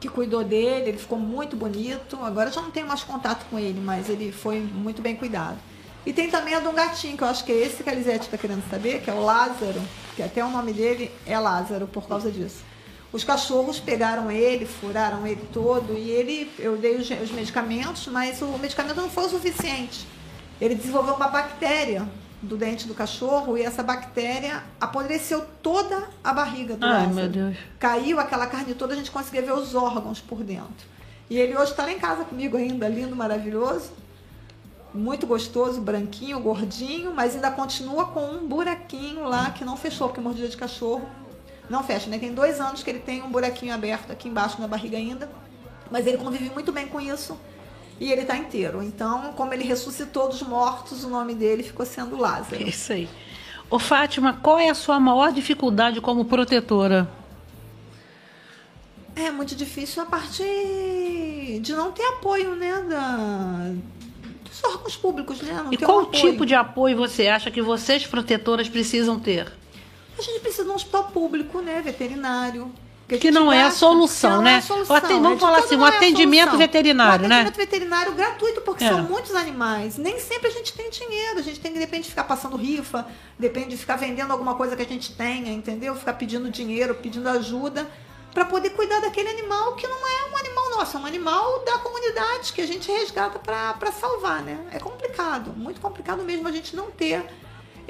que 0.00 0.08
cuidou 0.08 0.42
dele, 0.42 0.88
ele 0.88 0.98
ficou 0.98 1.18
muito 1.18 1.54
bonito. 1.56 2.18
Agora 2.22 2.48
eu 2.48 2.52
já 2.52 2.60
não 2.60 2.70
tenho 2.70 2.88
mais 2.88 3.04
contato 3.04 3.46
com 3.48 3.58
ele, 3.58 3.80
mas 3.80 4.08
ele 4.08 4.32
foi 4.32 4.58
muito 4.58 5.00
bem 5.00 5.14
cuidado. 5.14 5.58
E 6.04 6.12
tem 6.12 6.28
também 6.30 6.54
a 6.54 6.60
de 6.60 6.66
um 6.66 6.74
gatinho, 6.74 7.16
que 7.16 7.22
eu 7.22 7.28
acho 7.28 7.44
que 7.44 7.52
é 7.52 7.66
esse 7.66 7.84
que 7.84 7.90
a 7.90 7.94
Lisete 7.94 8.24
está 8.24 8.38
querendo 8.38 8.68
saber, 8.68 9.02
que 9.02 9.10
é 9.10 9.12
o 9.12 9.20
Lázaro, 9.20 9.80
que 10.16 10.22
até 10.22 10.44
o 10.44 10.50
nome 10.50 10.72
dele 10.72 11.10
é 11.26 11.38
Lázaro 11.38 11.86
por 11.86 12.08
causa 12.08 12.30
disso. 12.30 12.69
Os 13.12 13.24
cachorros 13.24 13.80
pegaram 13.80 14.30
ele, 14.30 14.64
furaram 14.64 15.26
ele 15.26 15.48
todo 15.52 15.94
e 15.94 16.10
ele, 16.10 16.50
eu 16.58 16.76
dei 16.76 16.96
os, 16.96 17.10
os 17.10 17.32
medicamentos, 17.32 18.06
mas 18.06 18.40
o 18.40 18.56
medicamento 18.58 18.96
não 18.96 19.10
foi 19.10 19.24
o 19.24 19.28
suficiente. 19.28 20.06
Ele 20.60 20.76
desenvolveu 20.76 21.14
uma 21.14 21.28
bactéria 21.28 22.06
do 22.40 22.56
dente 22.56 22.86
do 22.86 22.94
cachorro 22.94 23.58
e 23.58 23.62
essa 23.62 23.82
bactéria 23.82 24.62
apodreceu 24.80 25.44
toda 25.62 26.08
a 26.22 26.32
barriga 26.32 26.76
do 26.76 26.86
Ai, 26.86 26.92
Lázaro. 26.92 27.14
meu 27.14 27.28
Deus. 27.28 27.56
Caiu 27.78 28.20
aquela 28.20 28.46
carne 28.46 28.74
toda, 28.74 28.94
a 28.94 28.96
gente 28.96 29.10
conseguia 29.10 29.42
ver 29.42 29.52
os 29.52 29.74
órgãos 29.74 30.20
por 30.20 30.44
dentro. 30.44 30.88
E 31.28 31.36
ele 31.36 31.56
hoje 31.56 31.72
está 31.72 31.84
lá 31.84 31.92
em 31.92 31.98
casa 31.98 32.24
comigo 32.24 32.56
ainda, 32.56 32.88
lindo, 32.88 33.14
maravilhoso. 33.14 33.90
Muito 34.92 35.26
gostoso, 35.26 35.80
branquinho, 35.80 36.40
gordinho, 36.40 37.12
mas 37.14 37.34
ainda 37.34 37.50
continua 37.50 38.06
com 38.06 38.24
um 38.24 38.46
buraquinho 38.46 39.24
lá 39.24 39.50
que 39.50 39.64
não 39.64 39.76
fechou, 39.76 40.08
porque 40.08 40.20
mordida 40.20 40.48
de 40.48 40.56
cachorro 40.56 41.08
não 41.70 41.82
fecha, 41.84 42.10
né? 42.10 42.18
Tem 42.18 42.34
dois 42.34 42.60
anos 42.60 42.82
que 42.82 42.90
ele 42.90 42.98
tem 42.98 43.22
um 43.22 43.30
buraquinho 43.30 43.72
aberto 43.72 44.10
aqui 44.10 44.28
embaixo 44.28 44.60
na 44.60 44.66
barriga 44.66 44.96
ainda, 44.98 45.30
mas 45.90 46.06
ele 46.06 46.18
convive 46.18 46.50
muito 46.50 46.72
bem 46.72 46.88
com 46.88 47.00
isso 47.00 47.38
e 48.00 48.10
ele 48.10 48.22
está 48.22 48.36
inteiro. 48.36 48.82
Então, 48.82 49.32
como 49.34 49.54
ele 49.54 49.64
ressuscitou 49.64 50.28
dos 50.28 50.42
mortos, 50.42 51.04
o 51.04 51.08
nome 51.08 51.34
dele 51.34 51.62
ficou 51.62 51.86
sendo 51.86 52.16
Lázaro. 52.16 52.56
É 52.62 52.68
isso 52.68 52.92
aí. 52.92 53.08
Ô, 53.70 53.78
Fátima, 53.78 54.34
qual 54.42 54.58
é 54.58 54.68
a 54.68 54.74
sua 54.74 54.98
maior 54.98 55.32
dificuldade 55.32 56.00
como 56.00 56.24
protetora? 56.24 57.08
É 59.14 59.30
muito 59.30 59.54
difícil 59.54 60.02
a 60.02 60.06
parte 60.06 60.42
de 61.62 61.72
não 61.72 61.92
ter 61.92 62.04
apoio, 62.04 62.54
né? 62.56 62.72
Da, 62.88 63.72
dos 64.48 64.64
órgãos 64.64 64.96
públicos, 64.96 65.40
né? 65.42 65.52
Não 65.62 65.72
E 65.72 65.76
um 65.76 65.78
qual 65.78 66.00
apoio. 66.00 66.20
tipo 66.32 66.46
de 66.46 66.54
apoio 66.54 66.96
você 66.96 67.28
acha 67.28 67.50
que 67.50 67.60
vocês, 67.62 68.06
protetoras, 68.06 68.68
precisam 68.68 69.20
ter? 69.20 69.52
A 70.20 70.22
gente 70.22 70.40
precisa 70.40 70.64
de 70.64 70.70
um 70.70 70.74
hospital 70.74 71.04
público, 71.04 71.60
né? 71.60 71.80
Veterinário. 71.82 72.70
Que 73.08 73.16
gente 73.16 73.30
não 73.32 73.52
é 73.52 73.58
a 73.58 73.64
gasta- 73.64 73.80
solução, 73.80 74.30
que 74.30 74.36
não 74.36 74.42
né? 74.44 74.52
É 74.52 74.56
a 74.58 74.62
solução. 74.62 74.94
Aten- 74.96 75.14
vamos 75.20 75.32
É 75.32 75.34
de 75.34 75.40
falar 75.40 75.58
assim, 75.58 75.74
um 75.76 75.84
é 75.86 75.96
atendimento 75.96 76.56
veterinário, 76.56 77.24
um 77.24 77.28
né? 77.28 77.40
atendimento 77.40 77.56
veterinário 77.70 78.12
gratuito, 78.14 78.60
porque 78.60 78.84
É. 78.84 78.88
são 78.88 79.02
muitos 79.02 79.34
animais. 79.34 79.96
Nem 79.98 80.20
sempre 80.20 80.46
a 80.46 80.50
gente 80.52 80.72
tem 80.74 80.88
dinheiro. 80.90 81.40
A 81.40 81.42
gente 81.42 81.58
tem 81.58 81.72
que, 81.72 81.78
de 81.78 81.84
repente, 81.84 82.08
ficar 82.08 82.22
passando 82.22 82.56
rifa, 82.56 83.04
depende 83.36 83.70
de 83.70 83.76
ficar 83.78 83.96
vendendo 83.96 84.30
alguma 84.30 84.54
coisa 84.54 84.76
que 84.76 84.82
a 84.82 84.86
gente 84.86 85.12
tenha, 85.14 85.50
entendeu? 85.52 85.96
Ficar 85.96 86.12
pedindo 86.12 86.48
dinheiro, 86.50 86.94
pedindo 86.94 87.28
ajuda 87.28 87.88
para 88.32 88.44
poder 88.44 88.70
cuidar 88.70 89.00
daquele 89.00 89.28
animal 89.28 89.74
que 89.74 89.88
não 89.88 89.96
é 90.06 90.32
um 90.32 90.36
animal 90.36 90.70
nosso, 90.78 90.96
é 90.96 91.00
um 91.00 91.06
animal 91.06 91.64
da 91.64 91.78
comunidade 91.78 92.52
que 92.52 92.60
a 92.60 92.66
gente 92.66 92.92
resgata 92.92 93.40
para 93.40 93.90
salvar, 93.90 94.40
né? 94.42 94.56
É 94.70 94.78
complicado, 94.78 95.52
muito 95.56 95.80
complicado 95.80 96.22
mesmo 96.22 96.46
a 96.46 96.52
gente 96.52 96.76
não 96.76 96.92
ter 96.92 97.24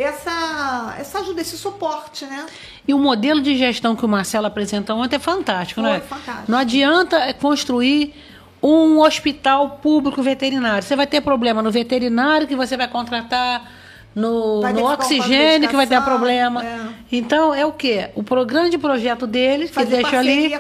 essa, 0.03 0.97
essa 0.99 1.19
ajuda, 1.21 1.41
esse 1.41 1.57
suporte, 1.57 2.25
né? 2.25 2.47
E 2.87 2.95
o 2.95 2.99
modelo 2.99 3.41
de 3.41 3.57
gestão 3.57 3.95
que 3.95 4.05
o 4.05 4.09
Marcelo 4.09 4.47
apresentou 4.47 4.97
ontem 4.97 5.17
é 5.17 5.19
fantástico, 5.19 5.81
Foi 5.81 5.91
né? 5.91 6.01
fantástico. 6.01 6.51
Não 6.51 6.59
adianta 6.59 7.33
construir 7.35 8.15
um 8.63 9.01
hospital 9.01 9.79
público 9.83 10.23
veterinário. 10.23 10.83
Você 10.83 10.95
vai 10.97 11.07
ter 11.07 11.21
problema 11.21 11.63
no 11.63 11.71
veterinário 11.71 12.47
que 12.47 12.55
você 12.57 12.77
vai 12.77 12.89
contratar, 12.89 13.71
no, 14.15 14.61
no 14.61 14.75
que 14.75 14.83
oxigênio 14.83 15.69
que 15.69 15.77
vai 15.77 15.87
ter 15.87 15.95
medicação, 15.95 16.03
problema. 16.19 16.65
é. 16.65 16.81
Então, 17.13 17.55
é 17.55 17.65
o 17.65 17.73
quê? 17.73 18.11
O 18.15 18.23
grande 18.45 18.77
projeto 18.77 19.27
deles, 19.27 19.69
que 19.71 19.75
Fazer 19.75 20.03
deixa 20.03 20.19
ali, 20.19 20.53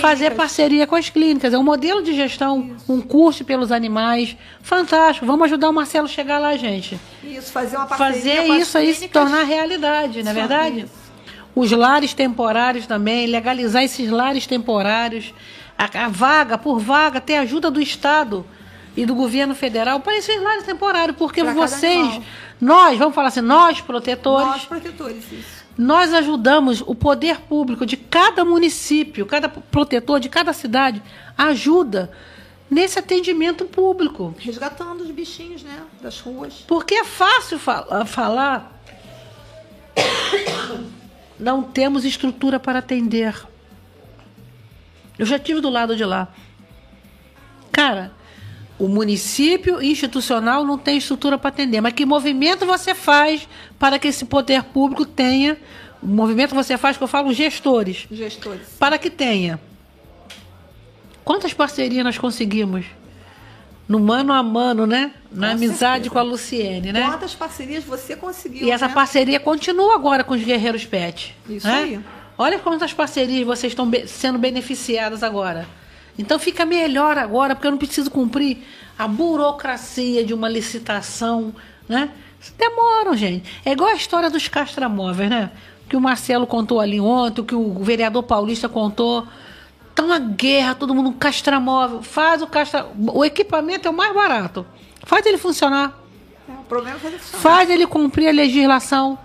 fazer 0.00 0.30
parceria 0.34 0.86
com 0.86 0.94
as 0.94 1.08
clínicas. 1.08 1.52
É 1.52 1.58
um 1.58 1.62
modelo 1.62 2.02
de 2.02 2.14
gestão, 2.14 2.76
um 2.88 3.00
curso 3.00 3.44
pelos 3.44 3.72
animais. 3.72 4.36
Fantástico. 4.62 5.26
Vamos 5.26 5.44
ajudar 5.46 5.70
o 5.70 5.72
Marcelo 5.72 6.06
a 6.06 6.08
chegar 6.08 6.38
lá, 6.38 6.56
gente. 6.56 6.98
Isso, 7.24 7.50
fazer 7.52 7.76
uma 7.76 7.86
parceria 7.86 8.36
fazer 8.36 8.46
com 8.46 8.54
isso 8.54 8.78
aí 8.78 8.94
se 8.94 9.08
tornar 9.08 9.44
realidade, 9.44 10.22
não 10.22 10.30
é 10.30 10.34
Isso, 10.34 10.40
verdade? 10.40 10.80
isso. 10.80 11.08
Os 11.54 11.72
lares 11.72 12.14
temporários 12.14 12.86
também, 12.86 13.26
legalizar 13.26 13.82
esses 13.82 14.08
lares 14.10 14.46
temporários, 14.46 15.34
a, 15.76 16.04
a 16.04 16.08
vaga 16.08 16.56
por 16.56 16.78
vaga, 16.78 17.20
ter 17.20 17.36
ajuda 17.36 17.70
do 17.70 17.80
Estado 17.80 18.46
e 19.00 19.06
do 19.06 19.14
governo 19.14 19.54
federal 19.54 20.00
para 20.00 20.16
esses 20.16 20.42
lares 20.42 20.64
temporários, 20.64 21.16
porque 21.16 21.42
Pra 21.44 21.52
vocês, 21.52 22.20
nós, 22.60 22.98
vamos 22.98 23.14
falar 23.14 23.28
assim, 23.28 23.40
nós 23.40 23.80
protetores, 23.80 24.46
Nós, 24.48 24.64
protetores, 24.64 25.24
isso. 25.30 25.64
nós 25.78 26.12
ajudamos 26.12 26.80
o 26.84 26.94
poder 26.94 27.40
público 27.42 27.86
de 27.86 27.96
cada 27.96 28.44
município, 28.44 29.24
cada 29.24 29.48
protetor 29.48 30.18
de 30.18 30.28
cada 30.28 30.52
cidade 30.52 31.00
ajuda 31.36 32.10
nesse 32.68 32.98
atendimento 32.98 33.64
público. 33.66 34.34
Resgatando 34.38 35.02
os 35.02 35.10
bichinhos, 35.12 35.62
né? 35.62 35.80
Das 36.02 36.18
ruas. 36.20 36.64
Porque 36.66 36.94
é 36.96 37.04
fácil 37.04 37.58
fa- 37.58 38.04
falar. 38.04 38.80
Não 41.38 41.62
temos 41.62 42.04
estrutura 42.04 42.58
para 42.58 42.80
atender. 42.80 43.34
Eu 45.16 45.24
já 45.24 45.38
tive 45.38 45.60
do 45.60 45.68
lado 45.70 45.94
de 45.96 46.04
lá. 46.04 46.28
Cara, 47.70 48.10
o 48.78 48.86
município 48.86 49.82
institucional 49.82 50.64
não 50.64 50.78
tem 50.78 50.98
estrutura 50.98 51.36
para 51.36 51.48
atender. 51.48 51.80
Mas 51.80 51.92
que 51.94 52.06
movimento 52.06 52.64
você 52.64 52.94
faz 52.94 53.48
para 53.78 53.98
que 53.98 54.08
esse 54.08 54.24
poder 54.24 54.62
público 54.62 55.04
tenha 55.04 55.56
O 56.00 56.06
movimento 56.06 56.54
você 56.54 56.78
faz, 56.78 56.96
que 56.96 57.02
eu 57.02 57.08
falo 57.08 57.32
gestores, 57.32 58.06
Gestores. 58.10 58.68
para 58.78 58.96
que 58.98 59.10
tenha. 59.10 59.58
Quantas 61.24 61.52
parcerias 61.52 62.04
nós 62.04 62.16
conseguimos? 62.16 62.86
No 63.88 63.98
mano 63.98 64.32
a 64.32 64.42
mano, 64.42 64.86
né? 64.86 65.12
Na 65.32 65.48
Com 65.48 65.52
amizade 65.54 66.04
certeza. 66.04 66.10
com 66.10 66.18
a 66.18 66.22
Luciene, 66.22 66.92
né? 66.92 67.04
Quantas 67.06 67.34
parcerias 67.34 67.84
você 67.84 68.14
conseguiu? 68.14 68.66
E 68.66 68.70
essa 68.70 68.86
né? 68.86 68.94
parceria 68.94 69.40
continua 69.40 69.94
agora 69.94 70.22
com 70.22 70.34
os 70.34 70.42
Guerreiros 70.42 70.84
Pet. 70.84 71.34
Isso 71.48 71.66
né? 71.66 71.74
aí. 71.74 72.00
Olha 72.36 72.58
quantas 72.58 72.92
parcerias 72.92 73.44
vocês 73.46 73.72
estão 73.72 73.90
sendo 74.06 74.38
beneficiadas 74.38 75.22
agora. 75.22 75.66
Então 76.18 76.38
fica 76.38 76.66
melhor 76.66 77.16
agora, 77.16 77.54
porque 77.54 77.68
eu 77.68 77.70
não 77.70 77.78
preciso 77.78 78.10
cumprir 78.10 78.58
a 78.98 79.06
burocracia 79.06 80.24
de 80.24 80.34
uma 80.34 80.48
licitação, 80.48 81.54
né? 81.88 82.10
Demoram, 82.56 83.16
gente. 83.16 83.48
É 83.64 83.72
igual 83.72 83.90
a 83.90 83.94
história 83.94 84.28
dos 84.28 84.48
castramóveis, 84.48 85.30
né? 85.30 85.50
Que 85.88 85.96
o 85.96 86.00
Marcelo 86.00 86.46
contou 86.46 86.80
ali 86.80 87.00
ontem, 87.00 87.40
o 87.40 87.44
que 87.44 87.54
o 87.54 87.72
vereador 87.82 88.24
paulista 88.24 88.68
contou. 88.68 89.26
Tá 89.94 90.04
uma 90.04 90.18
guerra, 90.18 90.74
todo 90.74 90.94
mundo 90.94 91.12
castramóvel. 91.12 92.02
Faz 92.02 92.42
o 92.42 92.46
castra... 92.46 92.86
O 92.96 93.24
equipamento 93.24 93.88
é 93.88 93.90
o 93.90 93.94
mais 93.94 94.12
barato. 94.12 94.66
Faz 95.04 95.24
ele 95.26 95.38
funcionar. 95.38 95.98
É, 96.48 96.52
o 96.52 96.64
problema 96.64 96.96
é 96.96 97.00
fazer 97.00 97.18
funcionar. 97.18 97.42
Faz 97.42 97.70
ele 97.70 97.86
cumprir 97.86 98.28
a 98.28 98.32
legislação. 98.32 99.18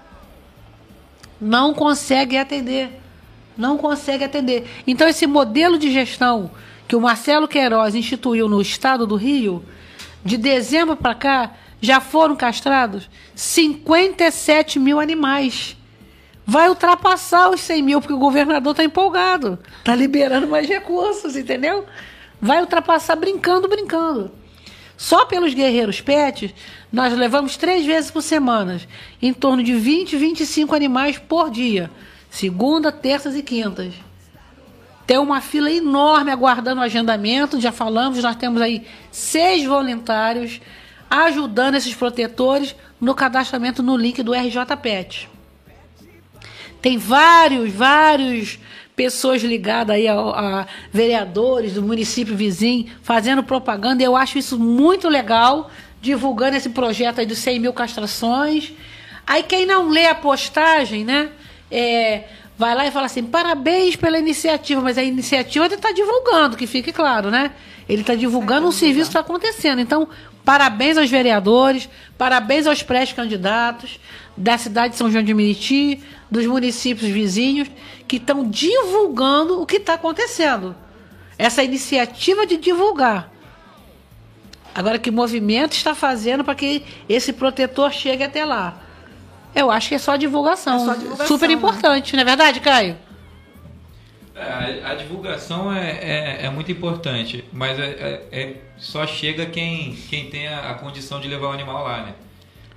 Não 1.39 1.73
consegue 1.73 2.37
atender. 2.37 3.01
Não 3.57 3.77
consegue 3.77 4.23
atender. 4.23 4.67
Então, 4.87 5.07
esse 5.07 5.27
modelo 5.27 5.77
de 5.77 5.91
gestão 5.91 6.49
que 6.93 6.95
o 6.95 7.01
Marcelo 7.01 7.47
Queiroz 7.47 7.95
instituiu 7.95 8.47
no 8.47 8.61
estado 8.61 9.07
do 9.07 9.15
Rio, 9.15 9.65
de 10.23 10.37
dezembro 10.37 10.95
para 10.95 11.15
cá, 11.15 11.53
já 11.81 11.99
foram 11.99 12.35
castrados 12.35 13.09
57 13.33 14.77
mil 14.77 14.99
animais. 14.99 15.75
Vai 16.45 16.69
ultrapassar 16.69 17.49
os 17.49 17.61
100 17.61 17.81
mil, 17.81 17.99
porque 17.99 18.13
o 18.13 18.19
governador 18.19 18.73
está 18.73 18.83
empolgado. 18.83 19.57
Está 19.79 19.95
liberando 19.95 20.47
mais 20.47 20.67
recursos, 20.67 21.35
entendeu? 21.35 21.83
Vai 22.39 22.61
ultrapassar 22.61 23.15
brincando, 23.15 23.67
brincando. 23.67 24.31
Só 24.95 25.25
pelos 25.25 25.55
guerreiros 25.55 25.99
pets, 25.99 26.53
nós 26.91 27.11
levamos 27.17 27.57
três 27.57 27.87
vezes 27.87 28.11
por 28.11 28.21
semana, 28.21 28.79
em 29.19 29.33
torno 29.33 29.63
de 29.63 29.73
20, 29.73 30.15
25 30.15 30.75
animais 30.75 31.17
por 31.17 31.49
dia. 31.49 31.89
Segunda, 32.29 32.91
terças 32.91 33.35
e 33.35 33.41
quintas. 33.41 33.95
Tem 35.05 35.17
uma 35.17 35.41
fila 35.41 35.69
enorme 35.69 36.31
aguardando 36.31 36.79
o 36.81 36.83
agendamento, 36.83 37.59
já 37.59 37.71
falamos, 37.71 38.23
nós 38.23 38.35
temos 38.35 38.61
aí 38.61 38.87
seis 39.11 39.65
voluntários 39.65 40.61
ajudando 41.09 41.75
esses 41.75 41.93
protetores 41.93 42.75
no 42.99 43.13
cadastramento 43.13 43.83
no 43.83 43.97
link 43.97 44.23
do 44.23 44.33
RJ 44.33 44.77
Pet. 44.81 45.29
Tem 46.81 46.97
vários, 46.97 47.71
vários 47.71 48.59
pessoas 48.95 49.41
ligadas 49.43 49.95
aí 49.95 50.07
a, 50.07 50.15
a 50.15 50.67
vereadores 50.91 51.73
do 51.73 51.81
município 51.81 52.35
vizinho 52.35 52.91
fazendo 53.01 53.43
propaganda. 53.43 54.03
Eu 54.03 54.15
acho 54.15 54.37
isso 54.37 54.59
muito 54.59 55.07
legal, 55.09 55.69
divulgando 56.01 56.57
esse 56.57 56.69
projeto 56.69 57.19
aí 57.19 57.25
dos 57.25 57.37
100 57.39 57.59
mil 57.59 57.73
castrações. 57.73 58.73
Aí 59.25 59.43
quem 59.43 59.65
não 59.65 59.89
lê 59.89 60.07
a 60.07 60.15
postagem, 60.15 61.05
né, 61.05 61.29
é, 61.71 62.25
vai 62.57 62.75
lá 62.75 62.85
e 62.85 62.91
fala 62.91 63.07
assim, 63.07 63.23
parabéns 63.23 63.95
pela 63.95 64.17
iniciativa, 64.17 64.81
mas 64.81 64.97
a 64.97 65.03
iniciativa 65.03 65.65
ele 65.65 65.75
está 65.75 65.91
divulgando, 65.91 66.55
que 66.55 66.67
fique 66.67 66.91
claro, 66.91 67.29
né? 67.29 67.51
Ele 67.87 68.01
está 68.01 68.15
divulgando 68.15 68.67
um 68.67 68.71
serviço 68.71 69.09
que 69.11 69.17
está 69.17 69.19
acontecendo. 69.19 69.79
Então, 69.79 70.07
parabéns 70.45 70.97
aos 70.97 71.09
vereadores, 71.09 71.89
parabéns 72.17 72.67
aos 72.67 72.83
pré-candidatos 72.83 73.99
da 74.35 74.57
cidade 74.57 74.93
de 74.93 74.97
São 74.97 75.11
João 75.11 75.23
de 75.23 75.33
Meriti, 75.33 76.01
dos 76.29 76.45
municípios 76.45 77.11
vizinhos, 77.11 77.69
que 78.07 78.17
estão 78.17 78.47
divulgando 78.49 79.61
o 79.61 79.65
que 79.65 79.77
está 79.77 79.95
acontecendo. 79.95 80.75
Essa 81.37 81.63
iniciativa 81.63 82.45
de 82.45 82.57
divulgar. 82.57 83.31
Agora, 84.73 84.97
que 84.97 85.11
movimento 85.11 85.73
está 85.73 85.93
fazendo 85.93 86.43
para 86.43 86.55
que 86.55 86.83
esse 87.07 87.33
protetor 87.33 87.91
chegue 87.91 88.23
até 88.23 88.43
lá? 88.43 88.82
Eu 89.55 89.69
acho 89.71 89.89
que 89.89 89.95
é 89.95 89.99
só 89.99 90.15
divulgação. 90.15 90.75
É 90.75 90.79
só 90.85 90.93
divulgação, 90.95 91.27
Super 91.27 91.47
né? 91.47 91.53
importante, 91.55 92.13
não 92.15 92.21
é 92.21 92.25
verdade, 92.25 92.59
Caio? 92.59 92.97
É, 94.35 94.81
A, 94.83 94.91
a 94.91 94.95
divulgação 94.95 95.71
é, 95.71 95.89
é, 95.91 96.45
é 96.45 96.49
muito 96.49 96.71
importante, 96.71 97.43
mas 97.53 97.77
é, 97.79 97.83
é- 98.31 98.39
é- 98.41 98.55
só 98.77 99.05
chega 99.05 99.45
quem, 99.45 99.95
quem 100.09 100.29
tem 100.29 100.47
a, 100.47 100.71
a 100.71 100.73
condição 100.73 101.19
de 101.19 101.27
levar 101.27 101.47
o 101.49 101.51
animal 101.51 101.83
lá, 101.83 102.01
né? 102.01 102.13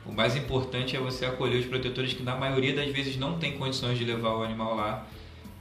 O 0.04 0.12
mais 0.12 0.36
importante 0.36 0.94
é 0.94 1.00
você 1.00 1.24
acolher 1.26 1.58
os 1.58 1.66
protetores 1.66 2.12
que 2.12 2.22
na 2.22 2.36
maioria 2.36 2.74
das 2.76 2.88
vezes 2.92 3.16
não 3.16 3.38
tem 3.38 3.52
condições 3.58 3.98
de 3.98 4.04
levar 4.04 4.36
o 4.36 4.42
animal 4.44 4.76
lá. 4.76 5.04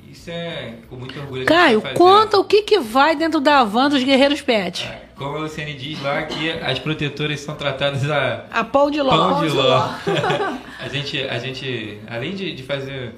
Isso 0.07 0.29
é 0.29 0.75
com 0.87 0.97
muito 0.97 1.19
orgulho. 1.19 1.45
Caio, 1.47 1.81
conta 1.95 2.37
o 2.37 2.43
que, 2.43 2.61
que 2.61 2.79
vai 2.79 3.15
dentro 3.15 3.39
da 3.39 3.63
van 3.63 3.89
dos 3.89 4.03
Guerreiros 4.03 4.39
Pet. 4.41 4.83
É, 4.85 5.05
Como 5.15 5.35
a 5.35 5.39
Luciane 5.39 5.73
diz 5.73 5.99
lá, 5.99 6.21
que 6.23 6.51
as 6.51 6.77
protetoras 6.77 7.39
são 7.39 7.55
tratadas 7.55 8.07
a 8.11 8.45
A 8.51 8.63
pão 8.63 8.91
de 8.91 9.01
ló. 9.01 9.09
pão 9.09 9.41
de 9.41 9.49
de 9.49 9.55
ló. 9.55 9.89
a, 10.85 10.89
gente, 10.89 11.19
a 11.23 11.39
gente, 11.39 11.99
além 12.07 12.35
de, 12.35 12.53
de 12.53 12.61
fazer 12.61 13.13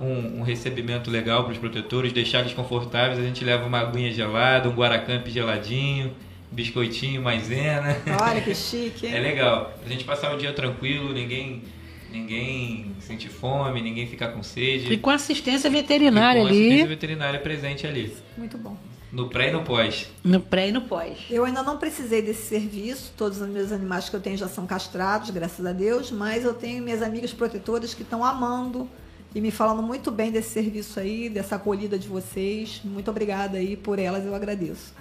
um, 0.00 0.40
um 0.40 0.42
recebimento 0.42 1.10
legal 1.10 1.44
para 1.44 1.52
os 1.52 1.58
protetores, 1.58 2.12
deixar 2.12 2.40
eles 2.40 2.52
confortáveis, 2.52 3.18
a 3.18 3.22
gente 3.22 3.44
leva 3.44 3.64
uma 3.64 3.78
aguinha 3.78 4.12
gelada, 4.12 4.68
um 4.68 4.74
guaracamp 4.74 5.26
geladinho, 5.28 6.12
biscoitinho, 6.50 7.22
maisena. 7.22 7.96
Olha 8.20 8.40
que 8.40 8.52
chique, 8.54 9.06
hein? 9.06 9.14
É 9.14 9.20
legal. 9.20 9.72
A 9.84 9.88
gente 9.88 10.02
passar 10.04 10.34
o 10.34 10.38
dia 10.38 10.52
tranquilo, 10.52 11.12
ninguém 11.12 11.62
ninguém 12.10 12.92
sentir 13.00 13.28
fome, 13.28 13.80
ninguém 13.80 14.06
ficar 14.06 14.28
com 14.28 14.42
sede. 14.42 14.92
E 14.92 14.98
com 14.98 15.08
assistência 15.08 15.68
E 15.68 15.70
veterinária 15.70 16.42
com 16.42 16.48
assistência 16.48 16.74
ali, 16.74 16.88
veterinária 16.88 17.40
presente 17.40 17.86
ali. 17.86 18.14
Muito 18.36 18.58
bom. 18.58 18.76
No 19.12 19.28
pré 19.28 19.50
e 19.50 19.52
no 19.52 19.62
pós. 19.62 20.08
no 20.24 20.40
pré 20.40 20.70
e 20.70 20.72
no 20.72 20.80
pós. 20.80 21.18
Eu 21.28 21.44
ainda 21.44 21.62
não 21.62 21.76
precisei 21.76 22.22
desse 22.22 22.46
serviço, 22.48 23.12
todos 23.14 23.42
os 23.42 23.48
meus 23.48 23.70
animais 23.70 24.08
que 24.08 24.16
eu 24.16 24.20
tenho 24.20 24.38
já 24.38 24.48
são 24.48 24.66
castrados, 24.66 25.28
graças 25.28 25.66
a 25.66 25.72
Deus, 25.72 26.10
mas 26.10 26.44
eu 26.44 26.54
tenho 26.54 26.82
minhas 26.82 27.02
amigas 27.02 27.30
protetoras 27.30 27.92
que 27.92 28.00
estão 28.00 28.24
amando 28.24 28.88
e 29.34 29.40
me 29.40 29.50
falando 29.50 29.82
muito 29.82 30.10
bem 30.10 30.30
desse 30.30 30.48
serviço 30.48 30.98
aí, 30.98 31.28
dessa 31.28 31.56
acolhida 31.56 31.98
de 31.98 32.08
vocês. 32.08 32.80
Muito 32.82 33.10
obrigada 33.10 33.58
aí 33.58 33.76
por 33.76 33.98
elas, 33.98 34.24
eu 34.24 34.34
agradeço. 34.34 34.94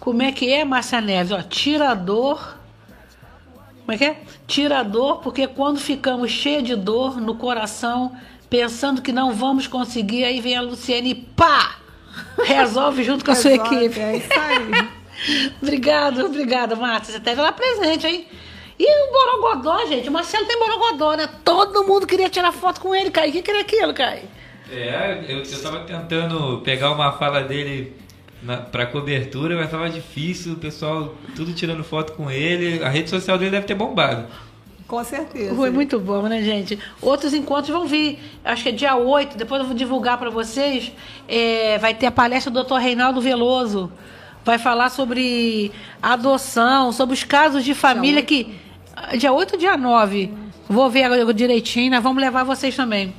Como 0.00 0.22
é 0.22 0.32
que 0.32 0.50
é, 0.50 0.64
Márcia 0.64 1.02
Neves? 1.02 1.32
Ó, 1.32 1.42
tirador. 1.42 2.56
Como 3.80 3.92
é 3.92 3.98
que 3.98 4.04
é? 4.04 4.22
Tirador, 4.46 5.18
porque 5.18 5.46
quando 5.46 5.78
ficamos 5.78 6.30
cheios 6.30 6.64
de 6.64 6.74
dor 6.74 7.20
no 7.20 7.34
coração, 7.34 8.16
pensando 8.48 9.02
que 9.02 9.12
não 9.12 9.34
vamos 9.34 9.66
conseguir, 9.66 10.24
aí 10.24 10.40
vem 10.40 10.56
a 10.56 10.62
Luciene 10.62 11.10
e 11.10 11.14
pá! 11.14 11.85
Resolve 12.44 13.02
junto 13.04 13.24
com 13.24 13.30
a 13.30 13.34
sua 13.34 13.50
Resolve, 13.50 13.76
equipe. 13.76 14.00
É 14.00 14.16
isso 14.16 14.32
aí. 14.32 14.88
obrigado, 15.62 16.26
obrigada, 16.26 16.76
Márcia. 16.76 17.12
Você 17.12 17.18
esteve 17.18 17.40
lá 17.40 17.52
presente, 17.52 18.06
hein? 18.06 18.26
E 18.78 19.08
o 19.08 19.12
Borogodó, 19.12 19.86
gente? 19.86 20.08
O 20.08 20.12
Marcelo 20.12 20.46
tem 20.46 20.58
Borogodó, 20.58 21.14
né? 21.14 21.28
Todo 21.44 21.84
mundo 21.84 22.06
queria 22.06 22.28
tirar 22.28 22.52
foto 22.52 22.80
com 22.80 22.94
ele, 22.94 23.10
Caio. 23.10 23.30
O 23.30 23.32
que 23.32 23.42
que 23.42 23.50
era 23.50 23.60
aquilo, 23.60 23.94
Caio? 23.94 24.24
É, 24.70 25.24
eu, 25.28 25.38
eu 25.38 25.62
tava 25.62 25.80
tentando 25.80 26.60
pegar 26.60 26.90
uma 26.90 27.12
fala 27.12 27.42
dele 27.42 27.94
na, 28.42 28.58
pra 28.58 28.84
cobertura, 28.84 29.56
mas 29.56 29.70
tava 29.70 29.88
difícil, 29.88 30.54
o 30.54 30.56
pessoal 30.56 31.14
tudo 31.34 31.54
tirando 31.54 31.82
foto 31.82 32.12
com 32.12 32.30
ele. 32.30 32.82
A 32.82 32.88
rede 32.88 33.08
social 33.08 33.38
dele 33.38 33.52
deve 33.52 33.66
ter 33.66 33.74
bombado. 33.74 34.26
Com 34.86 35.02
certeza. 35.02 35.54
Foi 35.54 35.70
muito 35.70 35.98
bom, 35.98 36.22
né, 36.22 36.42
gente? 36.42 36.78
Outros 37.02 37.34
encontros 37.34 37.70
vão 37.70 37.86
vir. 37.86 38.20
Acho 38.44 38.62
que 38.62 38.68
é 38.68 38.72
dia 38.72 38.94
8, 38.94 39.36
depois 39.36 39.60
eu 39.60 39.66
vou 39.66 39.76
divulgar 39.76 40.16
para 40.16 40.30
vocês. 40.30 40.92
É, 41.26 41.76
vai 41.78 41.92
ter 41.92 42.06
a 42.06 42.12
palestra 42.12 42.52
do 42.52 42.62
Dr. 42.62 42.76
Reinaldo 42.76 43.20
Veloso. 43.20 43.90
Vai 44.44 44.58
falar 44.58 44.90
sobre 44.90 45.72
adoção, 46.00 46.92
sobre 46.92 47.14
os 47.14 47.24
casos 47.24 47.64
de 47.64 47.74
família 47.74 48.22
que. 48.22 48.54
Dia 49.18 49.32
8 49.32 49.54
ou 49.54 49.58
dia 49.58 49.76
9? 49.76 50.32
Vou 50.68 50.88
ver 50.88 51.02
agora 51.02 51.34
direitinho, 51.34 51.90
nós 51.90 52.02
vamos 52.02 52.22
levar 52.22 52.44
vocês 52.44 52.74
também. 52.74 53.12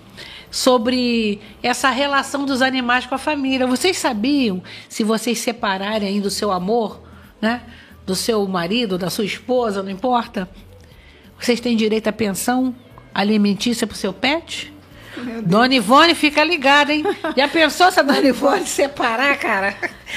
Sobre 0.50 1.42
essa 1.62 1.90
relação 1.90 2.46
dos 2.46 2.62
animais 2.62 3.06
com 3.06 3.14
a 3.14 3.18
família. 3.18 3.68
Vocês 3.68 3.98
sabiam, 3.98 4.64
se 4.88 5.04
vocês 5.04 5.40
separarem 5.40 6.08
aí 6.08 6.22
do 6.22 6.30
seu 6.32 6.50
amor, 6.50 7.02
né? 7.42 7.62
Do 8.06 8.16
seu 8.16 8.48
marido, 8.48 8.98
da 8.98 9.10
sua 9.10 9.26
esposa, 9.26 9.84
não 9.84 9.92
importa, 9.92 10.50
vocês 11.40 11.60
têm 11.60 11.76
direito 11.76 12.08
à 12.08 12.12
pensão 12.12 12.76
alimentícia 13.14 13.86
pro 13.88 13.96
seu 13.96 14.14
pet? 14.14 14.74
Dona 15.44 15.74
Ivone, 15.74 16.14
fica 16.14 16.44
ligada, 16.44 16.94
hein? 16.94 17.04
Já 17.36 17.48
pensou 17.48 17.92
se 17.92 18.00
a 18.00 18.04
Dona 18.04 18.20
Ivone 18.28 18.68
separar, 18.68 19.36
cara? 19.40 19.74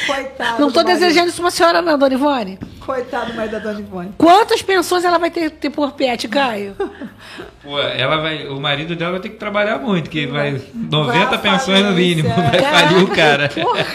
Coitado. 0.06 0.60
Não 0.60 0.68
marido. 0.70 0.84
desejando 0.84 1.28
isso 1.30 1.40
pra 1.40 1.50
senhora, 1.50 1.80
não, 1.80 1.98
Dona 1.98 2.12
Ivone. 2.12 2.58
Coitado 2.80 3.32
mais 3.32 3.50
da 3.50 3.58
Dona 3.58 3.80
Ivone. 3.80 4.12
Quantas 4.18 4.60
pensões 4.60 5.02
ela 5.02 5.16
vai 5.18 5.30
ter, 5.30 5.52
ter 5.52 5.70
por 5.70 5.92
pet, 5.92 6.28
Caio? 6.28 6.76
Pô, 7.64 7.78
ela 7.80 8.18
vai, 8.18 8.46
o 8.48 8.60
marido 8.60 8.94
dela 8.94 9.12
vai 9.12 9.20
ter 9.20 9.30
que 9.30 9.36
trabalhar 9.36 9.78
muito, 9.78 10.10
que 10.10 10.26
vai 10.26 10.60
90 10.74 11.26
Vai 11.28 11.38
pensões 11.38 11.82
no 11.82 11.92
mínimo, 11.92 12.28
falência. 12.28 12.60
vai 12.60 12.70
falir 12.88 13.02
o 13.04 13.08
cara. 13.08 13.48
Porra. 13.48 13.86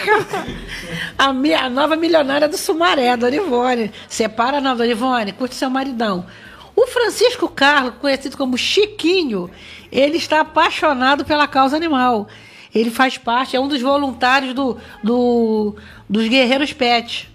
A, 1.18 1.32
mi- 1.34 1.54
a 1.54 1.70
nova 1.70 1.96
milionária 1.96 2.48
do 2.48 2.58
Sumaré, 2.58 3.16
Dona 3.16 3.36
Ivone. 3.36 3.92
Separa 4.08 4.60
não, 4.60 4.76
Dona 4.76 4.90
Ivone, 4.90 5.32
curte 5.34 5.54
seu 5.54 5.70
maridão. 5.70 6.26
O 6.76 6.88
Francisco 6.88 7.48
Carlos, 7.48 7.94
conhecido 8.02 8.36
como 8.38 8.58
Chiquinho, 8.58 9.50
ele 9.92 10.18
está 10.18 10.42
apaixonado 10.42 11.24
pela 11.24 11.48
causa 11.48 11.76
animal. 11.76 12.28
Ele 12.74 12.92
faz 12.92 13.18
parte, 13.18 13.56
é 13.56 13.60
um 13.60 13.68
dos 13.70 13.82
voluntários 13.82 14.54
do, 14.54 14.78
do 15.02 15.76
dos 16.10 16.28
Guerreiros 16.28 16.74
Pet. 16.74 17.30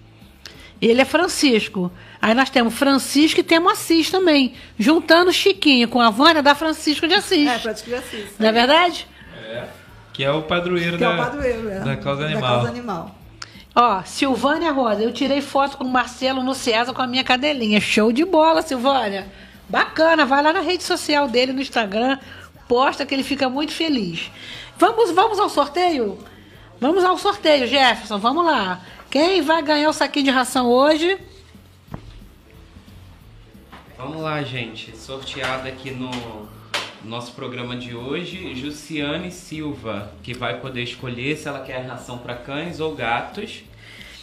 Ele 0.80 1.00
é 1.00 1.04
Francisco. 1.04 1.90
Aí 2.20 2.34
nós 2.34 2.50
temos 2.50 2.74
Francisco 2.74 3.40
e 3.40 3.42
temos 3.42 3.72
Assis 3.72 4.10
também. 4.10 4.52
Juntando 4.78 5.32
Chiquinho 5.32 5.88
com 5.88 6.00
a 6.00 6.10
Vânia, 6.10 6.42
dá 6.42 6.54
Francisco 6.54 7.08
de 7.08 7.14
Assis. 7.14 7.48
É, 7.48 7.58
Francisco 7.58 7.88
de 7.88 7.94
Assis. 7.94 8.26
Não 8.38 8.48
é 8.48 8.52
verdade? 8.52 9.06
É. 9.50 9.64
Que 10.12 10.24
é 10.24 10.30
o 10.30 10.42
padroeiro, 10.42 10.98
Que 10.98 11.04
é 11.04 11.08
da, 11.08 11.14
o 11.14 11.16
padroeiro, 11.16 11.70
é. 11.70 11.80
da 11.80 11.96
causa 11.96 12.22
Da 12.22 12.26
animal. 12.28 12.50
causa 12.50 12.68
animal. 12.68 13.19
Ó, 13.74 14.02
Silvânia 14.02 14.72
Rosa, 14.72 15.02
eu 15.02 15.12
tirei 15.12 15.40
foto 15.40 15.76
com 15.78 15.84
o 15.84 15.90
Marcelo 15.90 16.42
no 16.42 16.54
César 16.54 16.92
com 16.92 17.02
a 17.02 17.06
minha 17.06 17.22
cadelinha. 17.22 17.80
Show 17.80 18.12
de 18.12 18.24
bola, 18.24 18.62
Silvânia. 18.62 19.30
Bacana, 19.68 20.26
vai 20.26 20.42
lá 20.42 20.52
na 20.52 20.60
rede 20.60 20.82
social 20.82 21.28
dele, 21.28 21.52
no 21.52 21.60
Instagram, 21.60 22.18
posta 22.66 23.06
que 23.06 23.14
ele 23.14 23.22
fica 23.22 23.48
muito 23.48 23.72
feliz. 23.72 24.30
Vamos, 24.76 25.12
vamos 25.12 25.38
ao 25.38 25.48
sorteio? 25.48 26.18
Vamos 26.80 27.04
ao 27.04 27.16
sorteio, 27.16 27.68
Jefferson, 27.68 28.18
vamos 28.18 28.44
lá. 28.44 28.80
Quem 29.10 29.42
vai 29.42 29.62
ganhar 29.62 29.88
o 29.88 29.92
saquinho 29.92 30.24
de 30.24 30.30
ração 30.30 30.66
hoje? 30.66 31.18
Vamos 33.96 34.22
lá, 34.22 34.42
gente. 34.42 34.96
Sorteada 34.96 35.68
aqui 35.68 35.90
no 35.90 36.10
nosso 37.04 37.32
programa 37.32 37.76
de 37.76 37.94
hoje, 37.94 38.54
Jussiane 38.54 39.30
Silva, 39.30 40.12
que 40.22 40.34
vai 40.34 40.60
poder 40.60 40.82
escolher 40.82 41.36
se 41.36 41.48
ela 41.48 41.60
quer 41.60 41.86
ração 41.86 42.18
para 42.18 42.34
cães 42.34 42.80
ou 42.80 42.94
gatos. 42.94 43.62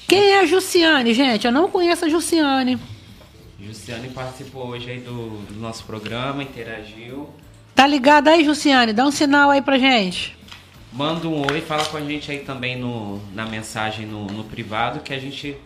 Quem 0.08 0.32
é 0.32 0.40
a 0.40 0.46
Jussiane, 0.46 1.14
gente? 1.14 1.46
Eu 1.46 1.52
não 1.52 1.70
conheço 1.70 2.06
a 2.06 2.10
Jussiane. 2.10 2.80
Jussiane 3.60 4.10
participou 4.10 4.68
hoje 4.68 4.92
aí 4.92 5.00
do, 5.00 5.42
do 5.46 5.60
nosso 5.60 5.84
programa, 5.84 6.44
interagiu. 6.44 7.30
Tá 7.74 7.86
ligada 7.86 8.32
aí, 8.32 8.44
Jussiane? 8.44 8.94
Dá 8.94 9.06
um 9.06 9.12
sinal 9.12 9.50
aí 9.50 9.62
pra 9.62 9.78
gente. 9.78 10.38
Manda 10.94 11.28
um 11.28 11.42
oi, 11.52 11.62
fala 11.62 11.86
com 11.86 11.98
a 11.98 12.02
gente 12.02 12.32
aí 12.32 12.40
também 12.40 12.78
no, 12.78 13.22
na 13.34 13.46
mensagem 13.46 14.06
no, 14.06 14.26
no 14.28 14.44
privado 14.44 15.02
que 15.02 15.14
a 15.14 15.20
gente 15.20 15.58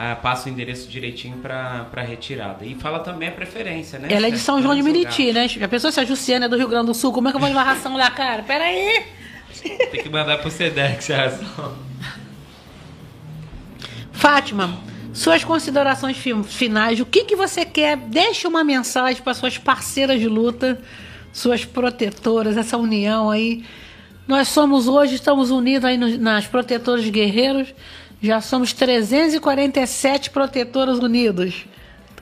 ah, 0.00 0.14
passa 0.14 0.48
o 0.48 0.52
endereço 0.52 0.88
direitinho 0.88 1.38
para 1.38 2.02
retirada. 2.02 2.64
E 2.64 2.76
fala 2.76 3.00
também 3.00 3.28
a 3.30 3.32
preferência, 3.32 3.98
né? 3.98 4.06
Ela 4.10 4.28
é 4.28 4.30
de 4.30 4.38
São 4.38 4.62
João 4.62 4.76
de 4.76 4.82
Meriti, 4.82 5.32
né? 5.32 5.48
Já 5.48 5.66
pensou 5.66 5.90
se 5.90 5.98
a 5.98 6.04
Jussiane 6.04 6.44
é 6.44 6.48
do 6.48 6.56
Rio 6.56 6.68
Grande 6.68 6.86
do 6.86 6.94
Sul? 6.94 7.12
Como 7.12 7.26
é 7.26 7.32
que 7.32 7.36
eu 7.36 7.40
vou 7.40 7.48
levar 7.48 7.64
ração 7.64 7.96
lá, 7.96 8.08
cara? 8.08 8.44
Pera 8.44 8.62
aí. 8.64 9.02
Tem 9.90 10.02
que 10.04 10.08
mandar 10.08 10.38
pro 10.38 10.50
Sedex 10.52 11.10
a 11.10 11.16
ração. 11.16 11.74
Fátima, 14.12 14.78
suas 15.12 15.42
considerações 15.42 16.16
fi- 16.16 16.42
finais. 16.44 17.00
O 17.00 17.06
que, 17.06 17.24
que 17.24 17.34
você 17.34 17.64
quer? 17.64 17.96
Deixe 17.96 18.46
uma 18.46 18.62
mensagem 18.62 19.20
para 19.20 19.34
suas 19.34 19.58
parceiras 19.58 20.20
de 20.20 20.28
luta, 20.28 20.80
suas 21.32 21.64
protetoras, 21.64 22.56
essa 22.56 22.76
união 22.76 23.30
aí. 23.30 23.64
Nós 24.28 24.48
somos 24.48 24.86
hoje, 24.86 25.14
estamos 25.14 25.50
unidos 25.50 25.84
aí 25.84 25.96
nas 25.96 26.46
protetoras 26.46 27.08
guerreiros. 27.08 27.74
Já 28.20 28.40
somos 28.40 28.72
347 28.72 30.30
protetoras 30.30 30.98
unidos. 30.98 31.66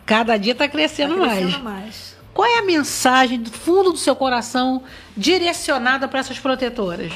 Cada 0.04 0.36
dia 0.36 0.52
está 0.52 0.68
crescendo, 0.68 1.14
Tá 1.14 1.20
mais. 1.26 1.38
crescendo 1.38 1.64
mais. 1.64 2.16
Qual 2.34 2.46
é 2.46 2.58
a 2.58 2.62
mensagem 2.62 3.40
do 3.40 3.50
fundo 3.50 3.92
do 3.92 3.98
seu 3.98 4.14
coração 4.14 4.82
direcionada 5.16 6.06
para 6.06 6.20
essas 6.20 6.38
protetoras? 6.38 7.12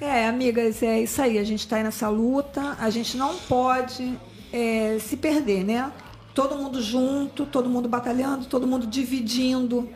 É, 0.00 0.26
amigas, 0.28 0.82
é 0.82 1.00
isso 1.00 1.20
aí. 1.22 1.38
A 1.38 1.44
gente 1.44 1.60
está 1.60 1.82
nessa 1.82 2.08
luta. 2.08 2.76
A 2.78 2.90
gente 2.90 3.16
não 3.16 3.36
pode 3.36 4.14
é, 4.52 4.98
se 5.00 5.16
perder, 5.16 5.64
né? 5.64 5.90
Todo 6.34 6.54
mundo 6.56 6.82
junto, 6.82 7.46
todo 7.46 7.68
mundo 7.68 7.88
batalhando, 7.88 8.44
todo 8.46 8.66
mundo 8.66 8.86
dividindo, 8.86 9.88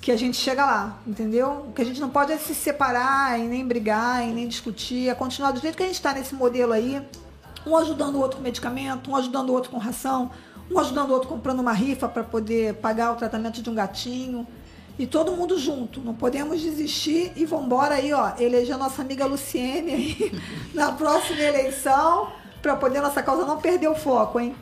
que 0.00 0.10
a 0.10 0.16
gente 0.16 0.36
chega 0.36 0.64
lá, 0.64 0.98
entendeu? 1.06 1.70
Que 1.74 1.82
a 1.82 1.84
gente 1.84 2.00
não 2.00 2.08
pode 2.08 2.32
é 2.32 2.38
se 2.38 2.54
separar 2.54 3.38
e 3.38 3.42
nem 3.42 3.66
brigar 3.66 4.26
e 4.26 4.32
nem 4.32 4.48
discutir, 4.48 5.10
é 5.10 5.14
continuar 5.14 5.50
do 5.50 5.60
jeito 5.60 5.76
que 5.76 5.82
a 5.82 5.86
gente 5.86 5.96
está 5.96 6.14
nesse 6.14 6.34
modelo 6.34 6.72
aí, 6.72 7.02
um 7.66 7.76
ajudando 7.76 8.14
o 8.14 8.20
outro 8.20 8.38
com 8.38 8.42
medicamento, 8.42 9.10
um 9.10 9.16
ajudando 9.16 9.50
o 9.50 9.52
outro 9.52 9.70
com 9.70 9.76
ração, 9.76 10.30
um 10.70 10.78
ajudando 10.78 11.10
o 11.10 11.12
outro 11.12 11.28
comprando 11.28 11.60
uma 11.60 11.72
rifa 11.72 12.08
para 12.08 12.24
poder 12.24 12.74
pagar 12.76 13.12
o 13.12 13.16
tratamento 13.16 13.60
de 13.60 13.68
um 13.68 13.74
gatinho. 13.74 14.46
E 14.98 15.06
todo 15.06 15.32
mundo 15.32 15.58
junto, 15.58 16.00
não 16.00 16.14
podemos 16.14 16.60
desistir 16.60 17.32
e 17.36 17.44
vambora 17.44 17.96
aí, 17.96 18.12
ó, 18.12 18.32
eleger 18.38 18.74
a 18.74 18.78
nossa 18.78 19.02
amiga 19.02 19.26
Luciene 19.26 19.92
aí 19.92 20.40
na 20.72 20.92
próxima 20.92 21.40
eleição, 21.40 22.28
para 22.62 22.76
poder 22.76 23.00
nossa 23.00 23.22
causa 23.22 23.44
não 23.44 23.58
perder 23.58 23.88
o 23.88 23.94
foco, 23.94 24.40
hein? 24.40 24.54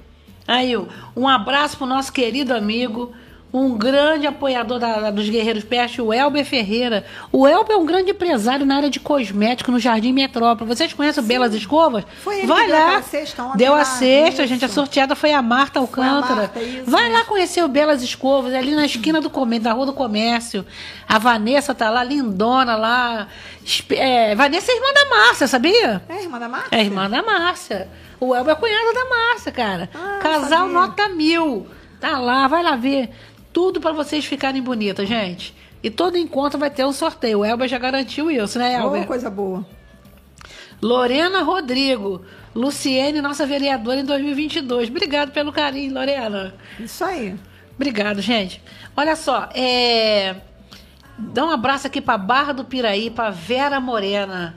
Aí, 0.46 0.74
um 1.14 1.28
abraço 1.28 1.76
pro 1.76 1.86
nosso 1.86 2.12
querido 2.12 2.54
amigo, 2.54 3.12
um 3.50 3.78
grande 3.78 4.26
apoiador 4.26 4.78
da- 4.78 5.00
da- 5.00 5.10
dos 5.10 5.28
Guerreiros 5.28 5.64
Peste, 5.64 6.02
o 6.02 6.12
Elber 6.12 6.44
Ferreira. 6.44 7.04
O 7.32 7.48
Elber 7.48 7.76
é 7.76 7.78
um 7.78 7.86
grande 7.86 8.10
empresário 8.10 8.66
na 8.66 8.76
área 8.76 8.90
de 8.90 9.00
cosmético 9.00 9.70
no 9.72 9.78
Jardim 9.78 10.12
Metrópole. 10.12 10.68
Vocês 10.68 10.92
conhecem 10.92 11.22
o 11.22 11.26
Belas 11.26 11.54
Escovas? 11.54 12.04
Foi 12.22 12.38
ele 12.38 12.46
Vai 12.46 12.66
que 12.66 12.70
deu 12.72 12.76
lá. 12.78 12.84
aquela 12.86 13.02
cesta 13.02 13.42
ontem 13.44 13.56
deu 13.58 13.74
a 13.74 13.82
isso. 13.82 14.46
gente. 14.46 14.64
A 14.64 14.68
sorteada 14.68 15.16
foi 15.16 15.32
a 15.32 15.40
Marta 15.40 15.80
Alcântara. 15.80 16.34
Marta, 16.42 16.60
isso 16.60 16.90
Vai 16.90 17.10
lá 17.10 17.24
conhecer 17.24 17.64
o 17.64 17.68
Belas 17.68 18.02
Escovas, 18.02 18.52
ali 18.52 18.74
na 18.74 18.84
esquina 18.84 19.20
do 19.20 19.30
comércio, 19.30 19.64
da 19.64 19.72
Rua 19.72 19.86
do 19.86 19.92
Comércio. 19.94 20.66
A 21.08 21.18
Vanessa 21.18 21.74
tá 21.74 21.88
lá, 21.88 22.04
lindona 22.04 22.76
lá. 22.76 23.28
É, 23.90 24.34
Vanessa 24.34 24.70
é 24.70 24.74
irmã 24.76 24.92
da 24.92 25.06
Márcia, 25.16 25.46
sabia? 25.46 26.02
É, 26.08 26.22
irmã 26.22 26.38
da 26.38 26.48
Márcia? 26.48 26.68
É 26.78 26.82
irmã 26.82 27.08
da 27.08 27.22
Márcia. 27.22 27.88
O 28.20 28.34
Elber 28.34 28.52
é 28.54 28.58
cunhado 28.58 28.92
da 28.92 29.04
Márcia, 29.08 29.52
cara. 29.52 29.88
Ah, 29.94 30.18
Casal 30.20 30.48
sabia. 30.66 30.72
nota 30.72 31.08
mil. 31.08 31.66
Tá 32.00 32.16
lá, 32.18 32.46
vai 32.46 32.62
lá 32.62 32.76
ver. 32.76 33.10
Tudo 33.52 33.80
pra 33.80 33.92
vocês 33.92 34.24
ficarem 34.24 34.62
bonitas, 34.62 35.08
gente. 35.08 35.54
E 35.82 35.90
todo 35.90 36.16
encontro 36.18 36.58
vai 36.58 36.70
ter 36.70 36.84
um 36.84 36.92
sorteio. 36.92 37.40
O 37.40 37.44
Elber 37.44 37.68
já 37.68 37.78
garantiu 37.78 38.30
isso, 38.30 38.58
né, 38.58 38.78
Oh, 38.80 38.86
Elber? 38.86 39.06
coisa 39.06 39.30
boa. 39.30 39.64
Lorena 40.80 41.42
Rodrigo. 41.42 42.22
Luciene, 42.54 43.20
nossa 43.20 43.46
vereadora 43.46 44.00
em 44.00 44.04
2022. 44.04 44.88
Obrigado 44.88 45.30
pelo 45.32 45.52
carinho, 45.52 45.94
Lorena. 45.94 46.54
Isso 46.78 47.04
aí. 47.04 47.36
Obrigado, 47.76 48.20
gente. 48.20 48.60
Olha 48.96 49.14
só, 49.14 49.48
é... 49.54 50.34
dá 51.16 51.44
um 51.44 51.50
abraço 51.50 51.86
aqui 51.86 52.00
pra 52.00 52.18
Barra 52.18 52.52
do 52.52 52.64
Piraí, 52.64 53.10
pra 53.10 53.30
Vera 53.30 53.78
Morena. 53.78 54.56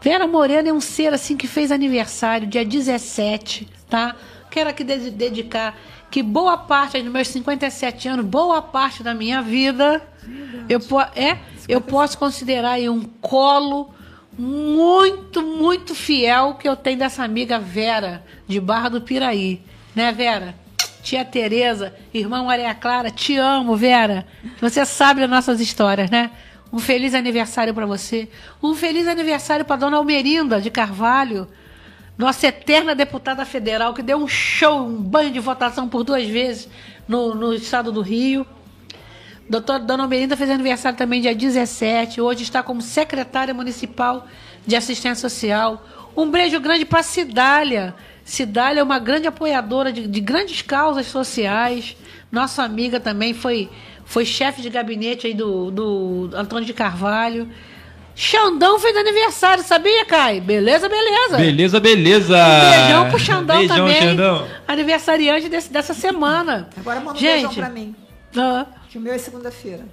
Vera 0.00 0.26
Morena 0.26 0.68
é 0.68 0.72
um 0.72 0.80
ser 0.80 1.12
assim 1.14 1.36
que 1.36 1.46
fez 1.48 1.72
aniversário 1.72 2.46
dia 2.46 2.64
17, 2.64 3.68
tá? 3.88 4.14
Quero 4.50 4.70
aqui 4.70 4.84
de- 4.84 5.10
dedicar 5.10 5.76
que 6.12 6.22
boa 6.22 6.58
parte 6.58 7.00
dos 7.00 7.10
meus 7.10 7.28
57 7.28 8.06
anos, 8.06 8.26
boa 8.26 8.60
parte 8.60 9.02
da 9.02 9.14
minha 9.14 9.40
vida, 9.40 10.06
eu, 10.68 10.78
po 10.78 11.00
é, 11.00 11.38
eu 11.66 11.80
posso 11.80 12.18
considerar 12.18 12.72
aí 12.72 12.86
um 12.86 13.02
colo 13.02 13.94
muito, 14.38 15.42
muito 15.42 15.94
fiel 15.94 16.52
que 16.60 16.68
eu 16.68 16.76
tenho 16.76 16.98
dessa 16.98 17.24
amiga 17.24 17.58
Vera, 17.58 18.22
de 18.46 18.60
Barra 18.60 18.90
do 18.90 19.00
Piraí. 19.00 19.62
Né, 19.96 20.12
Vera? 20.12 20.54
Tia 21.02 21.24
Tereza, 21.24 21.94
irmã 22.12 22.44
Maria 22.44 22.74
Clara, 22.74 23.10
te 23.10 23.38
amo, 23.38 23.74
Vera. 23.74 24.26
Você 24.60 24.84
sabe 24.84 25.22
das 25.22 25.30
nossas 25.30 25.60
histórias, 25.62 26.10
né? 26.10 26.30
Um 26.70 26.78
feliz 26.78 27.14
aniversário 27.14 27.72
para 27.72 27.86
você. 27.86 28.28
Um 28.62 28.74
feliz 28.74 29.08
aniversário 29.08 29.64
para 29.64 29.76
dona 29.76 29.96
Almerinda 29.96 30.60
de 30.60 30.70
Carvalho, 30.70 31.48
nossa 32.16 32.46
eterna 32.46 32.94
deputada 32.94 33.44
federal, 33.44 33.94
que 33.94 34.02
deu 34.02 34.18
um 34.18 34.28
show, 34.28 34.86
um 34.86 35.02
banho 35.02 35.30
de 35.30 35.40
votação 35.40 35.88
por 35.88 36.04
duas 36.04 36.26
vezes 36.26 36.68
no, 37.08 37.34
no 37.34 37.54
estado 37.54 37.90
do 37.90 38.00
Rio. 38.00 38.46
Doutora 39.48 39.80
Dona 39.80 40.04
Almerinda 40.04 40.36
fez 40.36 40.50
aniversário 40.50 40.96
também 40.96 41.20
dia 41.20 41.34
17. 41.34 42.20
Hoje 42.20 42.42
está 42.42 42.62
como 42.62 42.80
secretária 42.80 43.52
municipal 43.52 44.26
de 44.66 44.76
assistência 44.76 45.28
social. 45.28 45.84
Um 46.16 46.30
beijo 46.30 46.60
grande 46.60 46.84
para 46.84 47.02
Cidália. 47.02 47.94
Cidália 48.24 48.80
é 48.80 48.82
uma 48.82 48.98
grande 48.98 49.26
apoiadora 49.26 49.92
de, 49.92 50.06
de 50.06 50.20
grandes 50.20 50.62
causas 50.62 51.06
sociais. 51.06 51.96
Nossa 52.30 52.62
amiga 52.62 53.00
também 53.00 53.34
foi, 53.34 53.68
foi 54.04 54.24
chefe 54.24 54.62
de 54.62 54.70
gabinete 54.70 55.26
aí 55.26 55.34
do, 55.34 55.70
do 55.70 56.30
Antônio 56.34 56.64
de 56.64 56.72
Carvalho. 56.72 57.48
Xandão 58.14 58.78
fez 58.78 58.96
aniversário, 58.96 59.64
sabia, 59.64 60.04
Kai? 60.04 60.40
Beleza, 60.40 60.88
beleza. 60.88 61.36
Beleza, 61.38 61.80
beleza. 61.80 62.36
Um 62.36 62.70
beijão 62.70 63.08
pro 63.10 63.18
Xandão 63.18 63.58
Beijão, 63.58 63.76
também. 63.76 64.00
Xandão. 64.02 64.48
Aniversariante 64.68 65.48
desse- 65.48 65.72
dessa 65.72 65.94
semana. 65.94 66.68
Agora 66.76 67.00
manda 67.00 67.12
um 67.12 67.20
Gente, 67.20 67.46
beijão 67.46 67.54
pra 67.54 67.68
mim, 67.70 67.94
ah, 68.36 68.66
que 68.90 68.98
o 68.98 69.00
meu 69.00 69.12
é 69.14 69.18
segunda-feira. 69.18 69.84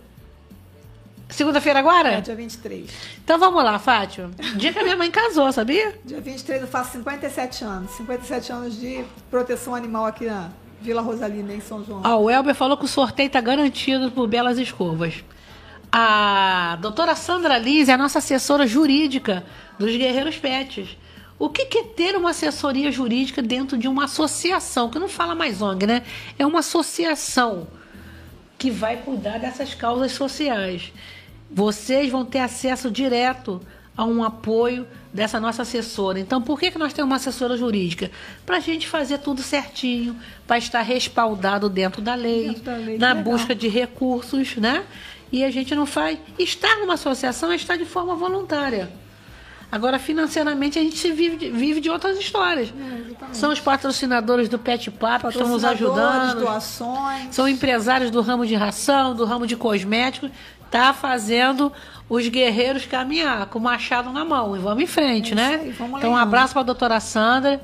Segunda-feira 1.29 1.77
agora? 1.79 2.09
É 2.13 2.21
dia 2.21 2.35
23. 2.35 2.89
Então 3.23 3.37
vamos 3.37 3.63
lá, 3.63 3.77
Fátima. 3.77 4.31
Dia 4.55 4.73
que 4.73 4.79
a 4.79 4.83
minha 4.83 4.97
mãe 4.97 5.11
casou, 5.11 5.51
sabia? 5.51 5.93
Dia 6.03 6.19
23 6.19 6.61
eu 6.63 6.67
faço 6.67 6.93
57 6.93 7.63
anos. 7.63 7.91
57 7.91 8.51
anos 8.51 8.79
de 8.79 9.03
proteção 9.29 9.75
animal 9.75 10.05
aqui 10.05 10.25
na 10.25 10.49
Vila 10.81 11.01
Rosalina, 11.03 11.53
em 11.53 11.61
São 11.61 11.85
João. 11.85 12.01
Ó, 12.03 12.17
o 12.21 12.29
Elber 12.31 12.55
falou 12.55 12.75
que 12.77 12.85
o 12.85 12.87
sorteio 12.87 13.27
está 13.27 13.39
garantido 13.39 14.09
por 14.11 14.27
Belas 14.27 14.57
Escovas. 14.57 15.23
A 15.91 16.77
doutora 16.81 17.15
Sandra 17.15 17.57
Liz 17.57 17.89
é 17.89 17.93
a 17.93 17.97
nossa 17.97 18.19
assessora 18.19 18.67
jurídica 18.67 19.43
dos 19.77 19.95
Guerreiros 19.95 20.37
Pets. 20.37 20.97
O 21.39 21.49
que 21.49 21.65
que 21.65 21.77
é 21.79 21.83
ter 21.83 22.15
uma 22.15 22.31
assessoria 22.31 22.91
jurídica 22.91 23.41
dentro 23.41 23.77
de 23.77 23.87
uma 23.87 24.05
associação, 24.05 24.89
que 24.89 24.99
não 24.99 25.07
fala 25.07 25.33
mais 25.33 25.61
ONG, 25.61 25.87
né? 25.87 26.03
É 26.37 26.45
uma 26.45 26.59
associação. 26.59 27.67
que 28.57 28.69
vai 28.69 28.97
cuidar 28.97 29.37
dessas 29.39 29.73
causas 29.73 30.11
sociais. 30.11 30.91
Vocês 31.49 32.11
vão 32.11 32.25
ter 32.25 32.39
acesso 32.39 32.91
direto 32.91 33.61
a 33.95 34.03
um 34.03 34.21
apoio 34.21 34.85
dessa 35.13 35.39
nossa 35.39 35.61
assessora. 35.61 36.19
Então, 36.19 36.41
por 36.41 36.59
que, 36.59 36.69
que 36.69 36.77
nós 36.77 36.91
temos 36.91 37.09
uma 37.09 37.15
assessora 37.15 37.55
jurídica? 37.55 38.11
Para 38.45 38.57
a 38.57 38.59
gente 38.59 38.85
fazer 38.85 39.19
tudo 39.19 39.41
certinho, 39.41 40.13
para 40.45 40.57
estar 40.57 40.81
respaldado 40.81 41.69
dentro 41.69 42.01
da 42.01 42.15
lei, 42.15 42.47
Dentro 42.49 42.63
da 42.63 42.75
lei, 42.75 42.97
na 42.97 43.13
legal. 43.13 43.23
busca 43.23 43.55
de 43.55 43.69
recursos, 43.69 44.57
né? 44.57 44.83
E 45.31 45.43
a 45.43 45.51
gente 45.51 45.75
não 45.75 45.85
faz. 45.85 46.17
Estar 46.37 46.77
numa 46.77 46.93
associação 46.95 47.51
é 47.51 47.55
estar 47.55 47.75
de 47.77 47.85
forma 47.85 48.15
voluntária. 48.15 48.91
Agora, 49.71 49.99
financeiramente, 49.99 50.79
a 50.79 50.81
gente 50.81 50.97
se 50.97 51.11
vive, 51.11 51.35
de- 51.37 51.51
vive 51.51 51.79
de 51.79 51.89
outras 51.91 52.17
histórias. 52.17 52.73
São 53.31 53.51
os 53.51 53.59
patrocinadores 53.59 54.49
do 54.49 54.57
Pet 54.57 54.89
Papo 54.89 55.27
que 55.27 55.33
estão 55.35 55.47
nos 55.47 55.63
ajudando. 55.63 56.39
doações. 56.39 57.27
São 57.35 57.47
empresários 57.47 58.09
do 58.09 58.19
ramo 58.21 58.47
de 58.47 58.55
ração, 58.55 59.13
do 59.15 59.25
ramo 59.25 59.45
de 59.45 59.55
cosméticos, 59.55 60.31
tá 60.71 60.91
fazendo 60.91 61.71
os 62.09 62.27
guerreiros 62.27 62.87
caminhar 62.87 63.45
com 63.45 63.59
o 63.59 63.61
machado 63.61 64.11
na 64.11 64.25
mão. 64.25 64.55
E 64.55 64.59
vamos 64.59 64.83
em 64.83 64.87
frente, 64.87 65.33
É 65.33 65.35
né? 65.35 65.59
aí, 65.61 65.75
então, 65.97 66.13
um 66.13 66.17
abraço 66.17 66.53
para 66.53 66.61
a 66.61 66.65
doutora 66.65 66.99
Sandra. 66.99 67.61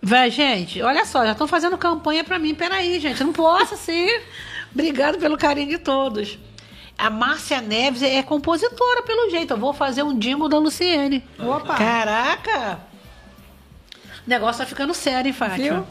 Véi, 0.00 0.30
gente, 0.30 0.80
olha 0.82 1.04
só, 1.04 1.24
já 1.24 1.32
estão 1.32 1.48
fazendo 1.48 1.76
campanha 1.76 2.22
para 2.22 2.38
mim. 2.38 2.54
Peraí, 2.54 3.00
gente, 3.00 3.22
não 3.24 3.32
posso 3.32 3.74
assim. 3.74 4.06
Obrigado 4.72 5.18
pelo 5.18 5.36
carinho 5.36 5.68
de 5.68 5.78
todos. 5.78 6.38
A 6.98 7.10
Márcia 7.10 7.60
Neves 7.60 8.02
é 8.02 8.22
compositora, 8.22 9.02
pelo 9.02 9.30
jeito. 9.30 9.54
Eu 9.54 9.58
vou 9.58 9.72
fazer 9.72 10.02
um 10.02 10.16
dimo 10.16 10.48
da 10.48 10.58
Luciene. 10.58 11.24
Opa. 11.38 11.74
Caraca! 11.74 12.80
O 14.26 14.30
negócio 14.30 14.62
tá 14.62 14.66
ficando 14.66 14.94
sério, 14.94 15.28
hein, 15.28 15.32
Fátima? 15.32 15.58
Viu? 15.58 15.86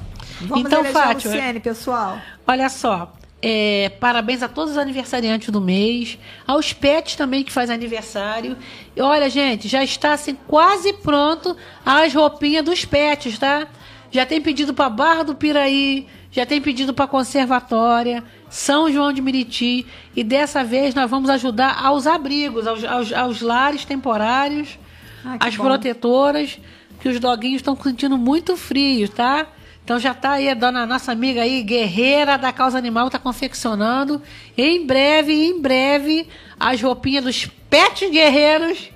Vamos 0.47 0.65
então, 0.65 0.85
Fátima, 0.85 1.33
Luciene, 1.33 1.59
pessoal. 1.59 2.17
Olha 2.47 2.69
só, 2.69 3.11
é, 3.41 3.89
parabéns 3.99 4.43
a 4.43 4.47
todos 4.47 4.71
os 4.71 4.77
aniversariantes 4.77 5.49
do 5.49 5.59
mês, 5.59 6.17
aos 6.45 6.73
pets 6.73 7.15
também 7.15 7.43
que 7.43 7.51
faz 7.51 7.69
aniversário. 7.69 8.55
E 8.95 9.01
olha, 9.01 9.29
gente, 9.29 9.67
já 9.67 9.83
está 9.83 10.13
assim 10.13 10.37
quase 10.47 10.93
pronto 10.93 11.57
as 11.85 12.13
roupinhas 12.13 12.63
dos 12.63 12.85
pets, 12.85 13.39
tá? 13.39 13.67
Já 14.11 14.25
tem 14.25 14.41
pedido 14.41 14.73
para 14.73 14.89
Barra 14.89 15.23
do 15.23 15.35
Piraí, 15.35 16.07
já 16.31 16.45
tem 16.45 16.61
pedido 16.61 16.93
para 16.93 17.07
Conservatória, 17.07 18.23
São 18.51 18.91
João 18.91 19.11
de 19.13 19.21
Meriti 19.21 19.87
e 20.15 20.23
dessa 20.23 20.63
vez 20.63 20.93
nós 20.93 21.09
vamos 21.09 21.29
ajudar 21.29 21.83
aos 21.83 22.05
abrigos, 22.05 22.67
aos, 22.67 22.83
aos- 22.83 23.13
aos 23.13 23.41
lares 23.41 23.85
temporários, 23.85 24.77
Ah, 25.25 25.37
as 25.39 25.55
bom. 25.55 25.63
protetoras, 25.63 26.59
que 26.99 27.07
os 27.09 27.19
doguinhos 27.19 27.57
estão 27.61 27.75
sentindo 27.81 28.17
muito 28.17 28.57
frio, 28.57 29.07
tá? 29.07 29.47
Então 29.83 29.97
já 29.99 30.13
tá 30.13 30.33
aí 30.33 30.47
a 30.49 30.53
dona 30.53 30.85
nossa 30.85 31.11
amiga 31.11 31.41
aí, 31.41 31.63
guerreira 31.63 32.37
da 32.37 32.51
causa 32.51 32.77
animal, 32.77 33.09
tá 33.09 33.17
confeccionando. 33.17 34.21
Em 34.57 34.85
breve, 34.85 35.33
em 35.33 35.59
breve, 35.59 36.27
as 36.59 36.79
roupinhas 36.81 37.23
dos 37.23 37.45
pets 37.69 38.11
guerreiros 38.11 38.89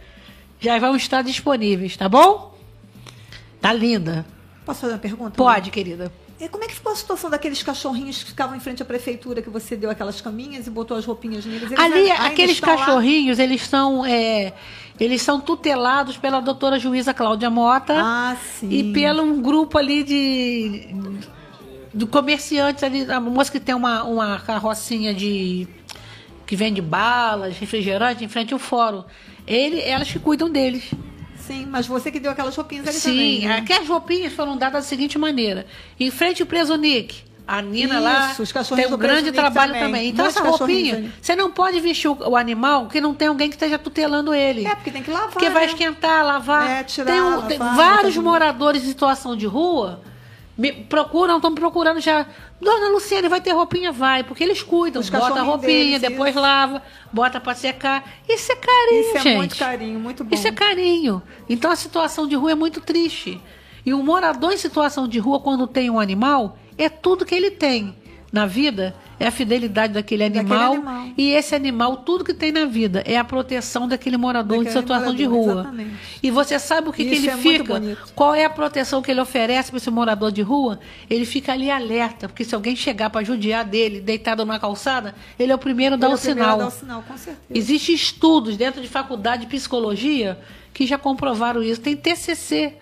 já 0.60 0.78
vão 0.78 0.96
estar 0.96 1.22
disponíveis, 1.24 1.96
tá 1.98 2.08
bom? 2.10 2.56
Tá 3.62 3.72
linda. 3.74 4.26
Posso 4.66 4.82
fazer 4.82 4.94
uma 4.94 5.00
pergunta? 5.00 5.32
Pode, 5.38 5.72
querida. 5.72 6.12
E 6.46 6.50
como 6.50 6.64
é 6.64 6.68
que 6.68 6.76
ficou 6.76 6.92
a 6.92 6.96
situação 6.96 7.28
daqueles 7.28 7.64
cachorrinhos 7.64 8.24
que 8.24 8.30
ficavam 8.30 8.56
em 8.56 8.60
frente 8.60 8.80
à 8.84 8.86
prefeitura, 8.86 9.42
que 9.42 9.50
você 9.50 9.76
deu 9.76 9.90
aquelas 9.90 10.22
caminhas 10.22 10.68
e 10.68 10.70
botou 10.70 10.96
as 10.96 11.04
roupinhas 11.04 11.44
neles? 11.44 11.72
Eles 11.72 11.80
Ali, 11.80 12.12
aqueles 12.12 12.52
estão 12.52 12.70
lá? 12.70 12.86
cachorrinhos, 12.86 13.40
eles 13.40 13.64
são, 13.64 14.06
é, 14.06 14.54
eles 15.00 15.24
são 15.24 15.42
tutelados 15.42 16.18
pela 16.18 16.40
doutora 16.40 16.78
juíza 16.78 17.16
Cláudia 17.16 17.50
Mota. 17.50 17.96
Ah. 17.98 18.38
E 18.62 18.94
pelo 18.94 19.24
um 19.24 19.42
grupo 19.42 19.80
ali 19.80 20.04
de. 20.04 20.88
do 21.92 22.06
comerciantes 22.06 22.84
ali, 22.84 23.12
a 23.12 23.20
moça 23.20 23.52
que 23.52 23.60
tem 23.60 23.74
uma, 23.74 24.04
uma 24.04 24.40
carrocinha 24.40 25.16
de. 25.16 25.68
que 26.46 26.56
vende 26.56 26.80
balas, 26.80 27.58
refrigerante, 27.58 28.24
em 28.24 28.28
frente 28.28 28.54
ao 28.54 28.60
fórum. 28.60 29.04
Ele, 29.48 29.82
elas 29.82 30.12
que 30.12 30.20
cuidam 30.20 30.48
deles. 30.48 30.92
Sim, 31.48 31.68
mas 31.70 31.86
você 31.88 32.12
que 32.12 32.20
deu 32.20 32.32
aquelas 32.32 32.56
roupinhas 32.56 32.88
ali 32.88 32.98
Sim, 32.98 33.10
também. 33.12 33.48
né? 33.48 33.58
aquelas 33.58 33.88
roupinhas 33.88 34.34
foram 34.34 34.58
dadas 34.58 34.84
da 34.84 34.90
seguinte 34.90 35.18
maneira. 35.18 35.66
Em 36.00 36.10
frente 36.12 36.42
ao 36.42 36.48
preso 36.48 36.76
Nick. 36.76 37.24
A 37.48 37.62
Nina 37.62 38.00
lá 38.00 38.32
Isso, 38.32 38.52
cachorrinhos 38.52 38.90
tem 38.90 38.96
um 38.96 39.00
grande 39.00 39.32
trabalho 39.32 39.72
também. 39.74 39.86
também. 39.86 40.08
Então, 40.10 40.26
Muitos 40.26 40.42
essa 40.42 40.50
roupinha, 40.50 41.14
você 41.22 41.36
não 41.36 41.52
pode 41.52 41.80
vestir 41.80 42.08
o, 42.08 42.18
o 42.30 42.36
animal 42.36 42.88
que 42.88 43.00
não 43.00 43.14
tem 43.14 43.28
alguém 43.28 43.50
que 43.50 43.56
esteja 43.56 43.78
tutelando 43.78 44.34
ele. 44.34 44.66
É, 44.66 44.74
porque 44.74 44.90
tem 44.90 45.04
que 45.04 45.12
lavar. 45.12 45.30
Porque 45.30 45.48
vai 45.52 45.66
né? 45.68 45.72
esquentar, 45.72 46.26
lavar. 46.26 46.68
É, 46.68 46.84
tirar, 46.84 47.06
tem, 47.12 47.22
um- 47.22 47.30
lavar, 47.30 47.48
tem 47.48 47.60
vários 47.60 48.16
novo. 48.16 48.30
moradores 48.30 48.84
em 48.84 48.88
situação 48.88 49.38
de 49.38 49.46
rua 49.46 50.02
me 50.58 50.72
procuram, 50.72 51.36
estão 51.36 51.50
me 51.52 51.56
procurando 51.58 52.00
já. 52.00 52.26
Dona 52.62 52.90
Luciane, 52.90 53.28
vai 53.28 53.42
ter 53.42 53.52
roupinha? 53.52 53.92
Vai, 53.92 54.24
porque 54.24 54.44
eles 54.44 54.64
cuidam. 54.64 55.02
Os 55.02 55.10
bota 55.10 55.40
a 55.40 55.44
roupinha, 55.44 56.00
deles, 56.00 56.02
depois 56.02 56.32
isso. 56.32 56.40
lava, 56.42 56.82
bota 57.12 57.40
pra 57.40 57.54
secar. 57.54 58.04
Isso 58.28 58.52
é 58.52 58.56
carinho, 58.56 59.02
Isso 59.02 59.18
é 59.18 59.22
gente. 59.22 59.38
muito 59.38 59.56
carinho, 59.58 60.00
muito 60.00 60.24
bom. 60.24 60.34
Isso 60.34 60.48
é 60.48 60.52
carinho. 60.52 61.22
Então 61.50 61.70
a 61.72 61.76
situação 61.76 62.28
de 62.28 62.36
rua 62.36 62.52
é 62.54 62.56
muito 62.56 62.80
triste. 62.80 63.42
E 63.86 63.94
o 63.94 64.02
morador 64.02 64.52
em 64.52 64.58
situação 64.58 65.08
de 65.08 65.20
rua, 65.20 65.40
quando 65.40 65.68
tem 65.68 65.90
um 65.90 66.00
animal, 66.00 66.58
é 66.78 66.90
tudo 66.90 67.26
que 67.26 67.36
ele 67.36 67.52
tem 67.52 67.96
na 68.32 68.46
vida. 68.46 68.96
É 69.20 69.28
a 69.28 69.32
fidelidade 69.32 69.94
daquele 69.94 70.30
Daquele 70.30 70.40
animal, 70.54 70.74
animal. 70.74 71.08
E 71.18 71.32
esse 71.32 71.56
animal, 71.56 71.98
tudo 71.98 72.24
que 72.24 72.34
tem 72.34 72.52
na 72.52 72.66
vida, 72.66 73.02
é 73.06 73.18
a 73.18 73.24
proteção 73.24 73.88
daquele 73.88 74.18
morador 74.18 74.58
em 74.58 74.64
Daquele 74.64 74.80
situação 74.82 75.14
de 75.16 75.28
morador, 75.28 75.54
rua. 75.54 75.62
exatamente. 75.62 75.92
E 76.24 76.32
você 76.32 76.60
sabe 76.60 76.90
o 76.90 76.94
que, 76.94 77.04
que 77.06 77.16
ele 77.16 77.30
é 77.30 77.38
fica? 77.38 77.82
Qual 78.14 78.34
é 78.36 78.46
a 78.46 78.50
proteção 78.50 79.02
que 79.02 79.12
ele 79.12 79.22
oferece 79.22 79.70
para 79.72 79.78
esse 79.78 79.90
morador 79.90 80.32
de 80.32 80.42
rua? 80.42 80.80
Ele 81.10 81.26
fica 81.26 81.54
ali 81.54 81.70
alerta, 81.72 82.28
porque 82.28 82.44
se 82.44 82.54
alguém 82.56 82.76
chegar 82.76 83.10
para 83.10 83.24
judiar 83.24 83.64
dele, 83.66 84.02
deitado 84.02 84.46
na 84.46 84.60
calçada, 84.60 85.16
ele 85.40 85.52
é 85.52 85.56
o 85.56 85.60
primeiro 85.60 85.96
a 85.96 85.98
dar 85.98 86.08
é 86.08 86.10
o 86.12 86.14
o 86.14 86.18
sinal. 86.18 86.58
dar 86.58 86.68
o 86.68 86.72
sinal, 86.72 87.04
com 87.08 87.18
certeza. 87.18 87.40
Existem 87.50 87.96
estudos 87.96 88.58
dentro 88.58 88.82
de 88.82 88.88
faculdade 88.88 89.44
de 89.44 89.48
psicologia 89.48 90.38
que 90.74 90.86
já 90.86 90.98
comprovaram 90.98 91.64
isso. 91.64 91.80
Tem 91.80 91.96
TCC 91.96 92.74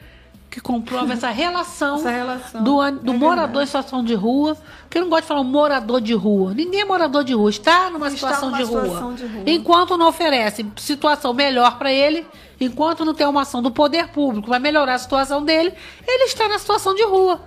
que 0.54 0.62
comprova 0.62 1.14
essa 1.14 1.32
relação, 1.32 1.95
Essa 1.95 2.12
relação, 2.12 2.64
do, 2.64 2.91
do 3.01 3.12
é 3.12 3.18
morador 3.18 3.64
em 3.64 3.66
situação 3.66 4.04
de 4.04 4.14
rua. 4.14 4.56
Que 4.88 4.99
eu 4.99 5.01
não 5.01 5.10
gosto 5.10 5.24
de 5.24 5.28
falar 5.30 5.43
morador 5.43 5.99
de 5.99 6.14
rua. 6.14 6.54
Ninguém 6.54 6.82
é 6.82 6.86
morador 6.86 7.24
de 7.24 7.34
rua. 7.34 7.49
Está 7.49 7.89
numa 7.89 8.08
Está 8.08 8.28
situação, 8.28 8.51
numa 8.51 8.58
de, 8.60 8.64
rua. 8.64 8.82
situação 8.84 9.16
de 9.16 9.26
rua. 9.26 9.43
Enquanto 9.47 9.97
não 9.97 10.08
oferece 10.08 10.64
situação 10.78 11.34
melhor 11.34 11.80
para 11.80 11.91
ele, 11.91 12.24
enquanto 12.62 13.04
não 13.04 13.16
tem 13.16 13.26
uma 13.26 13.41
ação 13.41 13.64
do 13.64 13.72
poder 13.72 14.10
público 14.10 14.47
para 14.47 14.60
melhorar 14.60 14.93
a 14.93 14.99
situação 14.99 15.43
dele, 15.43 15.74
ele 16.08 16.26
está 16.26 16.47
na 16.47 16.60
situação 16.60 16.93
de 16.93 17.04
rua. 17.04 17.41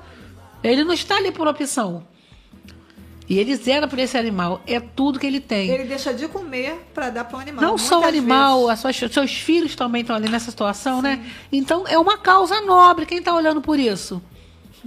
Ele 0.61 0.83
não 0.83 0.93
está 0.93 1.17
ali 1.17 1.31
por 1.31 1.47
opção. 1.47 2.03
E 3.29 3.39
ele 3.39 3.57
zera 3.57 3.89
por 3.89 3.99
esse 3.99 4.17
animal. 4.17 4.61
É 4.67 4.79
tudo 4.79 5.19
que 5.19 5.27
ele 5.27 5.41
tem. 5.41 5.69
Ele 5.71 5.85
deixa 5.85 6.15
de 6.15 6.29
comer 6.29 6.87
para 6.95 7.11
dar 7.11 7.25
para 7.25 7.39
o 7.39 7.41
animal. 7.41 7.61
Não 7.65 7.77
só 7.77 8.01
o 8.01 8.05
animal, 8.05 8.69
as 8.69 8.79
suas- 8.79 8.97
seus 8.97 9.33
filhos 9.33 9.75
também 9.75 10.03
estão 10.03 10.15
ali 10.15 10.29
nessa 10.29 10.51
situação, 10.51 11.03
né? 11.03 11.25
Então 11.51 11.85
é 11.89 11.99
uma 11.99 12.17
causa 12.19 12.61
nobre. 12.61 13.05
Quem 13.05 13.19
está 13.19 13.35
olhando 13.35 13.61
por 13.61 13.79
isso? 13.81 14.23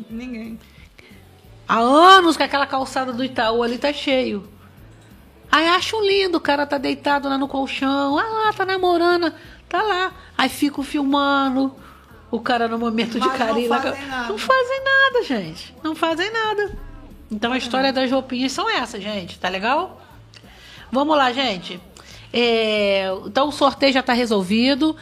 Ninguém. 0.10 0.58
Há 1.68 1.80
anos 1.80 2.38
que 2.38 2.44
aquela 2.44 2.66
calçada 2.66 3.12
do 3.12 3.24
Itaú 3.24 3.62
ali 3.62 3.78
tá 3.78 3.92
cheio. 3.92 4.48
Aí 5.52 5.68
acham 5.68 6.02
lindo, 6.06 6.38
o 6.38 6.42
cara 6.42 6.66
tá 6.66 6.78
deitado 6.78 7.28
lá 7.28 7.38
no 7.38 7.48
colchão, 7.48 8.18
ah 8.18 8.24
lá, 8.46 8.54
tá 8.54 8.66
namorando, 8.66 9.34
tá 9.68 9.82
lá. 9.82 10.14
Aí 10.38 10.48
ficam 10.48 10.84
filmando 10.84 11.76
o 12.32 12.40
cara 12.40 12.68
no 12.68 12.78
momento 12.80 13.20
de 13.20 13.28
Mas 13.28 13.38
não 13.40 13.48
carinho. 13.48 13.70
lá. 13.70 13.82
fazem 13.82 14.08
nada. 14.08 14.30
Não 14.30 14.38
fazem 14.38 14.84
nada, 14.84 15.24
gente. 15.26 15.76
Não 15.84 15.96
fazem 15.96 16.32
nada. 16.32 16.78
Então 17.32 17.53
a 17.53 17.57
história 17.57 17.93
das 17.93 18.11
roupinhas 18.11 18.51
são 18.51 18.69
essas, 18.69 19.01
gente. 19.01 19.38
Tá 19.38 19.49
legal? 19.49 20.01
Vamos 20.91 21.15
lá, 21.15 21.32
gente. 21.32 21.80
É, 22.34 23.05
então 23.25 23.49
o 23.49 23.51
sorteio 23.51 23.93
já 23.93 23.99
está 23.99 24.13
resolvido. 24.13 24.95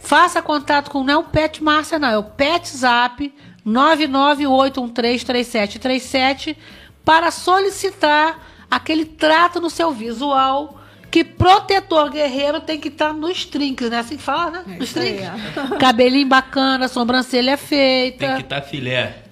Faça 0.00 0.42
contato 0.42 0.90
com 0.90 1.02
não 1.02 1.14
é 1.14 1.18
o 1.18 1.24
Pet 1.24 1.62
Márcia, 1.62 1.98
não, 1.98 2.08
é 2.08 2.18
o 2.18 2.22
Pet 2.22 2.68
Zap 2.68 3.32
998133737 3.66 6.56
para 7.04 7.30
solicitar 7.30 8.38
aquele 8.70 9.04
trato 9.04 9.60
no 9.60 9.70
seu 9.70 9.92
visual 9.92 10.80
que 11.10 11.24
protetor 11.24 12.10
guerreiro 12.10 12.60
tem 12.60 12.78
que 12.78 12.88
estar 12.88 13.14
nos 13.14 13.46
trinques, 13.46 13.88
né? 13.88 14.00
Assim 14.00 14.16
que 14.16 14.22
fala, 14.22 14.50
né? 14.50 14.62
Nos 14.78 14.90
isso 14.90 14.98
aí, 14.98 15.16
trinques. 15.16 15.72
é. 15.72 15.76
Cabelinho 15.80 16.28
bacana, 16.28 16.86
sobrancelha 16.86 17.56
feita. 17.56 18.18
Tem 18.18 18.34
que 18.36 18.42
estar 18.42 18.60
filé. 18.60 19.22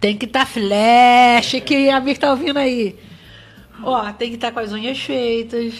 Tem 0.00 0.16
que 0.16 0.26
estar 0.26 0.46
flash, 0.46 1.60
que 1.64 1.88
a 1.90 1.96
amiga 1.96 2.20
tá 2.20 2.30
ouvindo 2.30 2.58
aí. 2.58 2.96
Ó, 3.82 4.12
tem 4.12 4.28
que 4.30 4.36
estar 4.36 4.52
com 4.52 4.60
as 4.60 4.72
unhas 4.72 4.98
feitas. 4.98 5.74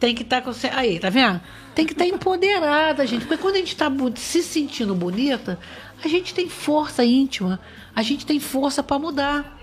Tem 0.00 0.14
que 0.14 0.22
estar 0.22 0.40
com. 0.42 0.52
se- 0.52 0.68
Aí, 0.68 0.98
tá 0.98 1.10
vendo? 1.10 1.40
Tem 1.74 1.86
que 1.86 1.92
estar 1.92 2.06
empoderada, 2.06 3.06
gente. 3.06 3.26
Porque 3.26 3.42
quando 3.42 3.54
a 3.56 3.58
gente 3.58 3.68
está 3.72 3.90
se 4.16 4.42
sentindo 4.42 4.94
bonita, 4.94 5.58
a 6.04 6.08
gente 6.08 6.34
tem 6.34 6.48
força 6.48 7.04
íntima. 7.04 7.60
A 7.94 8.02
gente 8.02 8.24
tem 8.26 8.40
força 8.40 8.82
para 8.82 8.98
mudar. 8.98 9.58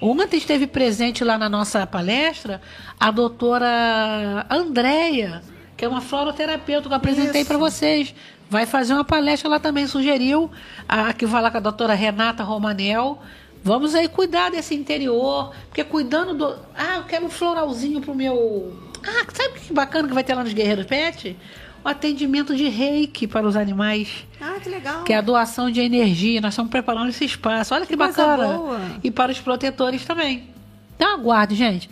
Ontem 0.00 0.38
esteve 0.38 0.66
presente 0.66 1.22
lá 1.22 1.36
na 1.38 1.48
nossa 1.48 1.86
palestra 1.86 2.60
a 2.98 3.10
doutora 3.10 4.46
Andréia, 4.50 5.42
que 5.76 5.84
é 5.84 5.88
uma 5.88 6.00
floroterapeuta 6.00 6.88
que 6.88 6.92
eu 6.92 6.96
apresentei 6.96 7.44
para 7.44 7.58
vocês. 7.58 8.14
Vai 8.50 8.66
fazer 8.66 8.92
uma 8.94 9.04
palestra 9.04 9.48
lá 9.48 9.60
também, 9.60 9.86
sugeriu. 9.86 10.50
A, 10.88 11.12
que 11.12 11.24
vai 11.24 11.40
lá 11.40 11.50
com 11.52 11.56
a 11.58 11.60
doutora 11.60 11.94
Renata 11.94 12.42
Romanel. 12.42 13.22
Vamos 13.62 13.94
aí 13.94 14.08
cuidar 14.08 14.50
desse 14.50 14.74
interior, 14.74 15.54
porque 15.68 15.84
cuidando 15.84 16.34
do. 16.34 16.56
Ah, 16.74 16.96
eu 16.96 17.04
quero 17.04 17.26
um 17.26 17.30
floralzinho 17.30 18.00
pro 18.00 18.14
meu. 18.14 18.76
Ah, 19.06 19.24
sabe 19.32 19.60
que 19.60 19.72
bacana 19.72 20.08
que 20.08 20.14
vai 20.14 20.24
ter 20.24 20.34
lá 20.34 20.42
nos 20.42 20.52
Guerreiros 20.52 20.84
Pet? 20.86 21.36
O 21.84 21.88
atendimento 21.88 22.54
de 22.56 22.68
reiki 22.68 23.26
para 23.26 23.46
os 23.46 23.56
animais. 23.56 24.26
Ah, 24.40 24.58
que 24.60 24.68
legal. 24.68 25.04
Que 25.04 25.12
é 25.12 25.16
a 25.16 25.20
doação 25.20 25.70
de 25.70 25.80
energia. 25.80 26.40
Nós 26.40 26.52
estamos 26.54 26.70
preparando 26.70 27.08
esse 27.08 27.24
espaço. 27.24 27.72
Olha 27.72 27.86
que, 27.86 27.92
Que 27.92 27.96
coisa 27.96 28.26
bacana. 28.26 28.48
boa. 28.54 28.80
E 29.04 29.10
para 29.10 29.30
os 29.30 29.38
protetores 29.40 30.04
também. 30.04 30.48
Então 30.96 31.14
aguarde, 31.14 31.54
gente. 31.54 31.88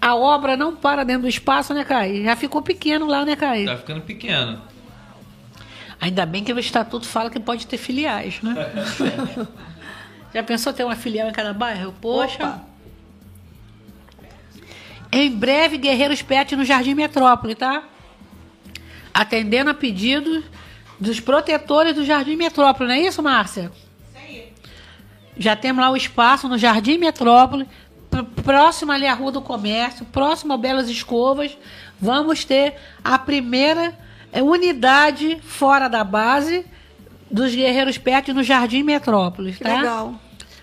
A 0.00 0.14
obra 0.14 0.56
não 0.56 0.74
para 0.76 1.04
dentro 1.04 1.22
do 1.22 1.28
espaço, 1.28 1.74
né, 1.74 1.84
Caio? 1.84 2.22
Já 2.24 2.36
ficou 2.36 2.62
pequeno 2.62 3.06
lá, 3.06 3.24
né, 3.24 3.34
Caio? 3.36 3.66
Tá 3.66 3.76
ficando 3.76 4.00
pequeno. 4.02 4.60
Ainda 6.02 6.26
bem 6.26 6.42
que 6.42 6.52
o 6.52 6.58
estatuto 6.58 7.06
fala 7.06 7.30
que 7.30 7.38
pode 7.38 7.64
ter 7.66 7.78
filiais, 7.78 8.42
né? 8.42 8.54
Já 10.34 10.42
pensou 10.42 10.72
ter 10.72 10.82
uma 10.82 10.96
filial 10.96 11.28
em 11.28 11.32
cada 11.32 11.52
bairro? 11.54 11.94
Poxa. 12.00 12.34
Opa. 12.44 12.62
Em 15.12 15.30
breve, 15.30 15.78
Guerreiros 15.78 16.20
Pet 16.20 16.56
no 16.56 16.64
Jardim 16.64 16.94
Metrópole, 16.94 17.54
tá? 17.54 17.84
Atendendo 19.14 19.70
a 19.70 19.74
pedidos 19.74 20.42
dos 20.98 21.20
protetores 21.20 21.94
do 21.94 22.04
Jardim 22.04 22.34
Metrópole, 22.34 22.88
não 22.88 22.96
é 22.96 23.00
isso, 23.02 23.22
Márcia? 23.22 23.70
Isso 24.08 24.18
aí. 24.26 24.52
Já 25.38 25.54
temos 25.54 25.84
lá 25.84 25.90
o 25.90 25.96
espaço 25.96 26.48
no 26.48 26.58
Jardim 26.58 26.98
Metrópole, 26.98 27.68
pr- 28.10 28.22
próximo 28.42 28.90
ali 28.90 29.06
à 29.06 29.14
Rua 29.14 29.30
do 29.30 29.40
Comércio, 29.42 30.04
próximo 30.06 30.52
ao 30.52 30.58
Belas 30.58 30.88
Escovas. 30.88 31.56
Vamos 32.00 32.44
ter 32.44 32.74
a 33.04 33.18
primeira 33.18 33.96
eh, 34.32 34.42
unidade 34.42 35.38
fora 35.42 35.88
da 35.88 36.02
base 36.02 36.64
dos 37.30 37.54
Guerreiros 37.54 37.98
Pet 37.98 38.32
no 38.32 38.42
Jardim 38.42 38.82
Metrópolis, 38.82 39.56
Que 39.58 39.64
tá? 39.64 39.76
legal. 39.76 40.14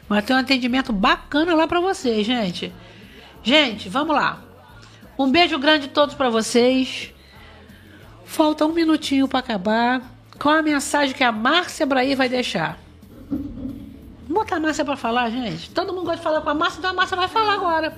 Vai 0.07 0.21
ter 0.21 0.33
um 0.33 0.37
atendimento 0.37 0.91
bacana 0.91 1.53
lá 1.53 1.67
pra 1.67 1.79
vocês, 1.79 2.25
gente. 2.25 2.73
Gente, 3.43 3.87
vamos 3.89 4.15
lá. 4.15 4.41
Um 5.17 5.29
beijo 5.31 5.57
grande 5.59 5.85
a 5.85 5.89
todos 5.89 6.15
pra 6.15 6.29
vocês. 6.29 7.13
Falta 8.25 8.65
um 8.65 8.73
minutinho 8.73 9.27
pra 9.27 9.39
acabar. 9.39 10.01
Qual 10.39 10.55
a 10.55 10.61
mensagem 10.61 11.15
que 11.15 11.23
a 11.23 11.31
Márcia 11.31 11.85
Braí 11.85 12.15
vai 12.15 12.29
deixar? 12.29 12.79
Vamos 13.29 14.43
botar 14.43 14.55
a 14.57 14.59
Márcia 14.59 14.85
pra 14.85 14.95
falar, 14.95 15.29
gente. 15.29 15.69
Todo 15.71 15.93
mundo 15.93 16.05
gosta 16.05 16.17
de 16.17 16.23
falar 16.23 16.41
com 16.41 16.49
a 16.49 16.53
Márcia, 16.53 16.79
então 16.79 16.91
a 16.91 16.93
Márcia 16.93 17.17
vai 17.17 17.27
falar 17.27 17.53
agora. 17.53 17.97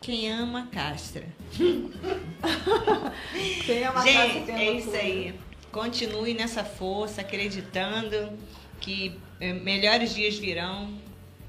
Quem 0.00 0.30
ama, 0.30 0.66
castra. 0.72 1.24
Tem 3.66 3.88
uma 3.88 4.02
Gente, 4.02 4.50
é 4.50 4.72
isso 4.72 4.86
tudo. 4.86 4.96
aí. 4.96 5.34
Continue 5.70 6.34
nessa 6.34 6.64
força, 6.64 7.20
acreditando 7.22 8.32
que 8.80 9.18
eh, 9.40 9.52
melhores 9.52 10.14
dias 10.14 10.36
virão. 10.36 10.90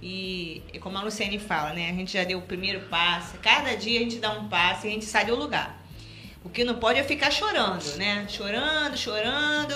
E, 0.02 0.62
e 0.74 0.80
como 0.80 0.98
a 0.98 1.02
Luciane 1.02 1.40
fala, 1.40 1.74
né? 1.74 1.90
A 1.90 1.94
gente 1.94 2.12
já 2.14 2.24
deu 2.26 2.40
o 2.40 2.42
primeiro 2.42 2.82
passo. 2.90 3.38
Cada 3.42 3.76
dia 3.76 4.00
a 4.00 4.04
gente 4.04 4.18
dá 4.18 4.32
um 4.32 4.48
passo 4.50 4.86
e 4.86 4.90
a 4.90 4.94
gente 4.94 5.06
sai 5.06 5.26
do 5.26 5.36
lugar. 5.36 5.82
O 6.44 6.50
que 6.50 6.64
não 6.66 6.76
pode 6.76 7.00
é 7.00 7.04
ficar 7.04 7.32
chorando, 7.32 7.84
né? 7.96 8.26
Chorando, 8.28 8.98
chorando. 8.98 9.74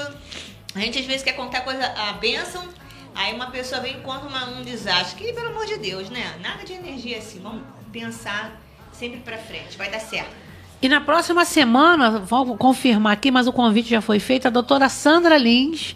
A 0.76 0.80
gente 0.80 1.00
às 1.00 1.06
vezes 1.06 1.24
quer 1.24 1.32
contar 1.34 1.62
coisa, 1.62 1.86
a 1.86 2.14
bênção, 2.14 2.68
aí 3.16 3.34
uma 3.34 3.50
pessoa 3.52 3.80
vem 3.82 3.98
e 3.98 4.02
conta 4.02 4.28
uma- 4.28 4.50
um 4.50 4.64
desastre. 4.64 5.24
Que, 5.24 5.32
pelo 5.34 5.48
amor 5.48 5.66
de 5.66 5.78
Deus, 5.78 6.10
né? 6.10 6.38
Nada 6.42 6.64
de 6.66 6.74
energia 6.74 7.18
assim. 7.20 7.40
Vamos 7.40 7.64
pensar 7.92 8.62
sempre 8.98 9.20
pra 9.20 9.38
frente. 9.38 9.78
Vai 9.78 9.90
dar 9.90 10.00
certo. 10.00 10.36
E 10.82 10.88
na 10.88 11.02
próxima 11.02 11.44
semana, 11.44 12.20
vamos 12.20 12.58
confirmar 12.58 13.14
aqui, 13.14 13.32
mas 13.32 13.48
o 13.48 13.54
convite 13.54 13.90
já 13.90 14.02
foi 14.02 14.20
feito, 14.20 14.48
a 14.48 14.52
doutora 14.52 14.90
Sandra 14.90 15.36
Lins, 15.36 15.96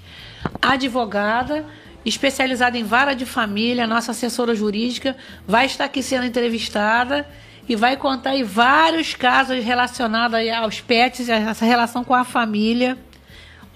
advogada, 0.60 1.66
especializada 2.04 2.78
em 2.80 2.84
vara 2.84 3.14
de 3.14 3.26
família, 3.26 3.86
nossa 3.86 4.10
assessora 4.10 4.56
jurídica, 4.56 5.16
vai 5.48 5.68
estar 5.68 5.86
aqui 5.86 6.02
sendo 6.02 6.26
entrevistada 6.26 7.28
e 7.70 7.76
vai 7.76 7.96
contar 7.96 8.32
aí 8.32 8.42
vários 8.42 9.14
casos 9.14 9.64
relacionados 9.64 10.40
aos 10.50 10.82
pets, 10.82 11.30
essa 11.30 11.64
relação 11.64 12.04
com 12.04 12.16
a 12.16 12.24
família, 12.24 12.98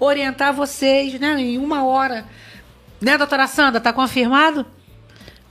orientar 0.00 0.52
vocês, 0.52 1.18
né, 1.20 1.40
em 1.40 1.56
uma 1.56 1.84
hora. 1.84 2.26
Né, 3.00 3.16
doutora 3.16 3.46
Sandra, 3.46 3.80
tá 3.80 3.92
confirmado? 3.92 4.66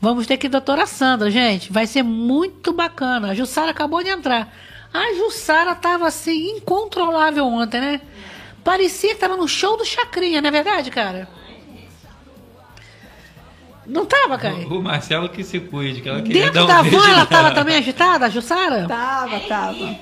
Vamos 0.02 0.28
ter 0.28 0.38
que 0.38 0.48
ir, 0.48 0.50
doutora 0.50 0.86
Sandra, 0.86 1.32
gente. 1.32 1.72
Vai 1.72 1.88
ser 1.88 2.04
muito 2.04 2.72
bacana. 2.74 3.32
A 3.32 3.36
Jussara 3.36 3.72
acabou 3.72 4.04
de 4.04 4.10
entrar. 4.10 4.54
A 4.93 5.14
Jussara 5.16 5.76
tava 5.76 6.08
assim, 6.08 6.58
incontrolável 6.58 7.46
ontem, 7.46 7.82
né? 7.82 8.02
Parecia 8.64 9.14
que 9.14 9.20
tava 9.20 9.36
no 9.36 9.48
show 9.48 9.78
do 9.78 9.86
Chacrinha, 9.86 10.41
não 10.41 10.48
é 10.48 10.52
verdade, 10.52 10.89
cara? 10.89 11.28
Não 13.86 14.06
tava, 14.06 14.38
cara? 14.38 14.56
O 14.56 14.82
Marcelo 14.82 15.30
que 15.30 15.43
se 15.43 15.60
cuide, 15.60 16.02
que 16.02 16.10
ela 16.10 16.22
queria 16.22 16.46
Dentro 16.46 16.66
dar 16.66 16.82
um 16.82 16.89
da 16.89 16.98
van 16.98 17.10
ela 17.10 17.26
tava 17.26 17.52
também 17.52 17.76
agitada, 17.78 18.26
a 18.26 18.30
Jussara? 18.30 18.88
Tava, 18.88 19.39
tava. 19.41 19.96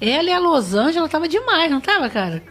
Ela 0.00 0.30
e 0.30 0.32
a 0.32 0.38
Los 0.38 0.74
Angeles 0.74 1.10
tava 1.10 1.28
demais, 1.28 1.70
não 1.70 1.80
tava, 1.80 2.08
cara? 2.08 2.42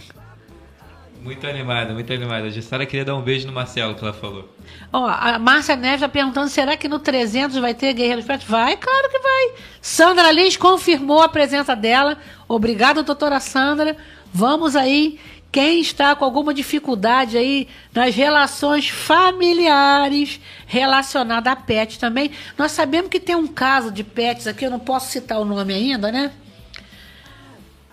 Muito 1.27 1.45
animada, 1.45 1.93
muito 1.93 2.13
animada. 2.13 2.47
A 2.47 2.49
Jussara 2.49 2.85
queria 2.85 3.03
dar 3.03 3.13
um 3.13 3.21
beijo 3.21 3.45
no 3.45 3.51
Marcelo, 3.51 3.93
que 3.93 4.01
ela 4.01 4.13
falou. 4.13 4.49
Ó, 4.93 5.05
a 5.05 5.37
Márcia 5.37 5.75
Neves 5.75 5.99
tá 5.99 6.07
perguntando, 6.07 6.47
será 6.47 6.77
que 6.77 6.87
no 6.87 6.99
300 6.99 7.57
vai 7.57 7.73
ter 7.73 7.91
Guerreiros 7.91 8.23
Pet? 8.23 8.45
Vai, 8.47 8.77
claro 8.77 9.09
que 9.09 9.19
vai. 9.19 9.51
Sandra 9.81 10.31
Lins 10.31 10.55
confirmou 10.55 11.21
a 11.21 11.27
presença 11.27 11.75
dela. 11.75 12.17
Obrigada, 12.47 13.03
doutora 13.03 13.41
Sandra. 13.41 13.97
Vamos 14.33 14.73
aí, 14.73 15.19
quem 15.51 15.81
está 15.81 16.15
com 16.15 16.23
alguma 16.23 16.53
dificuldade 16.53 17.37
aí 17.37 17.67
nas 17.93 18.15
relações 18.15 18.87
familiares 18.87 20.39
relacionadas 20.65 21.51
a 21.51 21.57
pet 21.57 21.99
também. 21.99 22.31
Nós 22.57 22.71
sabemos 22.71 23.09
que 23.09 23.19
tem 23.19 23.35
um 23.35 23.47
caso 23.47 23.91
de 23.91 24.01
pets 24.01 24.47
aqui, 24.47 24.63
eu 24.63 24.71
não 24.71 24.79
posso 24.79 25.11
citar 25.11 25.41
o 25.41 25.43
nome 25.43 25.73
ainda, 25.73 26.09
né? 26.09 26.31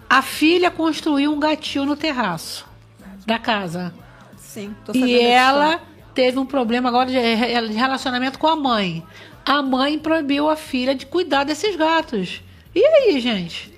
A 0.09 0.23
filha 0.23 0.71
construiu 0.71 1.33
um 1.33 1.41
gatinho 1.41 1.85
no 1.85 1.97
terraço 1.97 2.73
da 3.27 3.39
casa. 3.39 3.95
Sim, 4.37 4.75
tô 4.85 4.93
sabendo 4.93 5.09
E 5.09 5.21
ela 5.21 5.71
história. 5.75 5.87
teve 6.15 6.39
um 6.39 6.47
problema 6.47 6.89
agora 6.89 7.11
de 7.11 7.19
re- 7.19 7.69
de 7.69 7.75
relacionamento 7.75 8.39
com 8.39 8.47
a 8.47 8.57
mãe. 8.57 9.05
A 9.45 9.61
mãe 9.63 9.99
proibiu 9.99 10.49
a 10.49 10.57
filha 10.57 10.95
de 10.95 11.07
cuidar 11.07 11.45
desses 11.45 11.75
gatos. 11.77 12.41
E 12.75 12.85
aí, 12.85 13.21
gente? 13.21 13.73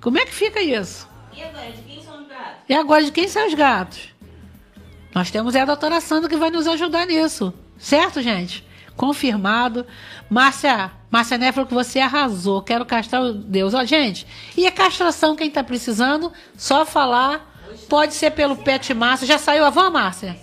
Como 0.00 0.18
é 0.18 0.24
que 0.26 0.34
fica 0.34 0.60
isso? 0.60 1.08
E 1.36 1.42
agora, 1.42 1.70
de 1.72 1.82
quem 1.82 2.02
são 2.02 2.20
os 2.22 2.28
gatos? 2.28 2.56
E 2.68 2.74
agora 2.74 3.04
de 3.04 3.12
quem 3.12 3.28
são 3.28 3.46
os 3.46 3.54
gatos? 3.54 4.08
Nós 5.14 5.30
temos 5.30 5.54
a 5.54 5.64
doutora 5.64 6.00
Sandra 6.00 6.28
que 6.28 6.36
vai 6.36 6.50
nos 6.50 6.66
ajudar 6.66 7.06
nisso. 7.06 7.52
Certo, 7.78 8.20
gente? 8.22 8.64
Confirmado. 8.96 9.86
Márcia, 10.30 10.90
Márcia 11.10 11.36
Né 11.38 11.52
falou 11.52 11.66
que 11.68 11.74
você 11.74 12.00
arrasou. 12.00 12.62
Quero 12.62 12.84
castrar 12.86 13.22
o 13.22 13.32
Deus. 13.32 13.74
Ó, 13.74 13.84
gente, 13.84 14.26
e 14.56 14.66
a 14.66 14.72
castração, 14.72 15.36
quem 15.36 15.50
tá 15.50 15.62
precisando, 15.62 16.32
só 16.56 16.84
falar. 16.86 17.51
Pode 17.88 18.14
ser 18.14 18.30
pelo 18.30 18.56
Pet 18.56 18.92
Márcia. 18.94 19.26
Já 19.26 19.38
saiu 19.38 19.64
a 19.64 19.70
van, 19.70 19.90
Márcia? 19.90 20.36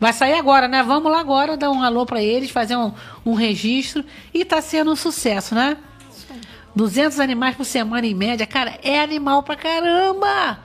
Vai 0.00 0.12
sair 0.12 0.34
agora, 0.34 0.68
né? 0.68 0.82
Vamos 0.82 1.10
lá 1.10 1.20
agora 1.20 1.56
dar 1.56 1.70
um 1.70 1.82
alô 1.82 2.06
pra 2.06 2.22
eles, 2.22 2.50
fazer 2.50 2.76
um, 2.76 2.92
um 3.26 3.34
registro. 3.34 4.04
E 4.32 4.44
tá 4.44 4.60
sendo 4.60 4.92
um 4.92 4.96
sucesso, 4.96 5.54
né? 5.54 5.76
200 6.74 7.18
animais 7.18 7.56
por 7.56 7.64
semana 7.64 8.06
em 8.06 8.14
média. 8.14 8.46
Cara, 8.46 8.78
é 8.82 9.00
animal 9.00 9.42
pra 9.42 9.56
caramba! 9.56 10.60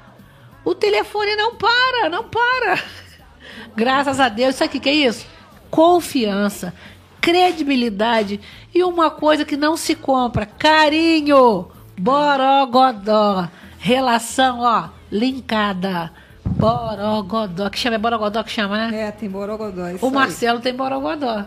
O 0.63 0.73
telefone 0.73 1.35
não 1.35 1.55
para, 1.55 2.09
não 2.09 2.23
para. 2.25 2.81
Graças 3.75 4.19
a 4.19 4.29
Deus, 4.29 4.55
isso 4.55 4.63
aqui 4.63 4.79
que 4.79 4.89
é 4.89 4.93
isso? 4.93 5.25
Confiança, 5.69 6.73
credibilidade 7.19 8.39
e 8.73 8.83
uma 8.83 9.09
coisa 9.09 9.43
que 9.43 9.57
não 9.57 9.75
se 9.75 9.95
compra, 9.95 10.45
carinho, 10.45 11.67
borogodó, 11.97 13.49
relação, 13.79 14.59
ó, 14.59 14.89
linkada, 15.13 16.11
borogodó, 16.43 17.69
que 17.69 17.77
chama 17.79 17.95
é 17.95 17.99
borogodó 17.99 18.43
que 18.43 18.51
chama, 18.51 18.87
né? 18.89 18.99
É, 19.07 19.11
tem 19.11 19.29
Borogodó. 19.29 19.87
isso 19.89 20.03
O 20.03 20.09
aí. 20.09 20.13
Marcelo 20.15 20.59
tem 20.59 20.73
borogodó. 20.73 21.45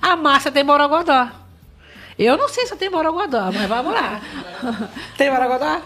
A 0.00 0.16
Márcia 0.16 0.50
tem 0.50 0.64
borogodó. 0.64 1.28
Eu 2.18 2.36
não 2.38 2.48
sei 2.48 2.66
se 2.66 2.74
tenho 2.76 2.90
borogodó, 2.90 3.50
mas 3.52 3.68
vamos 3.68 3.92
lá. 3.92 4.20
tem 5.16 5.30
borogodó? 5.30 5.80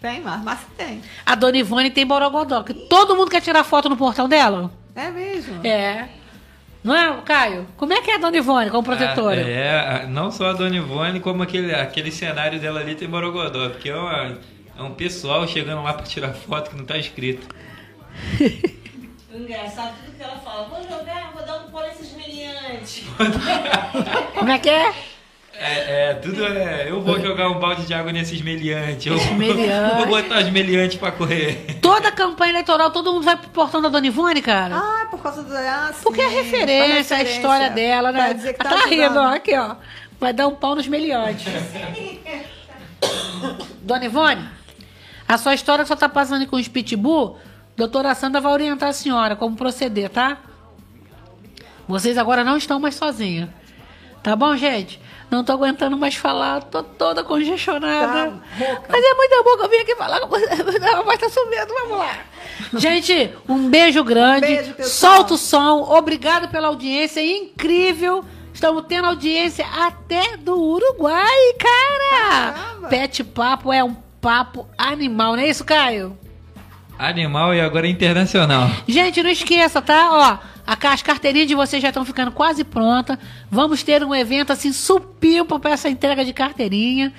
Tem, 0.00 0.20
mas, 0.20 0.42
mas 0.44 0.60
tem. 0.76 1.02
A 1.26 1.34
Dona 1.34 1.56
Ivone 1.58 1.90
tem 1.90 2.06
borogodó, 2.06 2.62
que 2.62 2.72
todo 2.74 3.16
mundo 3.16 3.30
quer 3.30 3.40
tirar 3.40 3.64
foto 3.64 3.88
no 3.88 3.96
portão 3.96 4.28
dela. 4.28 4.70
É 4.94 5.10
mesmo? 5.10 5.64
É. 5.66 6.08
Não 6.84 6.94
é, 6.94 7.20
Caio? 7.24 7.66
Como 7.76 7.92
é 7.92 8.00
que 8.00 8.10
é 8.10 8.14
a 8.14 8.18
Dona 8.18 8.36
Ivone 8.36 8.70
como 8.70 8.84
protetora? 8.84 9.40
Ah, 9.44 9.48
é, 9.48 10.06
não 10.06 10.30
só 10.30 10.50
a 10.50 10.52
Dona 10.52 10.76
Ivone, 10.76 11.18
como 11.18 11.42
aquele, 11.42 11.74
aquele 11.74 12.12
cenário 12.12 12.60
dela 12.60 12.78
ali 12.80 12.94
tem 12.94 13.08
Borogodó, 13.08 13.70
porque 13.70 13.88
é, 13.90 13.96
uma- 13.96 14.38
é 14.78 14.82
um 14.82 14.94
pessoal 14.94 15.46
chegando 15.46 15.82
lá 15.82 15.92
pra 15.92 16.06
tirar 16.06 16.32
foto 16.32 16.70
que 16.70 16.76
não 16.76 16.84
tá 16.84 16.96
escrito. 16.96 17.48
O 19.32 19.36
engraçado, 19.36 19.94
tudo 20.04 20.16
que 20.16 20.22
ela 20.22 20.36
fala, 20.38 20.68
vou 20.68 20.82
jogar, 20.82 21.32
vou 21.34 21.44
dar 21.44 21.56
um 21.58 21.70
pau 21.70 21.82
nesses 21.82 22.12
meninos. 22.12 23.02
Como 24.38 24.50
é 24.50 24.58
que 24.58 24.70
é? 24.70 24.94
É, 25.60 26.10
é, 26.10 26.14
tudo 26.14 26.46
é. 26.46 26.88
Eu 26.88 27.02
vou 27.02 27.20
jogar 27.20 27.50
um 27.50 27.58
balde 27.58 27.84
de 27.84 27.92
água 27.92 28.12
nesse 28.12 28.36
esmeliante. 28.36 29.08
Eu 29.08 29.16
Esmeliante. 29.16 29.96
vou 29.98 30.06
botar 30.06 30.40
esmeliante 30.42 30.96
pra 30.96 31.10
correr. 31.10 31.78
Toda 31.82 32.12
campanha 32.12 32.52
eleitoral, 32.52 32.92
todo 32.92 33.12
mundo 33.12 33.24
vai 33.24 33.36
pro 33.36 33.50
portão 33.50 33.82
da 33.82 33.88
Dona 33.88 34.06
Ivone, 34.06 34.40
cara. 34.40 34.76
Ah, 34.76 35.08
por 35.10 35.20
causa 35.20 35.42
da. 35.42 35.88
Ah, 35.88 35.94
Porque 36.00 36.20
é 36.20 36.28
sim, 36.28 36.36
referência, 36.36 37.16
a 37.16 37.18
faz 37.18 37.30
história 37.30 37.70
dela, 37.70 38.12
né? 38.12 38.24
Pra 38.26 38.32
dizer 38.34 38.52
que 38.52 38.58
tá 38.62 38.70
tá, 38.70 38.86
rindo, 38.86 39.18
ó, 39.18 39.34
aqui, 39.34 39.56
ó. 39.56 39.74
Vai 40.20 40.32
dar 40.32 40.46
um 40.46 40.54
pau 40.54 40.76
nos 40.76 40.86
meliantes. 40.86 41.44
Dona 43.82 44.04
Ivone, 44.04 44.48
a 45.28 45.36
sua 45.36 45.54
história 45.54 45.84
só 45.84 45.94
tá 45.94 46.08
passando 46.08 46.46
com 46.46 46.56
os 46.56 46.66
pitbull, 46.66 47.36
doutora 47.76 48.14
Sandra 48.14 48.40
vai 48.40 48.52
orientar 48.52 48.88
a 48.88 48.92
senhora 48.94 49.36
como 49.36 49.54
proceder, 49.54 50.08
tá? 50.08 50.38
Vocês 51.86 52.16
agora 52.16 52.42
não 52.42 52.56
estão 52.56 52.80
mais 52.80 52.94
sozinhas. 52.94 53.48
Tá 54.22 54.34
bom, 54.34 54.56
gente? 54.56 55.00
Não 55.30 55.44
tô 55.44 55.52
aguentando 55.52 55.96
mais 55.96 56.14
falar, 56.14 56.62
tô 56.62 56.82
toda 56.82 57.22
congestionada. 57.22 58.30
Tá. 58.30 58.82
Mas 58.88 59.04
é 59.04 59.14
muito 59.14 59.44
bom 59.44 59.56
que 59.58 59.64
eu 59.64 59.68
vim 59.68 59.76
aqui 59.76 59.94
falar 59.94 60.20
com 60.20 60.28
você. 60.28 60.46
A 60.94 61.02
voz 61.02 61.18
tá 61.18 61.28
subindo, 61.28 61.68
vamos 61.68 61.98
lá. 61.98 62.18
Gente, 62.74 63.34
um 63.46 63.68
beijo 63.68 64.02
grande. 64.02 64.46
Um 64.46 64.56
beijo, 64.56 64.74
pessoal. 64.74 65.16
Solta 65.16 65.34
o 65.34 65.38
som. 65.38 65.82
Obrigado 65.90 66.48
pela 66.48 66.68
audiência 66.68 67.20
incrível. 67.20 68.24
Estamos 68.54 68.84
tendo 68.88 69.06
audiência 69.06 69.66
até 69.66 70.36
do 70.38 70.58
Uruguai, 70.58 71.54
cara. 71.60 72.52
Caramba. 72.52 72.88
Pet 72.88 73.22
Papo 73.24 73.72
é 73.72 73.84
um 73.84 73.94
papo 74.20 74.66
animal, 74.76 75.36
não 75.36 75.42
é 75.42 75.48
isso, 75.48 75.64
Caio? 75.64 76.18
Animal 76.98 77.54
e 77.54 77.60
agora 77.60 77.86
internacional. 77.86 78.68
Gente, 78.86 79.22
não 79.22 79.30
esqueça, 79.30 79.80
tá? 79.80 80.40
Ó, 80.42 80.48
as 80.66 81.02
carteirinhas 81.02 81.46
de 81.46 81.54
vocês 81.54 81.80
já 81.80 81.88
estão 81.88 82.04
ficando 82.04 82.32
quase 82.32 82.64
prontas. 82.64 83.16
Vamos 83.48 83.84
ter 83.84 84.02
um 84.02 84.12
evento 84.12 84.52
assim 84.52 84.72
supimpa 84.72 85.60
para 85.60 85.70
essa 85.70 85.88
entrega 85.88 86.24
de 86.24 86.32
carteirinha. 86.32 87.12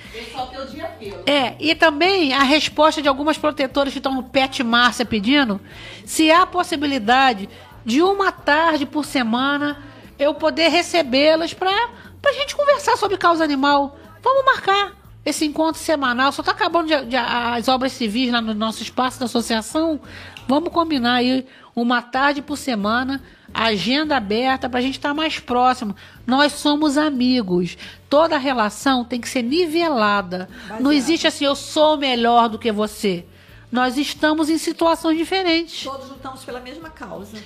É, 1.26 1.54
e 1.58 1.74
também 1.74 2.34
a 2.34 2.42
resposta 2.42 3.00
de 3.00 3.08
algumas 3.08 3.38
protetoras 3.38 3.92
que 3.92 3.98
estão 3.98 4.14
no 4.14 4.22
Pet 4.22 4.62
Márcia 4.62 5.06
pedindo 5.06 5.58
se 6.04 6.30
há 6.30 6.46
possibilidade 6.46 7.48
de 7.84 8.02
uma 8.02 8.30
tarde 8.30 8.84
por 8.84 9.06
semana 9.06 9.78
eu 10.18 10.34
poder 10.34 10.68
recebê-las 10.68 11.54
para 11.54 11.70
a 11.70 12.32
gente 12.34 12.54
conversar 12.54 12.98
sobre 12.98 13.16
causa 13.16 13.42
animal. 13.42 13.98
Vamos 14.22 14.44
marcar 14.44 14.99
esse 15.24 15.44
encontro 15.44 15.80
semanal. 15.80 16.32
Só 16.32 16.42
está 16.42 16.52
acabando 16.52 16.88
de- 16.88 17.04
de- 17.06 17.16
as 17.16 17.68
obras 17.68 17.92
civis 17.92 18.30
lá 18.32 18.40
no 18.40 18.54
nosso 18.54 18.82
espaço 18.82 19.18
da 19.18 19.26
associação. 19.26 20.00
Vamos 20.48 20.72
combinar 20.72 21.14
aí 21.14 21.46
uma 21.76 22.02
tarde 22.02 22.42
por 22.42 22.56
semana, 22.56 23.22
agenda 23.54 24.16
aberta 24.16 24.68
para 24.68 24.78
a 24.78 24.82
gente 24.82 24.94
estar 24.96 25.14
mais 25.14 25.38
próximo. 25.38 25.94
Nós 26.26 26.52
somos 26.52 26.96
amigos. 26.98 27.76
Toda 28.08 28.36
relação 28.38 29.04
tem 29.04 29.20
que 29.20 29.28
ser 29.28 29.42
nivelada. 29.42 30.48
Não 30.80 30.90
existe 30.92 31.26
assim, 31.26 31.44
eu 31.44 31.54
sou 31.54 31.96
melhor 31.96 32.48
do 32.48 32.58
que 32.58 32.72
você. 32.72 33.24
Nós 33.70 33.96
estamos 33.96 34.50
em 34.50 34.58
situações 34.58 35.16
diferentes. 35.16 35.84
Todos 35.84 36.08
lutamos 36.08 36.42
pela 36.44 36.58
mesma 36.60 36.90
causa. 36.90 37.38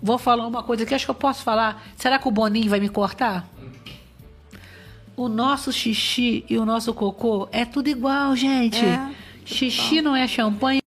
Vou 0.00 0.18
falar 0.18 0.46
uma 0.46 0.62
coisa 0.62 0.84
que 0.86 0.94
acho 0.94 1.04
que 1.04 1.10
eu 1.10 1.14
posso 1.16 1.42
falar. 1.42 1.82
Será 1.96 2.18
que 2.18 2.28
o 2.28 2.30
Boninho 2.30 2.70
vai 2.70 2.78
me 2.78 2.88
cortar? 2.88 3.44
O 5.16 5.28
nosso 5.28 5.72
xixi 5.72 6.44
e 6.48 6.58
o 6.58 6.64
nosso 6.64 6.92
cocô 6.92 7.48
é 7.52 7.64
tudo 7.64 7.88
igual, 7.88 8.34
gente. 8.34 8.84
É, 8.84 9.10
xixi 9.44 10.02
não 10.02 10.16
é 10.16 10.26
champanhe. 10.26 10.83